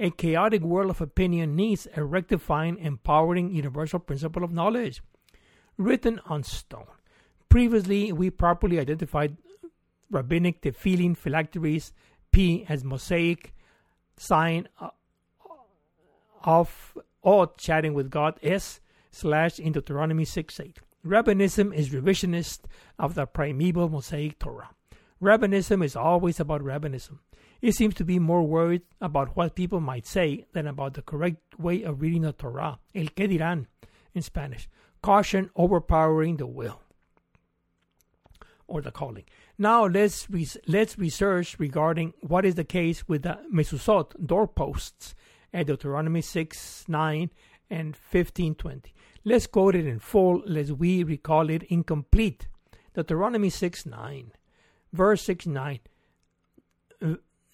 A 0.00 0.10
chaotic 0.10 0.62
world 0.62 0.90
of 0.90 1.00
opinion 1.00 1.54
needs 1.54 1.86
a 1.96 2.04
rectifying, 2.04 2.78
empowering 2.78 3.50
universal 3.50 3.98
principle 3.98 4.44
of 4.44 4.52
knowledge 4.52 5.02
written 5.76 6.20
on 6.26 6.42
stone. 6.42 6.86
Previously, 7.48 8.12
we 8.12 8.30
properly 8.30 8.78
identified 8.78 9.36
rabbinic 10.10 10.62
tefillin 10.62 11.16
phylacteries 11.16 11.92
P 12.32 12.64
as 12.68 12.84
Mosaic 12.84 13.54
sign 14.16 14.68
uh, 14.80 14.90
of 16.44 16.96
all 17.22 17.46
chatting 17.46 17.94
with 17.94 18.10
God 18.10 18.38
S 18.42 18.80
slash 19.10 19.58
in 19.58 19.72
Deuteronomy 19.72 20.24
6 20.24 20.60
8. 20.60 20.78
Rabbinism 21.04 21.74
is 21.74 21.90
revisionist 21.90 22.60
of 22.98 23.14
the 23.14 23.26
primeval 23.26 23.90
Mosaic 23.90 24.38
Torah. 24.38 24.70
Rabbinism 25.20 25.84
is 25.84 25.94
always 25.94 26.40
about 26.40 26.62
rabbinism. 26.62 27.18
It 27.60 27.74
seems 27.74 27.94
to 27.94 28.04
be 28.04 28.18
more 28.18 28.42
worried 28.42 28.82
about 29.00 29.36
what 29.36 29.54
people 29.54 29.80
might 29.80 30.06
say 30.06 30.46
than 30.52 30.66
about 30.66 30.94
the 30.94 31.02
correct 31.02 31.58
way 31.58 31.82
of 31.82 32.00
reading 32.00 32.22
the 32.22 32.32
Torah. 32.32 32.78
El 32.94 33.08
que 33.08 33.28
dirán 33.28 33.66
in 34.14 34.22
Spanish. 34.22 34.68
Caution 35.02 35.50
overpowering 35.56 36.38
the 36.38 36.46
will 36.46 36.80
or 38.66 38.80
the 38.80 38.90
calling. 38.90 39.24
Now 39.58 39.86
let's 39.86 40.26
let's 40.66 40.98
research 40.98 41.58
regarding 41.58 42.14
what 42.20 42.44
is 42.44 42.54
the 42.54 42.64
case 42.64 43.06
with 43.06 43.22
the 43.22 43.38
mezuzot 43.52 44.26
doorposts 44.26 45.14
at 45.52 45.66
Deuteronomy 45.66 46.22
6, 46.22 46.84
9, 46.88 47.30
and 47.70 47.96
15, 47.96 48.54
20. 48.54 48.94
Let's 49.24 49.46
quote 49.46 49.74
it 49.74 49.86
in 49.86 49.98
full 49.98 50.42
lest 50.46 50.72
we 50.72 51.02
recall 51.02 51.48
it 51.50 51.62
incomplete. 51.64 52.48
Deuteronomy 52.94 53.50
6, 53.50 53.86
9. 53.86 54.32
Verse 54.92 55.22
6, 55.22 55.46
9 55.46 55.80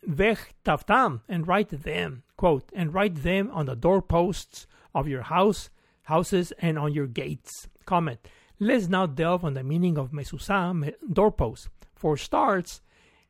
vech 0.07 0.39
taftam, 0.65 1.21
and 1.29 1.47
write 1.47 1.83
them, 1.83 2.23
quote, 2.37 2.71
and 2.75 2.95
write 2.95 3.23
them 3.23 3.51
on 3.53 3.67
the 3.67 3.77
doorposts 3.77 4.67
of 4.95 5.09
your 5.09 5.23
house, 5.23 5.71
houses, 6.05 6.53
and 6.59 6.79
on 6.79 6.93
your 6.93 7.07
gates. 7.07 7.69
Comment. 7.85 8.19
Let's 8.59 8.89
now 8.89 9.07
delve 9.07 9.45
on 9.45 9.55
the 9.55 9.65
meaning 9.65 9.99
of 9.99 10.11
mezuzah, 10.11 10.95
doorpost. 11.13 11.69
For 11.95 12.17
starts, 12.17 12.81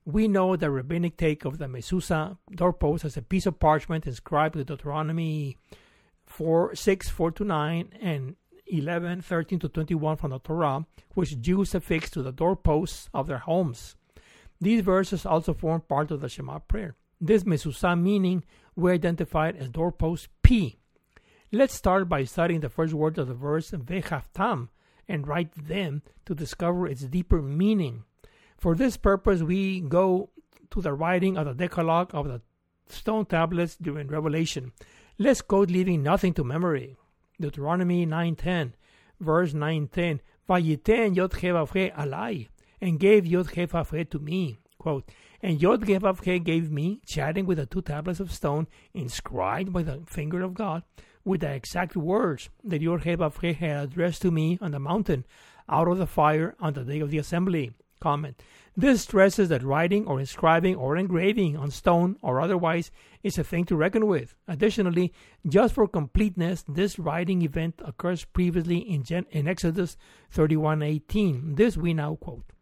we 0.05 0.28
know 0.28 0.57
the 0.57 0.70
rabbinic 0.70 1.16
take 1.16 1.45
of 1.45 1.59
the 1.59 1.66
mezuzah 1.66 2.36
doorpost 2.55 3.05
as 3.05 3.16
a 3.16 3.22
piece 3.22 3.47
of 3.47 3.61
parchment 3.61 4.07
inscribed 4.07 4.57
with 4.57 4.66
Deuteronomy 4.66 5.57
4, 6.30 6.74
6, 6.74 7.08
4 7.08 7.30
to 7.32 7.44
9, 7.44 7.92
and 8.00 8.36
11, 8.66 9.22
13 9.22 9.58
to 9.58 9.68
21 9.68 10.16
from 10.16 10.30
the 10.30 10.38
Torah, 10.38 10.86
which 11.14 11.40
Jews 11.40 11.74
affixed 11.74 12.12
to 12.14 12.22
the 12.22 12.32
doorposts 12.32 13.08
of 13.12 13.26
their 13.26 13.38
homes. 13.38 13.96
These 14.60 14.82
verses 14.82 15.26
also 15.26 15.54
form 15.54 15.80
part 15.82 16.10
of 16.10 16.20
the 16.20 16.28
Shema 16.28 16.60
prayer. 16.60 16.94
This 17.20 17.44
mezuzah 17.44 18.00
meaning 18.00 18.44
we 18.76 18.92
identified 18.92 19.56
as 19.56 19.70
doorpost 19.70 20.28
P. 20.42 20.78
Let's 21.52 21.74
start 21.74 22.08
by 22.08 22.24
studying 22.24 22.60
the 22.60 22.68
first 22.68 22.94
word 22.94 23.18
of 23.18 23.26
the 23.26 23.34
verse 23.34 23.72
vechaftam 23.72 24.68
and 25.08 25.26
write 25.26 25.52
them 25.52 26.02
to 26.26 26.34
discover 26.34 26.86
its 26.86 27.02
deeper 27.02 27.42
meaning. 27.42 28.04
For 28.56 28.76
this 28.76 28.96
purpose, 28.96 29.42
we 29.42 29.80
go 29.80 30.30
to 30.70 30.80
the 30.80 30.92
writing 30.92 31.36
of 31.36 31.46
the 31.46 31.54
Decalogue 31.54 32.10
of 32.14 32.28
the 32.28 32.40
stone 32.88 33.26
tablets 33.26 33.76
during 33.76 34.06
Revelation. 34.06 34.72
Let's 35.22 35.42
quote 35.42 35.70
leaving 35.70 36.02
nothing 36.02 36.32
to 36.32 36.44
memory. 36.44 36.96
Deuteronomy 37.38 38.06
9.10, 38.06 38.72
verse 39.20 39.52
9.10, 39.52 40.20
Vayiten 40.48 41.14
yod 41.14 41.32
alai, 41.32 42.48
and 42.80 42.98
gave 42.98 43.26
Yod 43.26 43.50
He 43.50 43.66
to 43.66 44.18
me. 44.18 44.60
Quote, 44.78 45.10
and 45.42 45.60
Yod 45.60 45.86
He 45.86 46.38
gave 46.38 46.70
me, 46.70 47.02
chatting 47.06 47.44
with 47.44 47.58
the 47.58 47.66
two 47.66 47.82
tablets 47.82 48.18
of 48.18 48.32
stone 48.32 48.66
inscribed 48.94 49.74
by 49.74 49.82
the 49.82 50.00
finger 50.06 50.40
of 50.40 50.54
God, 50.54 50.84
with 51.22 51.42
the 51.42 51.52
exact 51.52 51.96
words 51.96 52.48
that 52.64 52.80
Yod 52.80 53.04
He 53.04 53.52
had 53.52 53.90
addressed 53.90 54.22
to 54.22 54.30
me 54.30 54.56
on 54.62 54.70
the 54.70 54.80
mountain 54.80 55.26
out 55.68 55.88
of 55.88 55.98
the 55.98 56.06
fire 56.06 56.56
on 56.60 56.72
the 56.72 56.84
day 56.84 57.00
of 57.00 57.10
the 57.10 57.18
assembly. 57.18 57.72
Comment. 58.01 58.42
This 58.76 59.03
stresses 59.03 59.51
that 59.51 59.62
writing 59.62 60.07
or 60.07 60.18
inscribing 60.18 60.74
or 60.74 60.96
engraving 60.96 61.57
on 61.57 61.70
stone 61.70 62.16
or 62.22 62.40
otherwise 62.40 62.90
is 63.22 63.36
a 63.36 63.44
thing 63.44 63.64
to 63.66 63.76
reckon 63.76 64.07
with. 64.07 64.34
Additionally, 64.48 65.12
just 65.46 65.74
for 65.74 65.86
completeness, 65.86 66.64
this 66.66 66.98
writing 66.98 67.42
event 67.42 67.80
occurs 67.84 68.24
previously 68.24 68.78
in, 68.78 69.03
Gen- 69.03 69.26
in 69.30 69.46
Exodus 69.46 69.96
31:18. 70.32 71.57
This 71.57 71.76
we 71.76 71.92
now 71.92 72.14
quote. 72.14 72.53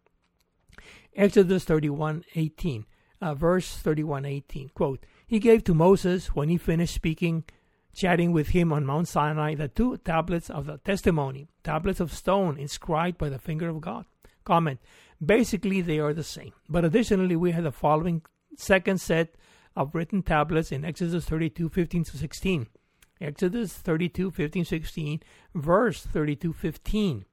Exodus 1.15 1.65
31:18, 1.65 2.85
uh, 3.21 3.33
verse 3.33 3.81
31:18. 3.81 4.69
Quote, 4.73 5.05
He 5.25 5.39
gave 5.39 5.63
to 5.63 5.73
Moses, 5.73 6.35
when 6.35 6.49
he 6.49 6.57
finished 6.57 6.93
speaking, 6.93 7.43
chatting 7.93 8.31
with 8.31 8.49
him 8.49 8.71
on 8.71 8.85
Mount 8.85 9.07
Sinai, 9.07 9.55
the 9.55 9.67
two 9.67 9.97
tablets 9.97 10.49
of 10.49 10.65
the 10.65 10.77
testimony, 10.79 11.47
tablets 11.63 11.99
of 11.99 12.13
stone 12.13 12.57
inscribed 12.57 13.17
by 13.17 13.29
the 13.29 13.39
finger 13.39 13.69
of 13.69 13.81
God. 13.81 14.05
Comment, 14.43 14.79
basically 15.23 15.81
they 15.81 15.99
are 15.99 16.13
the 16.13 16.23
same. 16.23 16.53
But 16.67 16.85
additionally, 16.85 17.35
we 17.35 17.51
have 17.51 17.63
the 17.63 17.71
following 17.71 18.21
second 18.55 18.99
set 18.99 19.35
of 19.75 19.95
written 19.95 20.23
tablets 20.23 20.71
in 20.71 20.85
Exodus 20.85 21.25
32 21.25 21.69
15 21.69 22.03
to 22.05 22.17
16. 22.17 22.67
Exodus 23.21 23.73
32 23.73 24.31
15 24.31 24.65
16, 24.65 25.23
verse 25.53 26.05
32 26.05 26.53
15. 26.53 27.25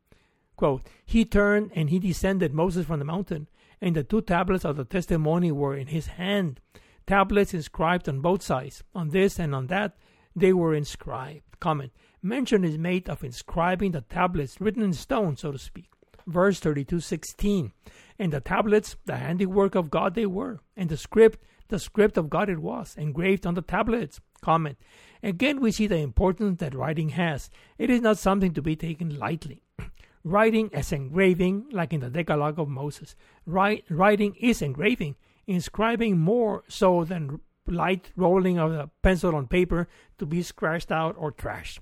Quote, 0.56 0.82
He 1.04 1.24
turned 1.24 1.70
and 1.74 1.90
he 1.90 1.98
descended 1.98 2.52
Moses 2.52 2.86
from 2.86 2.98
the 2.98 3.04
mountain 3.04 3.48
and 3.80 3.94
the 3.94 4.02
two 4.02 4.22
tablets 4.22 4.64
of 4.64 4.76
the 4.76 4.84
testimony 4.84 5.52
were 5.52 5.76
in 5.76 5.88
his 5.88 6.06
hand, 6.06 6.60
tablets 7.06 7.54
inscribed 7.54 8.08
on 8.08 8.20
both 8.20 8.42
sides. 8.42 8.82
On 8.94 9.10
this 9.10 9.38
and 9.38 9.54
on 9.54 9.66
that 9.68 9.96
they 10.34 10.52
were 10.52 10.74
inscribed. 10.74 11.42
Comment. 11.60 11.92
Mention 12.22 12.64
is 12.64 12.78
made 12.78 13.08
of 13.08 13.22
inscribing 13.22 13.92
the 13.92 14.00
tablets 14.00 14.60
written 14.60 14.82
in 14.82 14.92
stone, 14.92 15.36
so 15.36 15.52
to 15.52 15.58
speak. 15.58 15.90
Verse 16.26 16.60
32 16.60 17.00
16. 17.00 17.72
And 18.18 18.32
the 18.32 18.40
tablets, 18.40 18.96
the 19.04 19.16
handiwork 19.16 19.74
of 19.74 19.90
God 19.90 20.14
they 20.14 20.26
were, 20.26 20.60
and 20.76 20.88
the 20.88 20.96
script, 20.96 21.40
the 21.68 21.78
script 21.78 22.16
of 22.16 22.30
God 22.30 22.48
it 22.48 22.58
was, 22.58 22.94
engraved 22.96 23.46
on 23.46 23.54
the 23.54 23.62
tablets. 23.62 24.20
Comment. 24.40 24.76
Again, 25.22 25.60
we 25.60 25.72
see 25.72 25.86
the 25.86 25.96
importance 25.96 26.60
that 26.60 26.74
writing 26.74 27.10
has. 27.10 27.50
It 27.78 27.90
is 27.90 28.00
not 28.00 28.18
something 28.18 28.52
to 28.54 28.62
be 28.62 28.76
taken 28.76 29.18
lightly. 29.18 29.62
Writing 30.24 30.70
as 30.72 30.92
engraving, 30.92 31.66
like 31.70 31.92
in 31.92 32.00
the 32.00 32.10
Decalogue 32.10 32.58
of 32.58 32.68
Moses. 32.68 33.14
Write, 33.46 33.84
writing 33.88 34.34
is 34.40 34.60
engraving, 34.60 35.14
inscribing 35.46 36.18
more 36.18 36.64
so 36.68 37.04
than 37.04 37.40
light 37.66 38.10
rolling 38.16 38.58
of 38.58 38.72
the 38.72 38.90
pencil 39.02 39.34
on 39.34 39.46
paper 39.46 39.88
to 40.18 40.26
be 40.26 40.42
scratched 40.42 40.90
out 40.90 41.14
or 41.18 41.32
trashed. 41.32 41.78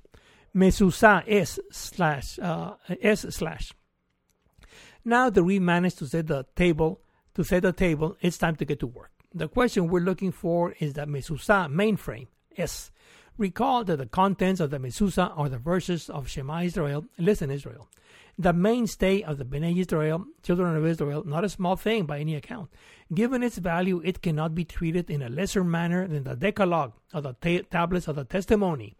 Mezuzah 0.54 1.24
S 1.26 1.58
slash 1.70 2.38
uh, 2.38 2.74
S 3.02 3.26
slash. 3.30 3.72
Now 5.04 5.30
that 5.30 5.44
we 5.44 5.58
managed 5.58 5.98
to 5.98 6.06
set 6.06 6.26
the 6.28 6.46
table, 6.56 7.00
to 7.34 7.44
set 7.44 7.62
the 7.62 7.72
table, 7.72 8.16
it's 8.20 8.38
time 8.38 8.56
to 8.56 8.64
get 8.64 8.80
to 8.80 8.86
work. 8.86 9.10
The 9.34 9.48
question 9.48 9.88
we're 9.88 10.00
looking 10.00 10.32
for 10.32 10.74
is 10.78 10.94
the 10.94 11.02
mezuzah 11.06 11.68
mainframe 11.70 12.28
S. 12.56 12.90
Recall 13.36 13.84
that 13.84 13.96
the 13.96 14.06
contents 14.06 14.60
of 14.60 14.70
the 14.70 14.78
mezuzah 14.78 15.36
are 15.36 15.48
the 15.48 15.58
verses 15.58 16.08
of 16.08 16.28
Shema 16.28 16.62
Israel, 16.62 17.04
Listen 17.18 17.50
Israel 17.50 17.88
the 18.38 18.52
mainstay 18.52 19.22
of 19.22 19.38
the 19.38 19.44
Bnei 19.44 19.78
Israel, 19.78 20.26
children 20.42 20.76
of 20.76 20.86
Israel, 20.86 21.24
not 21.24 21.44
a 21.44 21.48
small 21.48 21.76
thing 21.76 22.04
by 22.04 22.18
any 22.18 22.34
account. 22.34 22.68
Given 23.12 23.42
its 23.42 23.58
value, 23.58 24.00
it 24.04 24.22
cannot 24.22 24.54
be 24.54 24.64
treated 24.64 25.08
in 25.08 25.22
a 25.22 25.28
lesser 25.28 25.62
manner 25.62 26.08
than 26.08 26.24
the 26.24 26.34
Decalogue 26.34 26.92
of 27.12 27.22
the 27.22 27.34
ta- 27.34 27.66
tablets 27.70 28.08
of 28.08 28.16
the 28.16 28.24
testimony. 28.24 28.94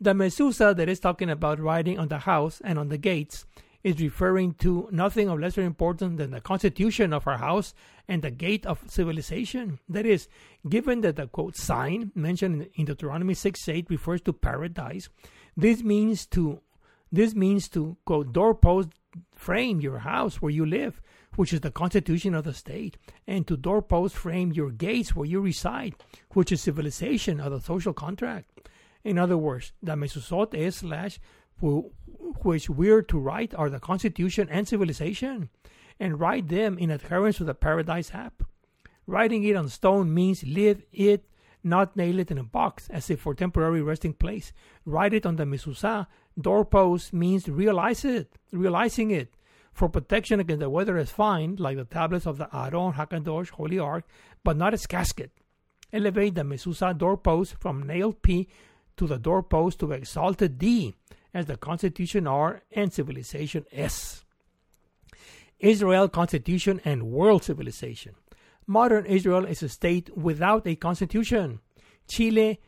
The 0.00 0.14
mezuzah 0.14 0.76
that 0.76 0.88
is 0.88 0.98
talking 0.98 1.28
about 1.28 1.60
writing 1.60 1.98
on 1.98 2.08
the 2.08 2.20
house 2.20 2.62
and 2.64 2.78
on 2.78 2.88
the 2.88 2.96
gates 2.96 3.44
is 3.82 4.00
referring 4.00 4.54
to 4.54 4.88
nothing 4.90 5.28
of 5.28 5.40
lesser 5.40 5.62
importance 5.62 6.18
than 6.18 6.30
the 6.30 6.40
constitution 6.40 7.12
of 7.12 7.26
our 7.26 7.38
house 7.38 7.74
and 8.08 8.22
the 8.22 8.30
gate 8.30 8.66
of 8.66 8.82
civilization. 8.88 9.78
That 9.88 10.06
is, 10.06 10.28
given 10.68 11.00
that 11.00 11.16
the 11.16 11.26
quote 11.26 11.56
sign 11.56 12.12
mentioned 12.14 12.68
in 12.74 12.84
Deuteronomy 12.84 13.34
6 13.34 13.68
8 13.68 13.86
refers 13.88 14.20
to 14.22 14.32
paradise, 14.32 15.08
this 15.56 15.82
means 15.82 16.26
to 16.26 16.60
this 17.12 17.34
means 17.34 17.68
to, 17.70 17.96
quote, 18.04 18.32
doorpost 18.32 18.90
frame 19.34 19.80
your 19.80 19.98
house 19.98 20.40
where 20.40 20.52
you 20.52 20.64
live, 20.64 21.00
which 21.34 21.52
is 21.52 21.60
the 21.60 21.70
constitution 21.70 22.34
of 22.34 22.44
the 22.44 22.54
state, 22.54 22.96
and 23.26 23.46
to 23.48 23.56
doorpost 23.56 24.14
frame 24.14 24.52
your 24.52 24.70
gates 24.70 25.16
where 25.16 25.26
you 25.26 25.40
reside, 25.40 25.94
which 26.34 26.52
is 26.52 26.60
civilization 26.60 27.40
of 27.40 27.50
the 27.50 27.60
social 27.60 27.92
contract. 27.92 28.48
In 29.02 29.18
other 29.18 29.36
words, 29.36 29.72
the 29.82 29.96
mezuzot 29.96 30.54
es 30.54 30.76
slash 30.76 31.18
which 32.42 32.70
we're 32.70 33.02
to 33.02 33.18
write 33.18 33.54
are 33.54 33.70
the 33.70 33.80
constitution 33.80 34.48
and 34.50 34.66
civilization, 34.66 35.50
and 35.98 36.20
write 36.20 36.48
them 36.48 36.78
in 36.78 36.90
adherence 36.90 37.36
to 37.38 37.44
the 37.44 37.54
paradise 37.54 38.10
app. 38.14 38.42
Writing 39.06 39.44
it 39.44 39.56
on 39.56 39.68
stone 39.68 40.12
means 40.12 40.44
live 40.44 40.82
it 40.92 41.24
not 41.62 41.96
nail 41.96 42.18
it 42.18 42.30
in 42.30 42.38
a 42.38 42.44
box 42.44 42.88
as 42.90 43.10
if 43.10 43.20
for 43.20 43.34
temporary 43.34 43.82
resting 43.82 44.14
place. 44.14 44.52
Write 44.84 45.14
it 45.14 45.26
on 45.26 45.36
the 45.36 45.44
mezuzah. 45.44 46.06
Doorpost 46.40 47.12
means 47.12 47.48
realize 47.48 48.04
it, 48.04 48.38
realizing 48.52 49.10
it. 49.10 49.34
For 49.72 49.88
protection 49.88 50.40
against 50.40 50.60
the 50.60 50.70
weather 50.70 50.96
is 50.96 51.10
fine, 51.10 51.56
like 51.56 51.76
the 51.76 51.84
tablets 51.84 52.26
of 52.26 52.38
the 52.38 52.48
Aron 52.54 52.94
Hakodesh 52.94 53.50
Holy 53.50 53.78
Ark, 53.78 54.04
but 54.42 54.56
not 54.56 54.74
its 54.74 54.86
casket. 54.86 55.30
Elevate 55.92 56.34
the 56.34 56.42
mezuzah 56.42 56.96
doorpost 56.96 57.56
from 57.60 57.86
nailed 57.86 58.22
P 58.22 58.48
to 58.96 59.06
the 59.06 59.18
doorpost 59.18 59.78
to 59.80 59.92
exalted 59.92 60.58
D, 60.58 60.94
as 61.32 61.46
the 61.46 61.56
Constitution 61.56 62.26
R 62.26 62.62
and 62.72 62.92
Civilization 62.92 63.64
S. 63.72 64.24
Israel 65.58 66.08
Constitution 66.08 66.80
and 66.84 67.10
World 67.10 67.44
Civilization. 67.44 68.14
Modern 68.66 69.04
Israel 69.06 69.44
is 69.44 69.62
a 69.62 69.68
state 69.68 70.16
without 70.16 70.66
a 70.66 70.76
constitution. 70.76 71.60
Chile 72.08 72.60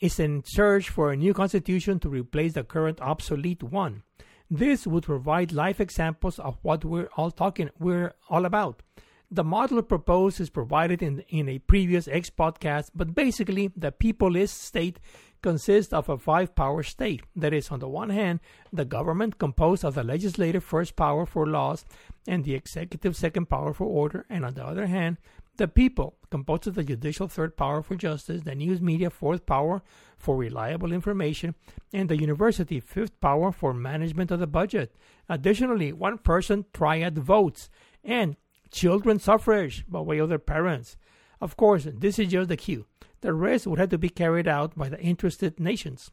is 0.00 0.18
in 0.18 0.42
search 0.44 0.88
for 0.88 1.12
a 1.12 1.16
new 1.16 1.34
constitution 1.34 1.98
to 2.00 2.08
replace 2.08 2.54
the 2.54 2.64
current 2.64 3.00
obsolete 3.00 3.62
one. 3.62 4.02
This 4.50 4.86
would 4.86 5.04
provide 5.04 5.52
life 5.52 5.80
examples 5.80 6.38
of 6.38 6.58
what 6.62 6.84
we're 6.84 7.08
all 7.16 7.30
talking 7.30 7.70
we're 7.78 8.12
all 8.28 8.44
about. 8.44 8.82
The 9.30 9.44
model 9.44 9.80
proposed 9.80 10.40
is 10.40 10.50
provided 10.50 11.02
in, 11.02 11.20
in 11.28 11.48
a 11.48 11.58
previous 11.58 12.06
X 12.06 12.28
podcast, 12.28 12.90
but 12.94 13.14
basically, 13.14 13.70
the 13.74 13.90
peopleist 13.90 14.50
state 14.50 15.00
consists 15.42 15.92
of 15.92 16.08
a 16.08 16.16
five 16.16 16.54
power 16.54 16.82
state. 16.82 17.22
That 17.36 17.52
is, 17.52 17.70
on 17.70 17.80
the 17.80 17.88
one 17.88 18.10
hand, 18.10 18.40
the 18.72 18.84
government 18.84 19.38
composed 19.38 19.84
of 19.84 19.94
the 19.94 20.04
legislative 20.04 20.64
first 20.64 20.96
power 20.96 21.26
for 21.26 21.46
laws 21.46 21.84
and 22.26 22.44
the 22.44 22.54
executive 22.54 23.16
second 23.16 23.46
power 23.46 23.74
for 23.74 23.84
order, 23.84 24.24
and 24.30 24.44
on 24.44 24.54
the 24.54 24.64
other 24.64 24.86
hand, 24.86 25.18
the 25.58 25.68
people, 25.68 26.16
composed 26.30 26.66
of 26.66 26.76
the 26.76 26.82
judicial 26.82 27.28
third 27.28 27.56
power 27.58 27.82
for 27.82 27.94
justice, 27.94 28.42
the 28.42 28.54
news 28.54 28.80
media 28.80 29.10
fourth 29.10 29.44
power 29.44 29.82
for 30.16 30.36
reliable 30.36 30.92
information, 30.92 31.54
and 31.92 32.08
the 32.08 32.18
university 32.18 32.80
fifth 32.80 33.20
power 33.20 33.52
for 33.52 33.74
management 33.74 34.30
of 34.30 34.40
the 34.40 34.46
budget. 34.46 34.96
Additionally, 35.28 35.92
one 35.92 36.16
person 36.16 36.64
triad 36.72 37.18
votes 37.18 37.68
and 38.02 38.36
children 38.70 39.18
suffrage 39.18 39.84
by 39.86 40.00
way 40.00 40.18
of 40.18 40.30
their 40.30 40.38
parents. 40.38 40.96
Of 41.38 41.56
course, 41.56 41.86
this 41.92 42.18
is 42.18 42.28
just 42.28 42.48
the 42.48 42.56
cue. 42.56 42.86
The 43.22 43.32
rest 43.32 43.66
would 43.66 43.78
have 43.78 43.88
to 43.90 43.98
be 43.98 44.08
carried 44.08 44.46
out 44.46 44.76
by 44.76 44.88
the 44.88 45.00
interested 45.00 45.58
nations. 45.58 46.10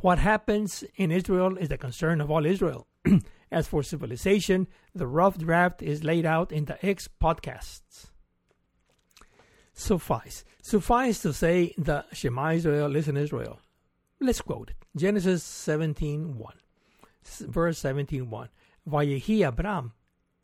What 0.00 0.18
happens 0.18 0.84
in 0.96 1.10
Israel 1.10 1.56
is 1.56 1.68
the 1.68 1.78
concern 1.78 2.20
of 2.20 2.30
all 2.30 2.44
Israel. 2.44 2.86
As 3.50 3.68
for 3.68 3.82
civilization, 3.82 4.66
the 4.94 5.06
rough 5.06 5.38
draft 5.38 5.82
is 5.82 6.02
laid 6.02 6.26
out 6.26 6.50
in 6.50 6.64
the 6.64 6.84
X 6.84 7.08
podcasts. 7.22 8.06
Suffice. 9.72 10.44
Suffice 10.62 11.20
to 11.20 11.32
say 11.32 11.72
the 11.78 12.04
Shema 12.12 12.52
Israel, 12.52 12.88
listen 12.88 13.16
Israel. 13.16 13.60
Let's 14.20 14.40
quote 14.40 14.70
it. 14.70 14.76
Genesis 14.96 15.44
17.1. 15.44 16.34
Verse 17.22 17.82
17.1. 17.82 18.48
Vayehi 18.88 19.46
Abram. 19.46 19.92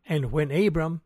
And 0.07 0.31
when 0.31 0.51
Abram, 0.51 1.01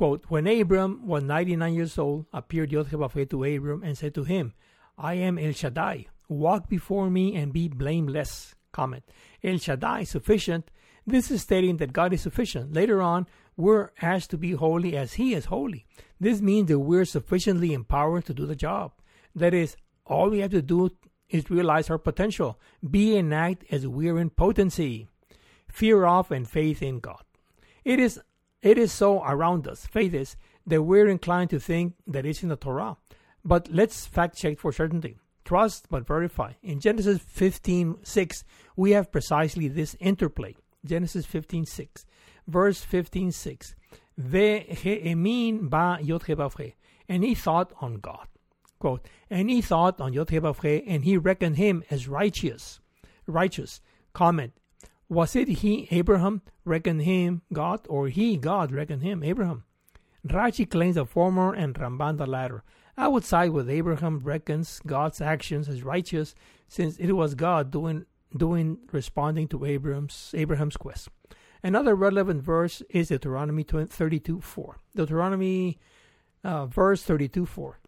quote, 0.00 0.24
when 0.30 0.46
Abram 0.46 1.06
was 1.06 1.22
99 1.22 1.74
years 1.74 1.98
old, 1.98 2.24
appeared 2.32 2.72
Yod 2.72 2.88
to 2.88 3.44
Abram 3.44 3.82
and 3.82 3.98
said 3.98 4.14
to 4.14 4.24
him, 4.24 4.54
I 4.96 5.12
am 5.12 5.38
El 5.38 5.52
Shaddai. 5.52 6.06
Walk 6.26 6.70
before 6.70 7.10
me 7.10 7.36
and 7.36 7.52
be 7.52 7.68
blameless. 7.68 8.54
Comment. 8.72 9.04
El 9.44 9.58
Shaddai, 9.58 10.04
sufficient, 10.04 10.70
this 11.06 11.30
is 11.30 11.42
stating 11.42 11.76
that 11.76 11.92
God 11.92 12.14
is 12.14 12.22
sufficient. 12.22 12.72
Later 12.72 13.02
on, 13.02 13.26
we're 13.58 13.90
asked 14.00 14.30
to 14.30 14.38
be 14.38 14.52
holy 14.52 14.96
as 14.96 15.12
He 15.14 15.34
is 15.34 15.44
holy. 15.44 15.84
This 16.18 16.40
means 16.40 16.68
that 16.68 16.78
we're 16.78 17.04
sufficiently 17.04 17.74
empowered 17.74 18.24
to 18.24 18.32
do 18.32 18.46
the 18.46 18.56
job. 18.56 18.92
That 19.34 19.52
is, 19.52 19.76
all 20.06 20.30
we 20.30 20.38
have 20.38 20.52
to 20.52 20.62
do 20.62 20.92
is 21.28 21.50
realize 21.50 21.90
our 21.90 21.98
potential, 21.98 22.58
be 22.90 23.18
and 23.18 23.34
act 23.34 23.64
as 23.70 23.86
we're 23.86 24.18
in 24.18 24.30
potency, 24.30 25.08
fear 25.68 26.06
of 26.06 26.30
and 26.30 26.48
faith 26.48 26.82
in 26.82 27.00
God. 27.00 27.22
It 27.84 28.00
is 28.00 28.18
it 28.62 28.78
is 28.78 28.92
so 28.92 29.22
around 29.22 29.66
us, 29.66 29.86
faith 29.86 30.14
is, 30.14 30.36
that 30.66 30.82
we're 30.82 31.08
inclined 31.08 31.50
to 31.50 31.60
think 31.60 31.94
that 32.06 32.26
it's 32.26 32.42
in 32.42 32.48
the 32.48 32.56
Torah. 32.56 32.96
But 33.44 33.68
let's 33.70 34.06
fact 34.06 34.36
check 34.36 34.58
for 34.58 34.72
certainty. 34.72 35.16
Trust 35.44 35.88
but 35.88 36.06
verify. 36.06 36.52
In 36.62 36.80
Genesis 36.80 37.20
15 37.26 37.96
6, 38.02 38.44
we 38.76 38.90
have 38.92 39.10
precisely 39.10 39.68
this 39.68 39.96
interplay. 39.98 40.54
Genesis 40.84 41.26
15 41.26 41.66
6. 41.66 42.06
Verse 42.46 42.82
15 42.82 43.32
6. 43.32 43.74
ba 44.18 44.64
And 47.08 47.24
he 47.24 47.34
thought 47.34 47.72
on 47.80 47.94
God. 47.96 48.26
Quote, 48.78 49.06
and 49.28 49.50
he 49.50 49.60
thought 49.60 50.00
on 50.00 50.12
Yod 50.12 50.32
and 50.32 51.04
he 51.04 51.16
reckoned 51.16 51.56
him 51.56 51.84
as 51.90 52.08
righteous. 52.08 52.80
Righteous. 53.26 53.80
Comment. 54.12 54.52
Was 55.10 55.34
it 55.34 55.48
he, 55.48 55.88
Abraham, 55.90 56.40
reckoned 56.64 57.02
him 57.02 57.42
God, 57.52 57.80
or 57.88 58.06
he, 58.06 58.36
God, 58.36 58.70
reckoned 58.70 59.02
him, 59.02 59.24
Abraham? 59.24 59.64
Rashi 60.24 60.70
claims 60.70 60.94
the 60.94 61.04
former 61.04 61.52
and 61.52 61.74
Ramban 61.74 62.16
the 62.16 62.26
latter. 62.26 62.62
I 62.96 63.08
would 63.08 63.24
side 63.24 63.50
with 63.50 63.68
Abraham 63.68 64.20
reckons 64.20 64.80
God's 64.86 65.20
actions 65.20 65.68
as 65.68 65.82
righteous, 65.82 66.36
since 66.68 66.96
it 66.96 67.10
was 67.12 67.34
God 67.34 67.72
doing 67.72 68.06
doing 68.36 68.78
responding 68.92 69.48
to 69.48 69.64
Abraham's 69.64 70.30
Abraham's 70.32 70.76
quest. 70.76 71.08
Another 71.60 71.96
relevant 71.96 72.42
verse 72.44 72.80
is 72.88 73.08
Deuteronomy 73.08 73.64
32 73.64 74.40
4. 74.40 74.76
Deuteronomy 74.94 75.78
uh, 76.44 76.66
verse 76.66 77.02
32 77.02 77.46
4. 77.46 77.80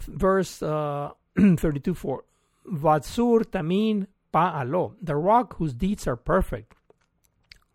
Verse 0.00 0.62
uh, 0.62 1.12
32 1.38 1.94
4. 1.94 2.24
Vatsur 2.66 3.44
tamin 3.46 4.06
pa'alo, 4.32 4.94
the 5.00 5.16
rock 5.16 5.56
whose 5.56 5.74
deeds 5.74 6.06
are 6.06 6.16
perfect. 6.16 6.74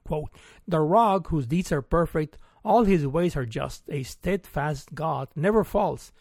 Quote, 0.05 0.29
the 0.67 0.81
rock 0.81 1.29
whose 1.29 1.47
deeds 1.47 1.71
are 1.71 1.81
perfect, 1.81 2.37
all 2.63 2.83
his 2.83 3.07
ways 3.07 3.35
are 3.35 3.45
just, 3.45 3.83
a 3.89 4.03
steadfast 4.03 4.93
God, 4.93 5.29
never 5.35 5.63
false, 5.63 6.11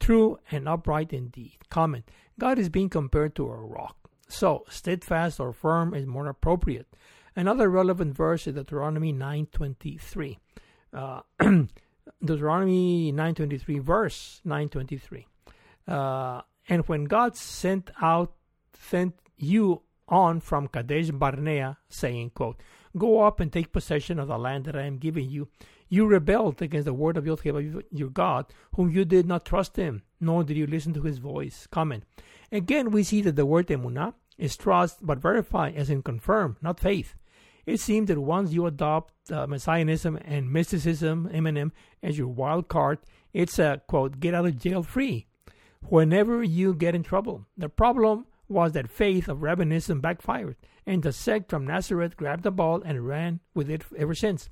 true 0.00 0.38
and 0.50 0.68
upright 0.68 1.12
indeed. 1.12 1.58
Comment, 1.68 2.08
God 2.38 2.58
is 2.58 2.68
being 2.68 2.88
compared 2.88 3.34
to 3.36 3.48
a 3.48 3.56
rock. 3.56 3.96
So, 4.28 4.64
steadfast 4.68 5.38
or 5.38 5.52
firm 5.52 5.94
is 5.94 6.06
more 6.06 6.26
appropriate. 6.26 6.86
Another 7.36 7.68
relevant 7.68 8.16
verse 8.16 8.46
is 8.46 8.54
Deuteronomy 8.54 9.12
9:23. 9.12 10.38
Uh, 10.92 11.20
Deuteronomy 12.24 13.12
9:23 13.12 13.80
verse 13.80 14.40
9:23. 14.46 15.24
Uh, 15.86 16.42
and 16.68 16.88
when 16.88 17.04
God 17.04 17.36
sent 17.36 17.90
out 18.00 18.32
sent 18.78 19.14
you 19.36 19.82
on 20.08 20.40
from 20.40 20.68
Kadesh 20.68 21.10
Barnea, 21.10 21.78
saying, 21.88 22.30
quote, 22.34 22.60
Go 22.96 23.22
up 23.22 23.40
and 23.40 23.52
take 23.52 23.72
possession 23.72 24.18
of 24.18 24.28
the 24.28 24.38
land 24.38 24.66
that 24.66 24.76
I 24.76 24.82
am 24.82 24.98
giving 24.98 25.28
you. 25.28 25.48
You 25.88 26.06
rebelled 26.06 26.62
against 26.62 26.84
the 26.84 26.94
word 26.94 27.16
of 27.16 27.26
your 27.26 28.10
God, 28.10 28.46
whom 28.74 28.90
you 28.90 29.04
did 29.04 29.26
not 29.26 29.44
trust 29.44 29.76
him, 29.76 30.02
nor 30.20 30.44
did 30.44 30.56
you 30.56 30.66
listen 30.66 30.94
to 30.94 31.02
his 31.02 31.18
voice. 31.18 31.66
Comment. 31.70 32.04
Again, 32.52 32.90
we 32.90 33.02
see 33.02 33.20
that 33.22 33.36
the 33.36 33.46
word 33.46 33.66
emunah 33.66 34.14
is 34.38 34.56
trust, 34.56 34.98
but 35.02 35.18
verify 35.18 35.70
as 35.70 35.90
in 35.90 36.02
confirm, 36.02 36.56
not 36.62 36.80
faith. 36.80 37.14
It 37.66 37.80
seems 37.80 38.08
that 38.08 38.18
once 38.18 38.52
you 38.52 38.66
adopt 38.66 39.30
uh, 39.30 39.46
messianism 39.46 40.18
and 40.24 40.52
mysticism, 40.52 41.30
M&M, 41.32 41.72
as 42.02 42.18
your 42.18 42.28
wild 42.28 42.68
card, 42.68 42.98
it's 43.32 43.58
a 43.58 43.80
quote, 43.86 44.20
get 44.20 44.34
out 44.34 44.46
of 44.46 44.58
jail 44.58 44.82
free 44.82 45.26
whenever 45.88 46.42
you 46.42 46.74
get 46.74 46.94
in 46.94 47.02
trouble. 47.02 47.46
The 47.56 47.68
problem 47.68 48.26
was 48.54 48.72
that 48.72 48.88
faith 48.88 49.28
of 49.28 49.42
rabbinism 49.42 50.00
backfired, 50.00 50.56
and 50.86 51.02
the 51.02 51.12
sect 51.12 51.50
from 51.50 51.66
Nazareth 51.66 52.16
grabbed 52.16 52.44
the 52.44 52.52
ball 52.52 52.80
and 52.82 53.06
ran 53.06 53.40
with 53.52 53.68
it 53.68 53.84
ever 53.98 54.14
since. 54.14 54.48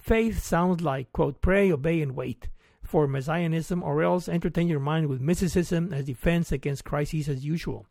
Faith 0.00 0.42
sounds 0.42 0.80
like, 0.80 1.12
quote, 1.12 1.40
pray, 1.40 1.70
obey, 1.70 2.00
and 2.00 2.16
wait 2.16 2.48
for 2.82 3.06
messianism, 3.06 3.82
or 3.82 4.02
else 4.02 4.28
entertain 4.28 4.66
your 4.66 4.80
mind 4.80 5.08
with 5.08 5.20
mysticism 5.20 5.92
as 5.92 6.06
defense 6.06 6.52
against 6.52 6.84
crises 6.84 7.28
as 7.28 7.44
usual. 7.44 7.86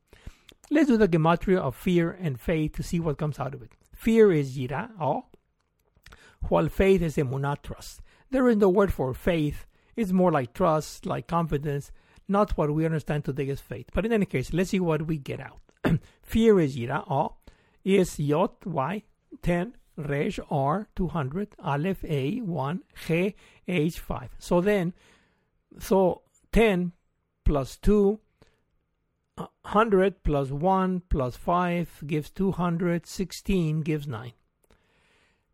Let's 0.71 0.87
do 0.87 0.97
the 0.97 1.07
gematria 1.07 1.59
of 1.59 1.75
fear 1.75 2.11
and 2.11 2.39
faith 2.39 2.73
to 2.73 2.83
see 2.83 2.99
what 2.99 3.17
comes 3.17 3.39
out 3.39 3.53
of 3.53 3.61
it. 3.61 3.71
Fear 3.93 4.31
is 4.31 4.57
yira, 4.57 4.89
awe, 4.99 5.21
while 6.49 6.67
faith 6.67 7.01
is 7.01 7.15
emunah, 7.15 7.61
trust. 7.61 8.01
There 8.31 8.49
is 8.49 8.57
no 8.57 8.69
word 8.69 8.91
for 8.91 9.13
faith. 9.13 9.65
It's 9.95 10.11
more 10.11 10.31
like 10.31 10.53
trust, 10.53 11.05
like 11.05 11.27
confidence, 11.27 11.91
not 12.27 12.57
what 12.57 12.73
we 12.73 12.85
understand 12.85 13.25
today 13.25 13.49
as 13.49 13.59
faith. 13.59 13.89
But 13.93 14.05
in 14.05 14.13
any 14.13 14.25
case, 14.25 14.53
let's 14.53 14.69
see 14.69 14.79
what 14.79 15.07
we 15.07 15.17
get 15.17 15.39
out. 15.39 15.59
fear 16.21 16.59
is 16.59 16.77
awe, 16.89 17.29
is 17.83 18.19
yot, 18.19 18.65
y, 18.65 19.03
10, 19.41 19.75
resh, 19.97 20.39
r, 20.49 20.87
200, 20.95 21.55
aleph, 21.59 22.03
a, 22.05 22.39
1, 22.39 22.83
he, 23.07 23.35
h, 23.67 23.99
5. 23.99 24.29
So 24.39 24.61
then, 24.61 24.93
so 25.79 26.21
10 26.51 26.91
plus 27.43 27.77
2 27.77 28.19
100 29.35 30.23
plus 30.23 30.51
1 30.51 31.01
plus 31.09 31.35
5 31.35 32.03
gives 32.05 32.29
200, 32.29 33.07
16 33.07 33.81
gives 33.81 34.07
9. 34.07 34.33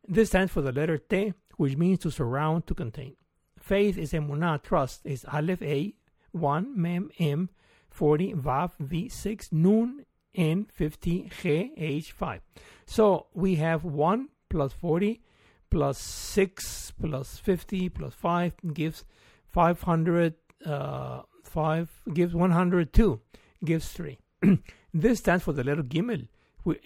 This 0.07 0.29
stands 0.29 0.51
for 0.51 0.61
the 0.61 0.71
letter 0.71 0.97
T, 0.97 1.33
which 1.57 1.77
means 1.77 1.99
to 1.99 2.11
surround, 2.11 2.67
to 2.67 2.73
contain. 2.73 3.15
Faith 3.57 3.97
is 3.97 4.11
emunah, 4.11 4.61
trust 4.61 5.05
is 5.05 5.25
Aleph 5.31 5.61
A, 5.61 5.93
1, 6.31 6.81
Mem, 6.81 7.09
M, 7.19 7.49
40, 7.89 8.33
Vav, 8.33 8.71
V, 8.79 9.09
6, 9.09 9.51
Nun, 9.51 10.05
N, 10.35 10.67
50, 10.73 11.31
G, 11.41 11.73
H, 11.77 12.11
5. 12.11 12.41
So 12.85 13.27
we 13.33 13.55
have 13.55 13.83
1 13.83 14.29
plus 14.49 14.73
40 14.73 15.21
plus 15.69 15.97
6 15.99 16.93
plus 16.99 17.37
50 17.37 17.89
plus 17.89 18.13
5 18.13 18.53
gives 18.73 19.05
500, 19.47 20.33
uh, 20.65 21.21
5 21.43 21.89
gives 22.13 22.33
102 22.33 23.21
gives 23.63 23.89
3. 23.89 24.17
this 24.93 25.19
stands 25.19 25.43
for 25.43 25.53
the 25.53 25.63
letter 25.63 25.83
Gimel 25.83 26.27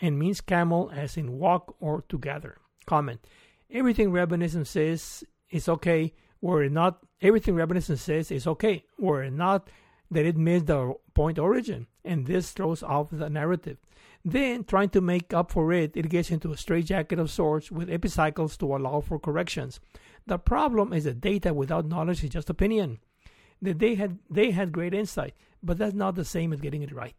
and 0.02 0.20
means 0.20 0.41
camel 0.41 0.91
as 0.94 1.18
in 1.18 1.38
walk 1.38 1.76
or 1.80 2.04
together. 2.10 2.58
Comment. 2.86 3.20
Everything 3.72 4.12
Rabbinism 4.12 4.68
says 4.68 5.24
is 5.50 5.70
okay, 5.70 6.14
were 6.44 6.62
it 6.62 6.74
not, 6.74 7.00
everything 7.22 7.56
Rabbinism 7.56 7.98
says 7.98 8.30
is 8.30 8.46
okay, 8.46 8.84
were 9.00 9.24
it 9.24 9.32
not 9.32 9.70
that 10.12 10.26
it 10.26 10.36
missed 10.36 10.66
the 10.66 10.94
point 11.14 11.39
origin, 11.39 11.88
and 12.04 12.28
this 12.28 12.52
throws 12.52 12.84
off 12.84 13.08
the 13.12 13.30
narrative. 13.30 13.78
Then, 14.26 14.66
trying 14.66 14.89
to 14.89 15.00
make 15.00 15.34
up 15.34 15.52
for 15.52 15.72
it, 15.72 15.96
it 15.96 16.10
gets 16.10 16.32
into 16.32 16.52
a 16.52 16.58
straitjacket 16.58 17.18
of 17.18 17.32
sorts 17.32 17.72
with 17.72 17.89
epicycles 17.89 18.58
to 18.58 18.76
allow 18.76 19.00
for 19.00 19.20
corrections. 19.20 19.80
The 20.28 20.38
problem 20.38 20.91
is 20.91 21.06
that 21.06 21.22
data 21.22 21.54
without 21.54 21.86
knowledge 21.86 22.22
is 22.26 22.30
just 22.30 22.50
opinion. 22.50 23.00
That 23.62 23.80
they 23.80 23.96
had 23.96 24.20
they 24.30 24.52
had 24.52 24.74
great 24.74 24.94
insight, 24.94 25.36
but 25.64 25.78
that's 25.78 25.94
not 25.94 26.16
the 26.16 26.26
same 26.26 26.52
as 26.52 26.60
getting 26.60 26.82
it 26.82 26.91
right. 26.91 27.16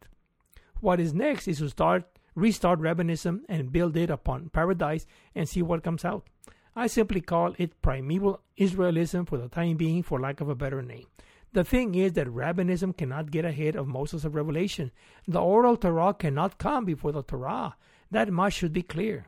What 0.81 1.01
is 1.01 1.15
next 1.15 1.49
is 1.49 1.59
to 1.59 1.71
start 1.71 2.05
restart 2.35 2.79
rabbinism 2.79 3.41
and 3.49 3.73
build 3.73 3.97
it 3.97 4.11
upon 4.11 4.51
paradise 4.51 5.07
and 5.35 5.49
see 5.49 5.63
what 5.63 5.83
comes 5.83 6.05
out. 6.05 6.29
I 6.77 6.89
simply 6.89 7.21
call 7.21 7.55
it 7.57 7.81
primeval 7.83 8.41
Israelism 8.59 9.29
for 9.29 9.39
the 9.39 9.49
time 9.49 9.77
being, 9.77 10.03
for 10.03 10.19
lack 10.19 10.41
of 10.41 10.49
a 10.49 10.55
better 10.55 10.83
name. 10.83 11.07
The 11.53 11.63
thing 11.63 11.95
is 11.95 12.15
that 12.15 12.27
rabbinism 12.27 12.97
cannot 12.97 13.31
get 13.31 13.45
ahead 13.45 13.77
of 13.77 13.87
Moses 13.87 14.25
of 14.25 14.35
Revelation. 14.35 14.91
The 15.29 15.41
oral 15.41 15.77
Torah 15.77 16.13
cannot 16.13 16.59
come 16.59 16.85
before 16.85 17.13
the 17.13 17.23
Torah. 17.23 17.77
That 18.11 18.33
much 18.33 18.55
should 18.55 18.73
be 18.73 18.83
clear. 18.83 19.27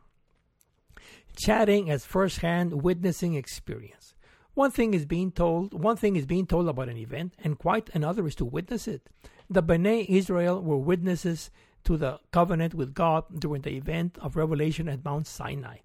Chatting 1.36 1.88
as 1.88 2.04
first-hand 2.04 2.82
witnessing 2.82 3.34
experience. 3.34 4.14
One 4.54 4.72
thing 4.72 4.92
is 4.92 5.04
being 5.04 5.30
told, 5.30 5.72
one 5.72 5.96
thing 5.96 6.16
is 6.16 6.26
being 6.26 6.46
told 6.46 6.66
about 6.68 6.88
an 6.88 6.96
event, 6.96 7.34
and 7.44 7.58
quite 7.58 7.90
another 7.94 8.26
is 8.26 8.34
to 8.36 8.44
witness 8.44 8.88
it. 8.88 9.08
The 9.48 9.62
Bnei 9.62 10.06
Israel 10.08 10.60
were 10.60 10.78
witnesses 10.78 11.50
to 11.84 11.96
the 11.96 12.18
covenant 12.32 12.74
with 12.74 12.94
God 12.94 13.24
during 13.38 13.62
the 13.62 13.76
event 13.76 14.18
of 14.20 14.34
revelation 14.34 14.88
at 14.88 15.04
Mount 15.04 15.28
Sinai. 15.28 15.76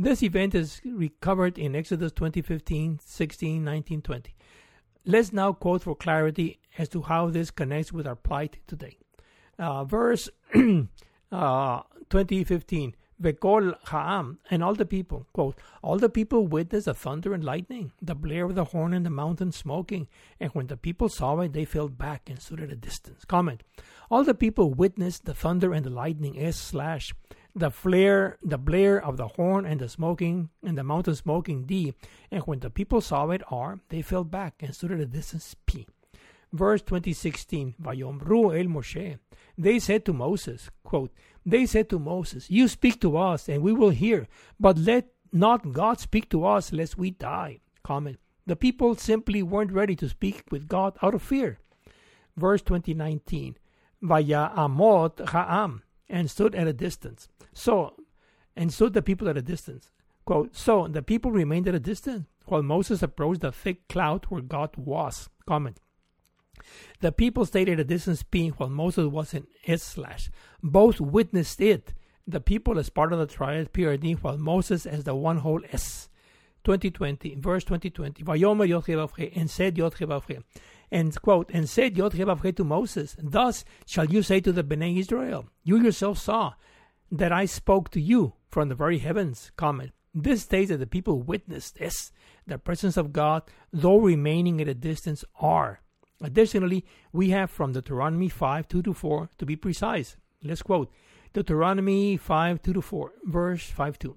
This 0.00 0.22
event 0.22 0.54
is 0.54 0.80
recovered 0.84 1.58
in 1.58 1.74
Exodus 1.74 2.12
20, 2.12 2.40
15, 2.40 3.00
16, 3.04 3.64
19, 3.64 4.00
20. 4.00 4.34
Let's 5.04 5.32
now 5.32 5.52
quote 5.52 5.82
for 5.82 5.96
clarity 5.96 6.60
as 6.78 6.88
to 6.90 7.02
how 7.02 7.30
this 7.30 7.50
connects 7.50 7.92
with 7.92 8.06
our 8.06 8.14
plight 8.14 8.58
today. 8.68 8.98
Uh, 9.58 9.82
verse 9.82 10.30
uh, 10.54 11.80
2015 12.10 12.94
Vekol 13.20 13.76
Ha'am, 13.88 14.38
and 14.48 14.62
all 14.62 14.74
the 14.74 14.86
people, 14.86 15.26
quote, 15.32 15.58
all 15.82 15.98
the 15.98 16.08
people 16.08 16.46
witnessed 16.46 16.86
the 16.86 16.94
thunder 16.94 17.34
and 17.34 17.42
lightning, 17.42 17.90
the 18.00 18.14
blare 18.14 18.44
of 18.44 18.54
the 18.54 18.66
horn 18.66 18.94
and 18.94 19.04
the 19.04 19.10
mountain 19.10 19.50
smoking, 19.50 20.06
and 20.38 20.52
when 20.52 20.68
the 20.68 20.76
people 20.76 21.08
saw 21.08 21.40
it, 21.40 21.52
they 21.52 21.64
fell 21.64 21.88
back 21.88 22.30
and 22.30 22.40
stood 22.40 22.60
at 22.60 22.70
a 22.70 22.76
distance. 22.76 23.24
Comment, 23.24 23.64
all 24.08 24.22
the 24.22 24.34
people 24.34 24.72
witnessed 24.72 25.24
the 25.24 25.34
thunder 25.34 25.72
and 25.72 25.84
the 25.84 25.90
lightning, 25.90 26.38
S 26.38 26.56
slash, 26.56 27.12
the 27.58 27.70
flare, 27.70 28.38
the 28.42 28.58
blare 28.58 29.02
of 29.04 29.16
the 29.16 29.28
horn 29.28 29.66
and 29.66 29.80
the 29.80 29.88
smoking, 29.88 30.50
and 30.62 30.78
the 30.78 30.84
mountain 30.84 31.14
smoking, 31.14 31.64
D, 31.64 31.94
and 32.30 32.42
when 32.44 32.60
the 32.60 32.70
people 32.70 33.00
saw 33.00 33.28
it, 33.30 33.42
R, 33.50 33.80
they 33.88 34.02
fell 34.02 34.24
back 34.24 34.62
and 34.62 34.74
stood 34.74 34.92
at 34.92 35.00
a 35.00 35.06
distance, 35.06 35.56
P. 35.66 35.86
Verse 36.52 36.80
2016, 36.82 37.74
Vayomru 37.82 38.58
el 38.58 38.66
Moshe, 38.66 39.18
they 39.58 39.78
said 39.78 40.04
to 40.04 40.12
Moses, 40.12 40.70
quote, 40.82 41.12
they 41.44 41.66
said 41.66 41.88
to 41.90 41.98
Moses, 41.98 42.50
You 42.50 42.68
speak 42.68 43.00
to 43.00 43.16
us, 43.16 43.48
and 43.48 43.62
we 43.62 43.72
will 43.72 43.90
hear, 43.90 44.28
but 44.58 44.78
let 44.78 45.08
not 45.32 45.72
God 45.72 46.00
speak 46.00 46.30
to 46.30 46.44
us, 46.46 46.72
lest 46.72 46.96
we 46.96 47.10
die. 47.10 47.60
Comment. 47.82 48.18
The 48.46 48.56
people 48.56 48.94
simply 48.94 49.42
weren't 49.42 49.72
ready 49.72 49.94
to 49.96 50.08
speak 50.08 50.44
with 50.50 50.68
God 50.68 50.96
out 51.02 51.14
of 51.14 51.22
fear. 51.22 51.58
Verse 52.36 52.62
2019. 52.62 53.56
Vaya 54.00 54.50
amot 54.56 55.28
ha'am, 55.30 55.82
and 56.08 56.30
stood 56.30 56.54
at 56.54 56.66
a 56.66 56.72
distance. 56.72 57.28
So, 57.52 57.94
and 58.56 58.72
stood 58.72 58.92
the 58.92 59.02
people 59.02 59.28
at 59.28 59.36
a 59.36 59.42
distance. 59.42 59.90
Quote, 60.24 60.54
so 60.54 60.88
the 60.88 61.02
people 61.02 61.30
remained 61.30 61.68
at 61.68 61.74
a 61.74 61.80
distance 61.80 62.26
while 62.46 62.62
Moses 62.62 63.02
approached 63.02 63.40
the 63.40 63.52
thick 63.52 63.88
cloud 63.88 64.26
where 64.26 64.42
God 64.42 64.76
was. 64.76 65.28
Comment. 65.46 65.80
The 67.00 67.12
people 67.12 67.46
stayed 67.46 67.68
at 67.68 67.80
a 67.80 67.84
distance 67.84 68.22
being 68.22 68.52
while 68.52 68.68
Moses 68.68 69.06
was 69.06 69.32
in 69.32 69.46
S 69.66 69.82
slash. 69.82 70.30
Both 70.62 71.00
witnessed 71.00 71.60
it. 71.60 71.94
The 72.26 72.40
people 72.40 72.78
as 72.78 72.90
part 72.90 73.12
of 73.12 73.18
the 73.18 73.26
triad 73.26 73.72
PRD 73.72 74.18
while 74.18 74.36
Moses 74.36 74.84
as 74.84 75.04
the 75.04 75.14
one 75.14 75.38
whole 75.38 75.62
S. 75.72 76.08
2020, 76.64 77.36
verse 77.36 77.64
2020. 77.64 78.22
Vayomer 78.24 78.68
Yod 78.68 78.86
and 79.34 79.50
said 79.50 79.78
Yod 79.78 79.94
and 80.90 81.20
quote, 81.20 81.50
and 81.52 81.68
said 81.68 81.96
Yod 81.96 82.12
to 82.12 82.64
Moses, 82.64 83.16
Thus 83.22 83.64
shall 83.86 84.06
you 84.06 84.22
say 84.22 84.40
to 84.40 84.52
the 84.52 84.64
Bnei 84.64 84.98
Israel, 84.98 85.48
You 85.62 85.80
yourself 85.80 86.18
saw 86.18 86.54
that 87.10 87.32
I 87.32 87.44
spoke 87.44 87.90
to 87.90 88.00
you 88.00 88.34
from 88.50 88.68
the 88.68 88.74
very 88.74 88.98
heavens. 88.98 89.52
Comment. 89.56 89.92
This 90.14 90.42
states 90.42 90.70
that 90.70 90.78
the 90.78 90.86
people 90.86 91.22
witnessed 91.22 91.78
this, 91.78 92.12
the 92.46 92.58
presence 92.58 92.96
of 92.96 93.12
God, 93.12 93.42
though 93.72 93.98
remaining 93.98 94.60
at 94.60 94.68
a 94.68 94.74
distance, 94.74 95.24
are. 95.40 95.80
Additionally, 96.20 96.84
we 97.12 97.30
have 97.30 97.50
from 97.50 97.72
Deuteronomy 97.72 98.28
5 98.28 98.66
2 98.66 98.82
to 98.82 98.94
4 98.94 99.30
to 99.38 99.46
be 99.46 99.56
precise. 99.56 100.16
Let's 100.42 100.62
quote 100.62 100.90
Deuteronomy 101.32 102.16
5 102.16 102.62
2 102.62 102.72
to 102.72 102.82
4, 102.82 103.12
verse 103.24 103.64
5 103.70 103.98
2. 103.98 104.16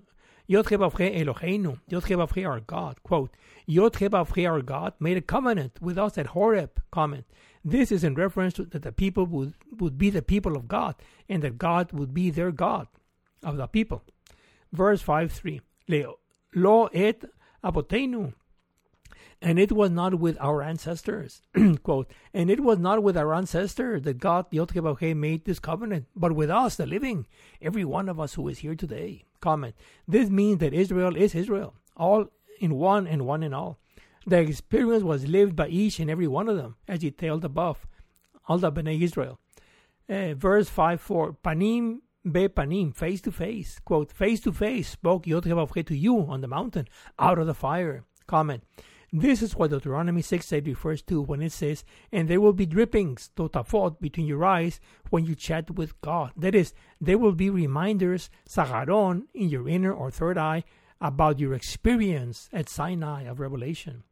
Yod 0.52 0.66
Eloheinu, 0.66 1.80
Yod 1.88 2.12
our 2.46 2.60
God, 2.60 3.02
quote, 3.04 3.32
Yod 3.66 4.14
our 4.14 4.62
God 4.62 4.94
made 5.00 5.16
a 5.16 5.22
covenant 5.22 5.82
with 5.82 5.98
us 5.98 6.18
at 6.18 6.26
Horeb, 6.28 6.82
comment. 6.92 7.24
This 7.64 7.90
is 7.90 8.04
in 8.04 8.16
reference 8.16 8.56
to 8.56 8.66
that 8.66 8.82
the 8.82 8.92
people 8.92 9.26
would, 9.28 9.54
would 9.80 9.98
be 9.98 10.10
the 10.10 10.22
people 10.22 10.58
of 10.58 10.68
God 10.68 10.96
and 11.30 11.42
that 11.42 11.58
God 11.58 11.94
would 11.94 12.14
be 12.14 12.32
their 12.32 12.52
God 12.52 12.90
of 13.42 13.56
the 13.56 13.66
people. 13.68 14.04
Verse 14.74 15.02
5 15.02 15.32
3. 15.32 15.62
Lo 16.56 16.90
et 16.92 17.24
apotenu, 17.64 18.34
and 19.42 19.58
it 19.58 19.72
was 19.72 19.90
not 19.90 20.16
with 20.16 20.38
our 20.42 20.62
ancestors, 20.62 21.44
quote, 21.84 22.12
and 22.34 22.52
it 22.52 22.60
was 22.60 22.78
not 22.78 23.02
with 23.02 23.16
our 23.16 23.34
ancestors 23.34 24.02
that 24.02 24.18
God 24.18 24.52
Yotkebahe 24.52 25.16
made 25.16 25.46
this 25.46 25.60
covenant, 25.60 26.08
but 26.14 26.34
with 26.34 26.50
us, 26.50 26.76
the 26.76 26.86
living, 26.86 27.26
every 27.62 27.86
one 27.86 28.10
of 28.10 28.20
us 28.20 28.34
who 28.34 28.50
is 28.50 28.60
here 28.60 28.76
today. 28.76 29.24
Comment. 29.42 29.76
This 30.08 30.30
means 30.30 30.60
that 30.60 30.74
Israel 30.74 31.16
is 31.16 31.36
Israel, 31.36 31.74
all 31.98 32.28
in 32.60 32.76
one 32.76 33.08
and 33.08 33.26
one 33.26 33.44
in 33.44 33.54
all. 33.54 33.80
The 34.26 34.40
experience 34.40 35.04
was 35.04 35.28
lived 35.28 35.56
by 35.56 35.68
each 35.68 36.00
and 36.00 36.10
every 36.10 36.28
one 36.28 36.48
of 36.48 36.58
them, 36.58 36.76
as 36.88 37.00
detailed 37.00 37.44
above. 37.44 37.88
All 38.48 38.60
the 38.60 38.72
Bnei 38.72 39.02
Israel. 39.02 39.40
Uh, 40.08 40.34
verse 40.36 40.70
5 40.70 41.02
4 41.02 41.34
Panim 41.44 42.00
be 42.24 42.48
panim, 42.48 42.96
face 42.96 43.22
to 43.22 43.32
face. 43.32 43.80
Quote, 43.84 44.12
face 44.12 44.40
to 44.42 44.52
face 44.52 44.90
spoke 44.90 45.26
Yotkebahe 45.26 45.86
to 45.88 45.98
you 45.98 46.20
on 46.20 46.42
the 46.42 46.48
mountain, 46.48 46.88
out 47.18 47.40
of 47.40 47.48
the 47.48 47.56
fire. 47.56 48.04
Comment. 48.28 48.64
This 49.14 49.42
is 49.42 49.58
what 49.58 49.72
Deuteronomy 49.72 50.22
6 50.22 50.54
8 50.54 50.66
refers 50.68 51.02
to 51.04 51.22
when 51.22 51.42
it 51.42 51.52
says, 51.52 51.84
And 52.14 52.30
there 52.30 52.40
will 52.40 52.54
be 52.54 52.66
drippings, 52.66 53.30
totafot, 53.36 54.00
between 54.00 54.26
your 54.26 54.46
eyes 54.46 54.80
when 55.10 55.26
you 55.26 55.36
chat 55.36 55.72
with 55.72 56.00
God. 56.00 56.32
That 56.38 56.56
is, 56.56 56.74
there 57.02 57.18
will 57.18 57.34
be 57.34 57.50
reminders, 57.50 58.30
sagaron, 58.48 59.24
in 59.34 59.50
your 59.50 59.68
inner 59.68 59.92
or 59.94 60.12
third 60.12 60.38
eye 60.38 60.64
about 61.02 61.40
your 61.40 61.54
experience 61.54 62.48
at 62.54 62.70
Sinai 62.70 63.24
of 63.24 63.42
Revelation. 63.42 64.04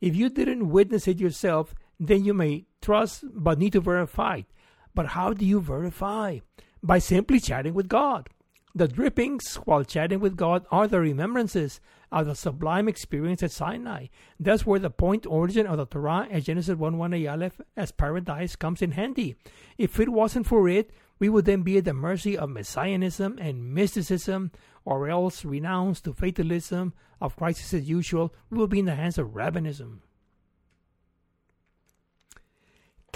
If 0.00 0.14
you 0.14 0.28
didn't 0.28 0.68
witness 0.68 1.08
it 1.08 1.18
yourself, 1.18 1.74
then 1.98 2.24
you 2.24 2.32
may 2.32 2.66
trust 2.80 3.24
but 3.34 3.58
need 3.58 3.72
to 3.72 3.80
verify. 3.80 4.42
But 4.94 5.06
how 5.06 5.32
do 5.32 5.44
you 5.44 5.60
verify? 5.60 6.38
By 6.84 7.00
simply 7.00 7.40
chatting 7.40 7.74
with 7.74 7.88
God. 7.88 8.28
The 8.76 8.88
drippings 8.88 9.54
while 9.64 9.84
chatting 9.84 10.20
with 10.20 10.36
God 10.36 10.66
are 10.70 10.86
the 10.86 11.00
remembrances 11.00 11.80
of 12.12 12.26
the 12.26 12.34
sublime 12.34 12.88
experience 12.88 13.42
at 13.42 13.50
Sinai. 13.50 14.08
That's 14.38 14.66
where 14.66 14.78
the 14.78 14.90
point 14.90 15.24
origin 15.24 15.66
of 15.66 15.78
the 15.78 15.86
Torah 15.86 16.28
at 16.30 16.42
Genesis 16.42 16.76
1 16.76 16.98
1 16.98 17.26
Aleph 17.26 17.58
as 17.74 17.90
paradise 17.90 18.54
comes 18.54 18.82
in 18.82 18.90
handy. 18.90 19.34
If 19.78 19.98
it 19.98 20.10
wasn't 20.10 20.46
for 20.46 20.68
it, 20.68 20.90
we 21.18 21.30
would 21.30 21.46
then 21.46 21.62
be 21.62 21.78
at 21.78 21.86
the 21.86 21.94
mercy 21.94 22.36
of 22.36 22.50
messianism 22.50 23.38
and 23.40 23.72
mysticism, 23.72 24.52
or 24.84 25.08
else 25.08 25.42
renounced 25.42 26.04
to 26.04 26.12
fatalism 26.12 26.92
of 27.18 27.34
crisis 27.34 27.72
as 27.72 27.88
usual, 27.88 28.34
we 28.50 28.58
will 28.58 28.66
be 28.66 28.80
in 28.80 28.84
the 28.84 28.94
hands 28.94 29.16
of 29.16 29.28
rabbinism. 29.28 30.00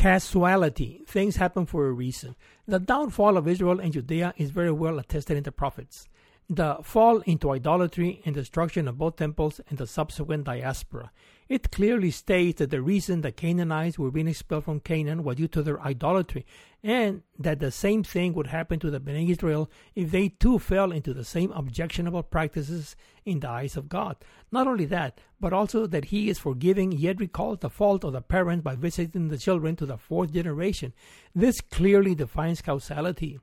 Causality. 0.00 1.02
Things 1.06 1.36
happen 1.36 1.66
for 1.66 1.86
a 1.86 1.92
reason. 1.92 2.34
The 2.66 2.78
downfall 2.78 3.36
of 3.36 3.46
Israel 3.46 3.80
and 3.80 3.92
Judea 3.92 4.32
is 4.38 4.48
very 4.48 4.72
well 4.72 4.98
attested 4.98 5.36
in 5.36 5.42
the 5.42 5.52
prophets. 5.52 6.08
The 6.48 6.78
fall 6.82 7.20
into 7.26 7.50
idolatry 7.50 8.22
and 8.24 8.34
destruction 8.34 8.88
of 8.88 8.96
both 8.96 9.16
temples 9.16 9.60
and 9.68 9.76
the 9.76 9.86
subsequent 9.86 10.44
diaspora. 10.44 11.12
It 11.50 11.70
clearly 11.70 12.10
states 12.12 12.60
that 12.60 12.70
the 12.70 12.80
reason 12.80 13.20
the 13.20 13.30
Canaanites 13.30 13.98
were 13.98 14.10
being 14.10 14.28
expelled 14.28 14.64
from 14.64 14.80
Canaan 14.80 15.22
was 15.22 15.36
due 15.36 15.48
to 15.48 15.62
their 15.62 15.80
idolatry, 15.82 16.46
and 16.82 17.22
that 17.38 17.60
the 17.60 17.70
same 17.70 18.02
thing 18.02 18.32
would 18.32 18.46
happen 18.46 18.78
to 18.78 18.90
the 18.90 19.00
Bnei 19.00 19.28
Israel 19.28 19.70
if 19.94 20.12
they 20.12 20.28
too 20.28 20.58
fell 20.58 20.92
into 20.92 21.12
the 21.12 21.24
same 21.24 21.52
objectionable 21.52 22.22
practices 22.22 22.96
in 23.24 23.40
the 23.40 23.48
eyes 23.48 23.76
of 23.76 23.88
God. 23.88 24.16
Not 24.50 24.66
only 24.66 24.84
that, 24.86 25.20
but 25.40 25.52
also 25.52 25.86
that 25.86 26.06
He 26.06 26.28
is 26.28 26.38
forgiving 26.38 26.92
yet 26.92 27.20
recalls 27.20 27.58
the 27.58 27.70
fault 27.70 28.04
of 28.04 28.12
the 28.12 28.20
parents 28.20 28.64
by 28.64 28.76
visiting 28.76 29.28
the 29.28 29.38
children 29.38 29.76
to 29.76 29.86
the 29.86 29.96
fourth 29.96 30.32
generation. 30.32 30.92
This 31.34 31.60
clearly 31.60 32.14
defines 32.14 32.62
causality. 32.62 33.38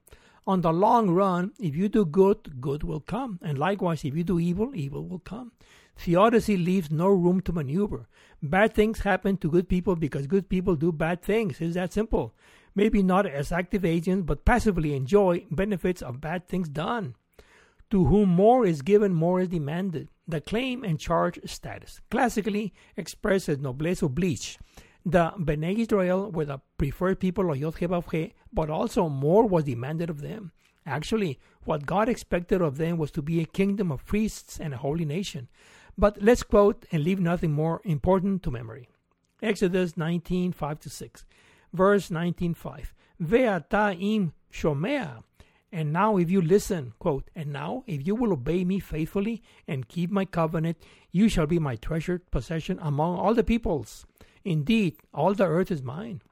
On 0.46 0.62
the 0.62 0.72
long 0.72 1.10
run, 1.10 1.52
if 1.58 1.76
you 1.76 1.88
do 1.88 2.06
good, 2.06 2.60
good 2.60 2.82
will 2.82 3.00
come, 3.00 3.38
and 3.42 3.58
likewise, 3.58 4.04
if 4.04 4.16
you 4.16 4.24
do 4.24 4.40
evil, 4.40 4.74
evil 4.74 5.06
will 5.06 5.18
come. 5.18 5.52
Theodicy 5.98 6.56
leaves 6.56 6.90
no 6.90 7.08
room 7.08 7.40
to 7.42 7.52
maneuver. 7.52 8.08
Bad 8.42 8.72
things 8.72 9.00
happen 9.00 9.36
to 9.38 9.50
good 9.50 9.68
people 9.68 9.96
because 9.96 10.26
good 10.26 10.48
people 10.48 10.76
do 10.76 10.92
bad 10.92 11.22
things. 11.22 11.60
It's 11.60 11.74
that 11.74 11.92
simple. 11.92 12.34
Maybe 12.74 13.02
not 13.02 13.26
as 13.26 13.50
active 13.50 13.84
agents, 13.84 14.24
but 14.24 14.44
passively 14.44 14.94
enjoy 14.94 15.44
benefits 15.50 16.00
of 16.00 16.20
bad 16.20 16.46
things 16.46 16.68
done. 16.68 17.16
To 17.90 18.04
whom 18.04 18.28
more 18.28 18.66
is 18.66 18.82
given, 18.82 19.14
more 19.14 19.40
is 19.40 19.48
demanded. 19.48 20.08
the 20.28 20.42
claim 20.42 20.84
and 20.84 21.00
charge 21.00 21.40
status, 21.46 22.02
classically 22.10 22.74
expressed 22.98 23.48
as 23.48 23.58
noblesse 23.58 24.02
oblige. 24.02 24.58
The 25.06 25.32
Bnei 25.38 25.78
Israel 25.78 26.30
were 26.30 26.44
the 26.44 26.58
preferred 26.76 27.18
people 27.18 27.50
of 27.50 27.56
Yod 27.56 28.32
but 28.52 28.68
also 28.68 29.08
more 29.08 29.46
was 29.46 29.64
demanded 29.64 30.10
of 30.10 30.20
them. 30.20 30.52
Actually, 30.84 31.38
what 31.64 31.86
God 31.86 32.08
expected 32.08 32.60
of 32.60 32.76
them 32.76 32.98
was 32.98 33.10
to 33.12 33.22
be 33.22 33.40
a 33.40 33.46
kingdom 33.46 33.90
of 33.90 34.04
priests 34.04 34.60
and 34.60 34.74
a 34.74 34.78
holy 34.78 35.06
nation. 35.06 35.48
But 35.96 36.20
let's 36.22 36.42
quote 36.42 36.84
and 36.92 37.02
leave 37.02 37.20
nothing 37.20 37.52
more 37.52 37.80
important 37.84 38.42
to 38.42 38.50
memory. 38.50 38.88
Exodus 39.42 39.96
19 39.96 40.52
5 40.52 40.80
to 40.80 40.90
6. 40.90 41.24
Verse 41.72 42.10
19 42.10 42.54
5. 42.54 42.94
Ve'ata 43.22 43.96
im 43.98 44.32
shomea. 44.52 45.22
And 45.70 45.92
now, 45.92 46.16
if 46.16 46.30
you 46.30 46.40
listen, 46.40 46.94
quote, 46.98 47.30
and 47.34 47.52
now, 47.52 47.84
if 47.86 48.06
you 48.06 48.14
will 48.14 48.32
obey 48.32 48.64
me 48.64 48.80
faithfully 48.80 49.42
and 49.66 49.88
keep 49.88 50.10
my 50.10 50.24
covenant, 50.24 50.78
you 51.10 51.28
shall 51.28 51.46
be 51.46 51.58
my 51.58 51.76
treasured 51.76 52.30
possession 52.30 52.78
among 52.80 53.18
all 53.18 53.34
the 53.34 53.44
peoples. 53.44 54.06
Indeed, 54.44 54.96
all 55.12 55.34
the 55.34 55.44
earth 55.44 55.70
is 55.70 55.82
mine. 55.82 56.22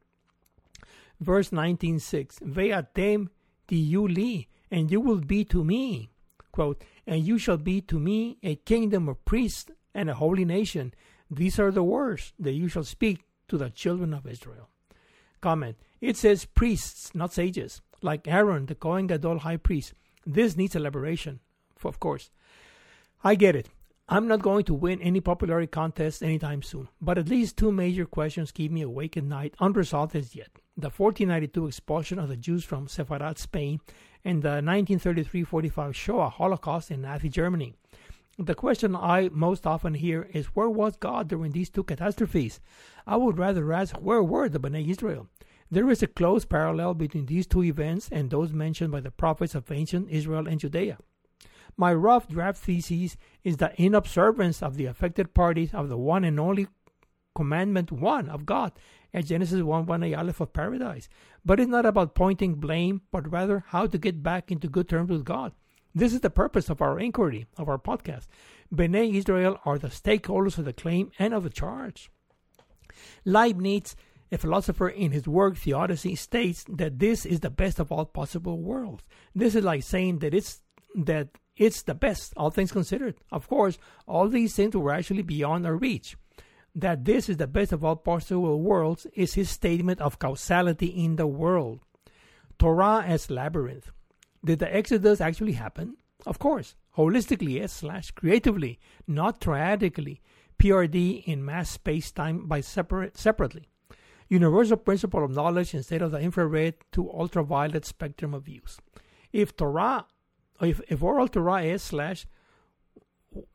Verse 1.20 1.50
19.6 1.50 2.40
Ve'atem 2.40 3.28
diu 3.68 4.14
li, 4.14 4.48
and 4.70 4.90
you 4.90 5.00
will 5.00 5.20
be 5.20 5.44
to 5.44 5.62
me, 5.62 6.10
quote, 6.50 6.82
and 7.06 7.22
you 7.26 7.38
shall 7.38 7.58
be 7.58 7.80
to 7.82 8.00
me 8.00 8.38
a 8.42 8.56
kingdom 8.56 9.08
of 9.08 9.24
priests 9.24 9.70
and 9.94 10.08
a 10.08 10.14
holy 10.14 10.44
nation. 10.44 10.94
These 11.30 11.58
are 11.58 11.70
the 11.70 11.82
words 11.82 12.32
that 12.38 12.52
you 12.52 12.68
shall 12.68 12.84
speak 12.84 13.24
to 13.48 13.58
the 13.58 13.70
children 13.70 14.14
of 14.14 14.26
Israel. 14.26 14.70
Comment. 15.40 15.76
It 16.00 16.16
says 16.16 16.44
priests, 16.44 17.14
not 17.14 17.32
sages, 17.32 17.80
like 18.02 18.28
Aaron, 18.28 18.66
the 18.66 18.74
Kohen 18.74 19.06
Gadol 19.06 19.40
high 19.40 19.56
priest. 19.56 19.94
This 20.24 20.56
needs 20.56 20.74
elaboration, 20.74 21.40
of 21.84 22.00
course. 22.00 22.30
I 23.22 23.34
get 23.34 23.56
it. 23.56 23.68
I'm 24.08 24.28
not 24.28 24.42
going 24.42 24.64
to 24.66 24.74
win 24.74 25.02
any 25.02 25.20
popularity 25.20 25.66
contest 25.66 26.22
anytime 26.22 26.62
soon, 26.62 26.88
but 27.00 27.18
at 27.18 27.28
least 27.28 27.56
two 27.56 27.72
major 27.72 28.06
questions 28.06 28.52
keep 28.52 28.70
me 28.70 28.82
awake 28.82 29.16
at 29.16 29.24
night, 29.24 29.54
unresolved 29.58 30.14
as 30.14 30.36
yet. 30.36 30.50
The 30.76 30.90
1492 30.90 31.66
expulsion 31.66 32.18
of 32.20 32.28
the 32.28 32.36
Jews 32.36 32.62
from 32.62 32.86
Sepharad, 32.86 33.38
Spain, 33.38 33.80
and 34.24 34.42
the 34.42 34.60
1933-45 34.60 35.94
Shoah 35.94 36.28
Holocaust 36.28 36.92
in 36.92 37.02
Nazi 37.02 37.28
Germany. 37.28 37.74
The 38.38 38.54
question 38.54 38.94
I 38.94 39.30
most 39.32 39.66
often 39.66 39.94
hear 39.94 40.28
is 40.32 40.54
where 40.54 40.68
was 40.68 40.96
God 40.96 41.26
during 41.26 41.52
these 41.52 41.70
two 41.70 41.82
catastrophes? 41.82 42.60
I 43.06 43.16
would 43.16 43.38
rather 43.38 43.72
ask 43.72 43.96
where 43.96 44.22
were 44.22 44.48
the 44.48 44.60
Bnei 44.60 44.88
Israel? 44.88 45.28
There 45.70 45.90
is 45.90 46.02
a 46.02 46.06
close 46.06 46.44
parallel 46.44 46.94
between 46.94 47.26
these 47.26 47.46
two 47.46 47.64
events 47.64 48.08
and 48.12 48.30
those 48.30 48.52
mentioned 48.52 48.92
by 48.92 49.00
the 49.00 49.10
prophets 49.10 49.54
of 49.54 49.70
ancient 49.70 50.08
Israel 50.10 50.46
and 50.46 50.60
Judea. 50.60 50.98
My 51.76 51.92
rough 51.92 52.28
draft 52.28 52.58
thesis 52.58 53.16
is 53.44 53.56
the 53.58 53.72
inobservance 53.76 54.62
of 54.62 54.76
the 54.76 54.86
affected 54.86 55.34
parties 55.34 55.74
of 55.74 55.88
the 55.88 55.98
one 55.98 56.24
and 56.24 56.40
only 56.40 56.68
commandment 57.34 57.92
one 57.92 58.28
of 58.28 58.46
God 58.46 58.72
at 59.12 59.26
Genesis 59.26 59.62
1 59.62 59.86
1 59.86 60.02
a 60.04 60.14
Aleph 60.14 60.40
of 60.40 60.52
paradise. 60.52 61.08
But 61.44 61.60
it's 61.60 61.70
not 61.70 61.84
about 61.84 62.14
pointing 62.14 62.54
blame, 62.54 63.02
but 63.10 63.30
rather 63.30 63.64
how 63.68 63.86
to 63.86 63.98
get 63.98 64.22
back 64.22 64.50
into 64.50 64.68
good 64.68 64.88
terms 64.88 65.10
with 65.10 65.24
God. 65.24 65.52
This 65.94 66.12
is 66.12 66.20
the 66.20 66.30
purpose 66.30 66.68
of 66.68 66.82
our 66.82 66.98
inquiry, 66.98 67.46
of 67.56 67.68
our 67.68 67.78
podcast. 67.78 68.26
Bnei 68.74 69.14
Israel 69.14 69.58
are 69.64 69.78
the 69.78 69.88
stakeholders 69.88 70.58
of 70.58 70.64
the 70.64 70.72
claim 70.72 71.10
and 71.18 71.32
of 71.32 71.42
the 71.42 71.50
charge. 71.50 72.10
Leibniz, 73.24 73.96
a 74.32 74.38
philosopher 74.38 74.88
in 74.88 75.12
his 75.12 75.28
work 75.28 75.56
Theodicy, 75.56 76.16
states 76.16 76.64
that 76.68 76.98
this 76.98 77.24
is 77.24 77.40
the 77.40 77.50
best 77.50 77.78
of 77.78 77.92
all 77.92 78.04
possible 78.04 78.60
worlds. 78.60 79.04
This 79.34 79.54
is 79.54 79.64
like 79.64 79.82
saying 79.82 80.18
that 80.20 80.34
it's 80.34 80.60
that 80.94 81.28
it's 81.56 81.82
the 81.82 81.94
best, 81.94 82.32
all 82.36 82.50
things 82.50 82.72
considered. 82.72 83.16
Of 83.30 83.48
course, 83.48 83.78
all 84.06 84.28
these 84.28 84.54
things 84.54 84.74
were 84.74 84.92
actually 84.92 85.22
beyond 85.22 85.66
our 85.66 85.76
reach. 85.76 86.16
That 86.74 87.04
this 87.04 87.28
is 87.28 87.38
the 87.38 87.46
best 87.46 87.72
of 87.72 87.84
all 87.84 87.96
possible 87.96 88.60
worlds 88.60 89.06
is 89.14 89.34
his 89.34 89.48
statement 89.48 90.00
of 90.00 90.18
causality 90.18 90.88
in 90.88 91.16
the 91.16 91.26
world. 91.26 91.80
Torah 92.58 93.04
as 93.06 93.30
labyrinth. 93.30 93.90
Did 94.44 94.58
the 94.58 94.74
Exodus 94.74 95.20
actually 95.20 95.52
happen? 95.52 95.96
Of 96.26 96.38
course, 96.38 96.74
holistically, 96.96 97.54
yes, 97.54 97.72
slash 97.72 98.10
creatively, 98.10 98.78
not 99.06 99.40
triadically. 99.40 100.20
PRD 100.58 101.24
in 101.24 101.44
mass 101.44 101.70
space 101.70 102.10
time 102.10 102.46
by 102.46 102.60
separate 102.60 103.16
separately. 103.16 103.68
Universal 104.28 104.78
principle 104.78 105.24
of 105.24 105.30
knowledge 105.30 105.74
instead 105.74 106.02
of 106.02 106.10
the 106.10 106.18
infrared 106.18 106.74
to 106.92 107.10
ultraviolet 107.10 107.84
spectrum 107.84 108.34
of 108.34 108.44
views. 108.44 108.78
If 109.32 109.56
Torah 109.56 110.06
if, 110.60 110.80
if 110.88 111.02
oral 111.02 111.28
Torah 111.28 111.62
is 111.62 111.82
slash, 111.82 112.26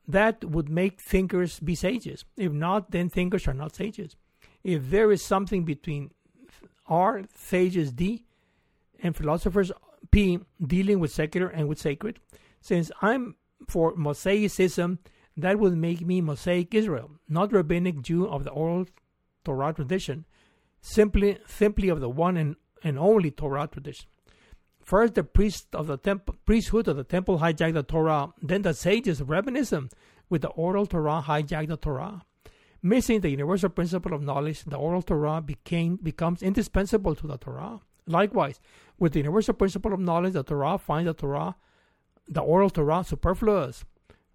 that 0.06 0.44
would 0.44 0.68
make 0.68 1.00
thinkers 1.00 1.58
be 1.60 1.74
sages. 1.74 2.24
If 2.36 2.52
not, 2.52 2.90
then 2.90 3.08
thinkers 3.08 3.48
are 3.48 3.54
not 3.54 3.74
sages. 3.74 4.16
If 4.62 4.90
there 4.90 5.10
is 5.10 5.24
something 5.24 5.64
between 5.64 6.10
R, 6.86 7.22
sages 7.34 7.92
D, 7.92 8.24
and 9.02 9.16
philosophers 9.16 9.72
P, 10.10 10.38
dealing 10.64 11.00
with 11.00 11.10
secular 11.10 11.48
and 11.48 11.68
with 11.68 11.80
sacred, 11.80 12.20
since 12.60 12.92
I'm 13.00 13.36
for 13.68 13.94
Mosaicism, 13.96 14.98
that 15.36 15.58
would 15.58 15.76
make 15.76 16.06
me 16.06 16.20
Mosaic 16.20 16.74
Israel, 16.74 17.10
not 17.28 17.52
rabbinic 17.52 18.02
Jew 18.02 18.28
of 18.28 18.44
the 18.44 18.50
oral 18.50 18.86
Torah 19.44 19.72
tradition, 19.72 20.26
simply 20.82 21.38
simply 21.46 21.88
of 21.88 22.00
the 22.00 22.08
one 22.10 22.36
and, 22.36 22.56
and 22.84 22.98
only 22.98 23.30
Torah 23.30 23.68
tradition. 23.68 24.06
First, 24.84 25.14
the 25.14 25.22
priest 25.22 25.68
of 25.74 25.86
the 25.86 25.96
priesthood 26.44 26.88
of 26.88 26.96
the 26.96 27.04
temple 27.04 27.38
hijacked 27.38 27.74
the 27.74 27.84
Torah. 27.84 28.34
Then 28.42 28.62
the 28.62 28.74
sages 28.74 29.20
of 29.20 29.28
rabbinism 29.28 29.90
with 30.28 30.42
the 30.42 30.48
oral 30.48 30.86
Torah 30.86 31.22
hijacked 31.24 31.68
the 31.68 31.76
Torah. 31.76 32.22
Missing 32.82 33.20
the 33.20 33.30
universal 33.30 33.68
principle 33.68 34.12
of 34.12 34.22
knowledge, 34.22 34.64
the 34.64 34.76
oral 34.76 35.02
Torah 35.02 35.40
became 35.40 35.96
becomes 35.96 36.42
indispensable 36.42 37.14
to 37.14 37.28
the 37.28 37.38
Torah. 37.38 37.78
Likewise, 38.08 38.58
with 38.98 39.12
the 39.12 39.20
universal 39.20 39.54
principle 39.54 39.92
of 39.92 40.00
knowledge, 40.00 40.32
the 40.32 40.42
Torah 40.42 40.78
finds 40.78 41.06
the 41.06 41.14
Torah, 41.14 41.54
the 42.26 42.40
oral 42.40 42.70
Torah, 42.70 43.04
superfluous, 43.04 43.84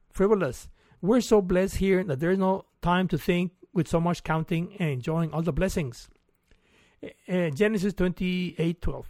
frivolous. 0.10 0.70
We're 1.02 1.20
so 1.20 1.42
blessed 1.42 1.76
here 1.76 2.06
that 2.06 2.22
there's 2.22 2.38
no 2.38 2.66
time 2.82 3.10
to 3.10 3.18
think 3.18 3.52
with 3.74 3.90
so 3.90 4.00
much 4.00 4.24
counting 4.24 4.78
and 4.80 4.92
enjoying 4.92 5.34
all 5.34 5.42
the 5.42 5.52
blessings. 5.52 6.08
Uh, 7.04 7.50
Genesis 7.50 7.94
28 7.94 8.82
12. 8.82 9.08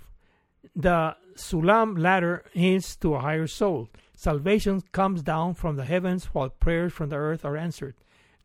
The 0.75 1.15
Sulam 1.35 1.97
ladder 1.97 2.43
hints 2.53 2.95
to 2.97 3.15
a 3.15 3.19
higher 3.19 3.47
soul. 3.47 3.89
Salvation 4.15 4.81
comes 4.91 5.21
down 5.21 5.53
from 5.53 5.75
the 5.75 5.85
heavens 5.85 6.25
while 6.25 6.49
prayers 6.49 6.91
from 6.91 7.09
the 7.09 7.15
earth 7.15 7.45
are 7.45 7.55
answered. 7.55 7.95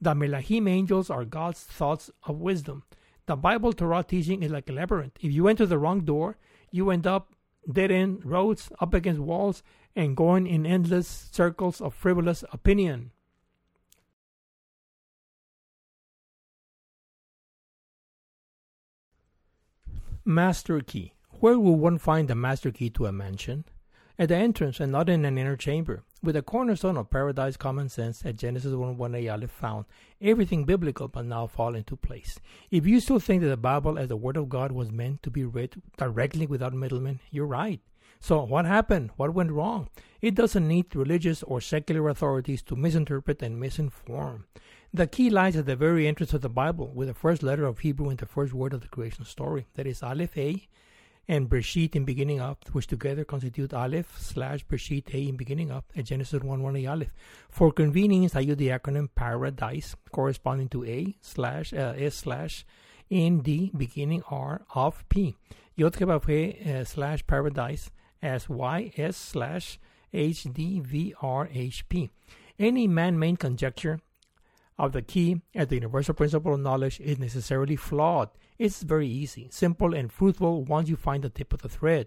The 0.01 0.15
Malachim 0.15 0.69
angels 0.69 1.11
are 1.11 1.25
God's 1.25 1.63
thoughts 1.63 2.11
of 2.25 2.41
wisdom. 2.41 2.85
The 3.27 3.37
Bible 3.37 3.73
Torah 3.73 4.03
teaching 4.03 4.43
is 4.43 4.51
like 4.51 4.69
a 4.69 4.73
labyrinth. 4.73 5.17
If 5.21 5.33
you 5.33 5.49
enter 5.49 5.65
the 5.65 5.79
wrong 5.79 6.01
door, 6.01 6.37
you 6.71 6.91
end 6.91 7.07
up 7.07 7.33
dead 7.71 7.91
end 7.91 8.25
roads, 8.25 8.71
up 8.81 8.95
against 8.95 9.21
walls, 9.21 9.63
and 9.95 10.17
going 10.17 10.47
in 10.47 10.67
endless 10.67 11.29
circles 11.33 11.81
of 11.81 11.95
frivolous 11.95 12.45
opinion. 12.53 13.13
Master 20.25 20.81
Key 20.81 21.13
where 21.43 21.59
will 21.59 21.75
one 21.75 21.99
find 21.99 22.29
the 22.29 22.37
master 22.37 22.71
key 22.71 22.89
to 22.91 23.07
a 23.07 23.11
mansion? 23.11 23.65
At 24.17 24.29
the 24.29 24.37
entrance 24.37 24.79
and 24.79 24.93
not 24.93 25.09
in 25.09 25.25
an 25.25 25.37
inner 25.37 25.57
chamber. 25.57 26.05
With 26.23 26.37
the 26.37 26.43
cornerstone 26.43 26.97
of 26.97 27.11
paradise 27.11 27.57
common 27.57 27.89
sense 27.89 28.25
at 28.25 28.37
Genesis 28.37 28.73
1 28.73 28.97
1 28.97 29.15
a 29.17 29.29
Aleph 29.29 29.51
found, 29.51 29.87
everything 30.21 30.65
biblical 30.65 31.09
but 31.09 31.25
now 31.25 31.49
fall 31.49 31.75
into 31.75 31.97
place. 31.97 32.39
If 32.71 32.87
you 32.87 33.01
still 33.01 33.19
think 33.19 33.43
that 33.43 33.49
the 33.49 33.57
Bible 33.57 33.99
as 33.99 34.07
the 34.07 34.17
Word 34.17 34.37
of 34.37 34.49
God 34.49 34.71
was 34.71 34.93
meant 34.93 35.25
to 35.25 35.33
be 35.33 35.45
read 35.45 35.83
directly 35.97 36.47
without 36.47 36.75
middlemen, 36.75 37.19
you're 37.33 37.45
right. 37.45 37.81
So, 38.21 38.45
what 38.45 38.65
happened? 38.65 39.11
What 39.17 39.35
went 39.35 39.51
wrong? 39.51 39.89
It 40.21 40.37
doesn't 40.37 40.69
need 40.69 40.95
religious 40.95 41.43
or 41.43 41.61
secular 41.61 42.09
authorities 42.09 42.63
to 42.63 42.77
misinterpret 42.77 43.43
and 43.43 43.61
misinform. 43.61 44.45
The 44.95 45.07
key 45.07 45.31
lies 45.31 45.57
at 45.57 45.65
the 45.65 45.75
very 45.75 46.07
entrance 46.07 46.35
of 46.35 46.43
the 46.43 46.51
Bible, 46.51 46.93
with 46.95 47.09
the 47.09 47.15
first 47.15 47.43
letter 47.43 47.65
of 47.65 47.79
Hebrew 47.79 48.11
in 48.11 48.19
the 48.19 48.27
first 48.27 48.53
word 48.53 48.75
of 48.75 48.83
the 48.83 48.89
creation 48.89 49.25
story. 49.25 49.67
That 49.73 49.87
is 49.87 50.03
Aleph 50.03 50.37
A, 50.37 50.69
and 51.27 51.49
Bereshit 51.49 51.97
in 51.97 52.05
beginning 52.05 52.41
up, 52.41 52.69
which 52.73 52.89
together 52.89 53.25
constitute 53.25 53.73
Aleph 53.73 54.19
slash 54.19 54.67
Bereshit 54.67 55.15
A 55.15 55.29
in 55.29 55.39
beginning 55.39 55.71
up 55.71 55.87
at 55.97 56.05
Genesis 56.05 56.43
1 56.43 56.63
1 56.63 56.77
A 56.77 56.87
Aleph. 56.89 57.15
For 57.49 57.73
convenience, 57.73 58.37
I 58.37 58.41
use 58.41 58.59
the 58.59 58.69
acronym 58.69 59.09
Paradise 59.15 59.97
corresponding 60.11 60.69
to 60.69 60.85
A 60.85 61.17
slash 61.23 61.73
uh, 61.73 61.95
S 61.97 62.17
slash 62.17 62.67
in 63.09 63.41
D 63.41 63.73
beginning 63.75 64.23
R 64.31 64.61
of 64.75 65.09
P. 65.09 65.35
Yod 65.75 66.03
uh, 66.03 66.85
slash 66.85 67.27
Paradise 67.27 67.91
as 68.21 68.47
Y 68.47 68.93
S 68.99 69.17
slash 69.17 69.81
H 70.13 70.49
D 70.53 70.81
V 70.81 71.15
R 71.23 71.49
H 71.51 71.89
P. 71.89 72.11
Any 72.59 72.87
man 72.87 73.19
made 73.19 73.39
conjecture 73.39 73.99
of 74.83 74.93
the 74.93 75.01
key 75.01 75.41
as 75.55 75.69
the 75.69 75.77
universal 75.77 76.13
principle 76.13 76.55
of 76.55 76.61
knowledge 76.61 77.01
is 77.01 77.19
necessarily 77.19 77.77
flawed. 77.77 78.29
It's 78.59 78.83
very 78.83 79.09
easy, 79.09 79.49
simple, 79.51 79.95
and 79.95 80.13
fruitful 80.13 80.65
once 80.65 80.89
you 80.91 80.97
find 80.97 81.23
the 81.23 81.31
tip 81.31 81.53
of 81.55 81.63
the 81.63 81.69
thread. 81.69 82.07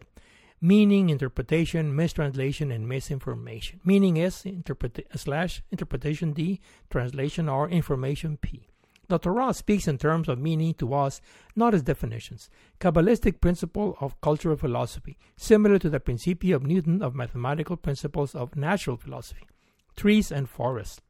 meaning, 0.62 1.10
interpretation, 1.10 1.96
mistranslation, 1.96 2.72
and 2.72 2.88
misinformation. 2.88 3.80
Meaning 3.84 4.20
S 4.20 4.46
interpret- 4.46 5.08
slash 5.16 5.62
interpretation 5.72 6.34
D, 6.34 6.60
translation 6.90 7.50
R, 7.50 7.70
information 7.70 8.38
P. 8.38 8.68
The 9.08 9.20
Torah 9.20 9.54
speaks 9.54 9.88
in 9.88 10.00
terms 10.00 10.28
of 10.28 10.40
meaning 10.40 10.74
to 10.76 10.94
us, 10.96 11.22
not 11.56 11.76
as 11.76 11.84
definitions. 11.84 12.50
Kabbalistic 12.80 13.40
principle 13.40 13.96
of 14.02 14.20
cultural 14.22 14.58
philosophy, 14.58 15.18
similar 15.38 15.78
to 15.78 15.90
the 15.90 16.00
Principia 16.00 16.56
of 16.56 16.66
Newton 16.66 17.04
of 17.04 17.14
mathematical 17.14 17.78
principles 17.78 18.34
of 18.34 18.56
natural 18.56 18.98
philosophy. 18.98 19.46
Trees 19.96 20.32
and 20.32 20.50
forests. 20.50 21.02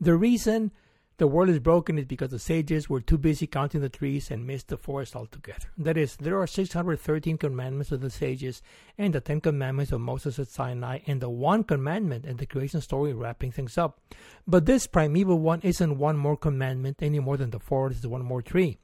The 0.00 0.16
reason 0.16 0.72
the 1.18 1.26
world 1.26 1.48
is 1.48 1.60
broken 1.60 1.98
is 1.98 2.04
because 2.04 2.30
the 2.30 2.38
sages 2.38 2.90
were 2.90 3.00
too 3.00 3.16
busy 3.16 3.46
counting 3.46 3.80
the 3.80 3.88
trees 3.88 4.30
and 4.30 4.46
missed 4.46 4.68
the 4.68 4.76
forest 4.76 5.16
altogether. 5.16 5.68
That 5.78 5.96
is, 5.96 6.16
there 6.16 6.38
are 6.38 6.46
613 6.46 7.38
commandments 7.38 7.90
of 7.90 8.02
the 8.02 8.10
sages 8.10 8.60
and 8.98 9.14
the 9.14 9.22
Ten 9.22 9.40
Commandments 9.40 9.92
of 9.92 10.02
Moses 10.02 10.38
at 10.38 10.48
Sinai 10.48 10.98
and 11.06 11.22
the 11.22 11.30
one 11.30 11.64
commandment 11.64 12.26
in 12.26 12.36
the 12.36 12.44
creation 12.44 12.82
story 12.82 13.14
wrapping 13.14 13.50
things 13.50 13.78
up. 13.78 13.98
But 14.46 14.66
this 14.66 14.86
primeval 14.86 15.38
one 15.38 15.60
isn't 15.62 15.96
one 15.96 16.18
more 16.18 16.36
commandment 16.36 16.98
any 17.00 17.18
more 17.18 17.38
than 17.38 17.50
the 17.50 17.60
forest 17.60 18.00
is 18.00 18.06
one 18.06 18.22
more 18.22 18.42
tree. 18.42 18.76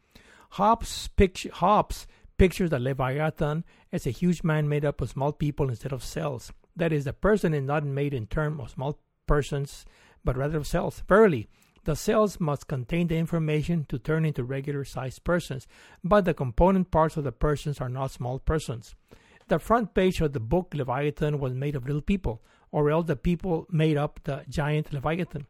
Hobbes, 0.52 1.10
Hobbes 1.52 2.06
pictures 2.38 2.70
the 2.70 2.78
Leviathan 2.78 3.64
as 3.92 4.06
a 4.06 4.10
huge 4.10 4.42
man 4.42 4.70
made 4.70 4.86
up 4.86 5.02
of 5.02 5.10
small 5.10 5.32
people 5.32 5.68
instead 5.68 5.92
of 5.92 6.02
cells. 6.02 6.50
That 6.76 6.94
is, 6.94 7.04
the 7.04 7.12
person 7.12 7.52
is 7.52 7.62
not 7.62 7.84
made 7.84 8.14
in 8.14 8.26
terms 8.26 8.58
of 8.58 8.70
small 8.70 8.98
persons, 9.26 9.84
but 10.24 10.36
rather 10.36 10.58
of 10.58 10.66
cells. 10.66 11.02
Verily, 11.08 11.48
the 11.84 11.96
cells 11.96 12.38
must 12.38 12.68
contain 12.68 13.08
the 13.08 13.16
information 13.16 13.84
to 13.88 13.98
turn 13.98 14.24
into 14.24 14.44
regular 14.44 14.84
sized 14.84 15.24
persons, 15.24 15.66
but 16.04 16.24
the 16.24 16.34
component 16.34 16.90
parts 16.90 17.16
of 17.16 17.24
the 17.24 17.32
persons 17.32 17.80
are 17.80 17.88
not 17.88 18.12
small 18.12 18.38
persons. 18.38 18.94
The 19.48 19.58
front 19.58 19.92
page 19.92 20.20
of 20.20 20.32
the 20.32 20.40
book 20.40 20.72
Leviathan 20.74 21.40
was 21.40 21.52
made 21.54 21.74
of 21.74 21.86
little 21.86 22.00
people, 22.00 22.40
or 22.70 22.90
else 22.90 23.06
the 23.06 23.16
people 23.16 23.66
made 23.70 23.96
up 23.96 24.20
the 24.24 24.44
giant 24.48 24.92
Leviathan. 24.92 25.46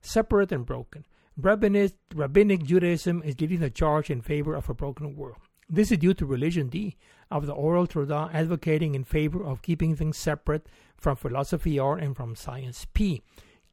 Separate 0.00 0.52
and 0.52 0.64
broken. 0.64 1.04
Rabbinic, 1.36 1.92
Rabbinic 2.14 2.62
Judaism 2.62 3.22
is 3.24 3.40
leading 3.40 3.60
the 3.60 3.70
charge 3.70 4.10
in 4.10 4.20
favor 4.20 4.54
of 4.54 4.68
a 4.68 4.74
broken 4.74 5.16
world. 5.16 5.38
This 5.68 5.90
is 5.90 5.98
due 5.98 6.14
to 6.14 6.26
religion 6.26 6.68
D 6.68 6.96
of 7.30 7.46
the 7.46 7.54
oral 7.54 7.86
Torah 7.86 8.30
advocating 8.32 8.94
in 8.94 9.04
favor 9.04 9.42
of 9.42 9.62
keeping 9.62 9.96
things 9.96 10.18
separate 10.18 10.68
from 10.96 11.16
philosophy 11.16 11.78
R 11.78 11.96
and 11.96 12.14
from 12.14 12.36
science 12.36 12.86
P. 12.92 13.22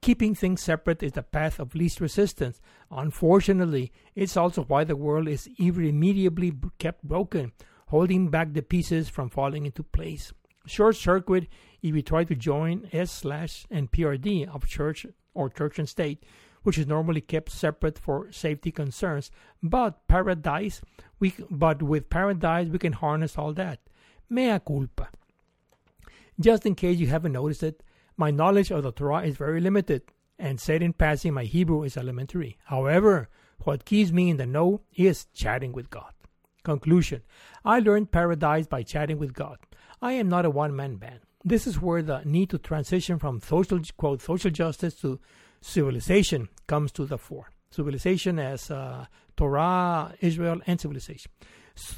Keeping 0.01 0.33
things 0.33 0.61
separate 0.61 1.03
is 1.03 1.11
the 1.11 1.23
path 1.23 1.59
of 1.59 1.75
least 1.75 1.99
resistance. 1.99 2.61
Unfortunately, 2.89 3.91
it's 4.15 4.37
also 4.37 4.63
why 4.63 4.83
the 4.85 4.95
world 4.95 5.27
is 5.27 5.49
irremediably 5.59 6.53
kept 6.77 7.03
broken, 7.03 7.51
holding 7.87 8.29
back 8.29 8.53
the 8.53 8.61
pieces 8.61 9.09
from 9.09 9.29
falling 9.29 9.65
into 9.65 9.83
place. 9.83 10.31
Short 10.65 10.95
circuit 10.95 11.47
if 11.81 11.95
you 11.95 12.01
try 12.01 12.23
to 12.23 12.35
join 12.35 12.87
S 12.93 13.11
slash 13.11 13.65
and 13.69 13.91
PRD 13.91 14.47
of 14.47 14.67
church 14.67 15.05
or 15.33 15.49
church 15.49 15.79
and 15.79 15.89
state, 15.89 16.23
which 16.63 16.77
is 16.77 16.87
normally 16.87 17.21
kept 17.21 17.51
separate 17.51 17.97
for 17.99 18.31
safety 18.31 18.71
concerns. 18.71 19.31
But 19.61 20.07
paradise, 20.07 20.81
we 21.19 21.33
but 21.49 21.81
with 21.81 22.09
paradise 22.09 22.67
we 22.67 22.79
can 22.79 22.93
harness 22.93 23.37
all 23.37 23.53
that. 23.53 23.79
Mea 24.29 24.59
culpa. 24.59 25.09
Just 26.39 26.65
in 26.65 26.75
case 26.75 26.99
you 26.99 27.07
haven't 27.07 27.33
noticed 27.33 27.63
it, 27.63 27.83
my 28.19 28.31
knowledge 28.31 28.69
of 28.69 28.83
the 28.83 28.91
Torah 28.91 29.23
is 29.23 29.37
very 29.37 29.61
limited, 29.61 30.01
and 30.37 30.59
said 30.59 30.83
in 30.83 30.91
passing, 30.91 31.33
my 31.33 31.45
Hebrew 31.45 31.83
is 31.83 31.95
elementary. 31.95 32.57
However, 32.65 33.29
what 33.59 33.85
keeps 33.85 34.11
me 34.11 34.29
in 34.29 34.35
the 34.35 34.45
know 34.45 34.81
is 34.93 35.27
chatting 35.33 35.71
with 35.71 35.89
God. 35.89 36.13
Conclusion 36.63 37.21
I 37.63 37.79
learned 37.79 38.11
paradise 38.11 38.67
by 38.67 38.83
chatting 38.83 39.17
with 39.17 39.33
God. 39.33 39.57
I 40.01 40.13
am 40.13 40.27
not 40.27 40.45
a 40.45 40.49
one 40.49 40.75
man 40.75 40.97
band. 40.97 41.21
This 41.45 41.65
is 41.65 41.81
where 41.81 42.01
the 42.01 42.21
need 42.25 42.49
to 42.49 42.57
transition 42.57 43.19
from 43.19 43.39
social 43.39 43.79
quote 43.95 44.21
social 44.21 44.51
justice 44.51 44.95
to 44.95 45.19
civilization 45.61 46.49
comes 46.67 46.91
to 46.93 47.05
the 47.05 47.17
fore. 47.17 47.51
Civilization 47.71 48.37
as 48.37 48.69
uh, 48.69 49.05
Torah, 49.37 50.13
Israel, 50.19 50.59
and 50.67 50.79
civilization. 50.79 51.31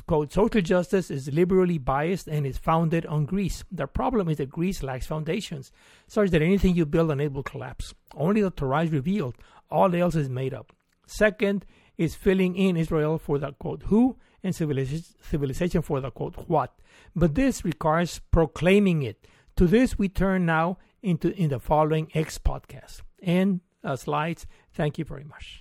Quote, 0.08 0.34
social 0.34 0.62
justice 0.62 1.10
is 1.12 1.32
liberally 1.32 1.78
biased 1.78 2.28
and 2.28 2.46
is 2.46 2.58
founded 2.58 3.06
on 3.06 3.26
Greece. 3.26 3.64
The 3.72 3.88
problem 3.88 4.30
is 4.30 4.38
that 4.38 4.50
Greece 4.50 4.84
lacks 4.84 5.08
foundations, 5.08 5.72
such 6.08 6.30
that 6.32 6.42
anything 6.42 6.76
you 6.76 6.86
build 6.86 7.12
on 7.12 7.20
it 7.20 7.34
will 7.34 7.44
collapse. 7.44 7.94
Only 8.16 8.42
the 8.42 8.52
Torah 8.52 8.84
is 8.84 8.92
revealed, 8.92 9.36
all 9.70 9.94
else 9.96 10.16
is 10.16 10.30
made 10.30 10.54
up. 10.54 10.74
Second 11.06 11.66
is 11.98 12.16
filling 12.16 12.56
in 12.56 12.78
Israel 12.78 13.18
for 13.18 13.38
the 13.38 13.52
quote 13.54 13.84
who 13.84 14.18
and 14.44 14.56
civilization 14.56 15.82
for 15.82 16.00
the 16.02 16.12
quote 16.12 16.36
what. 16.48 16.74
But 17.16 17.36
this 17.36 17.64
requires 17.64 18.22
proclaiming 18.32 19.04
it. 19.04 19.28
To 19.58 19.68
this 19.68 20.00
we 20.00 20.10
turn 20.10 20.46
now 20.46 20.78
into 21.04 21.34
in 21.36 21.50
the 21.50 21.60
following 21.60 22.10
X 22.14 22.38
podcast 22.38 23.02
and 23.22 23.62
uh, 23.84 23.96
slides. 23.96 24.48
Thank 24.74 24.98
you 24.98 25.06
very 25.06 25.24
much. 25.24 25.61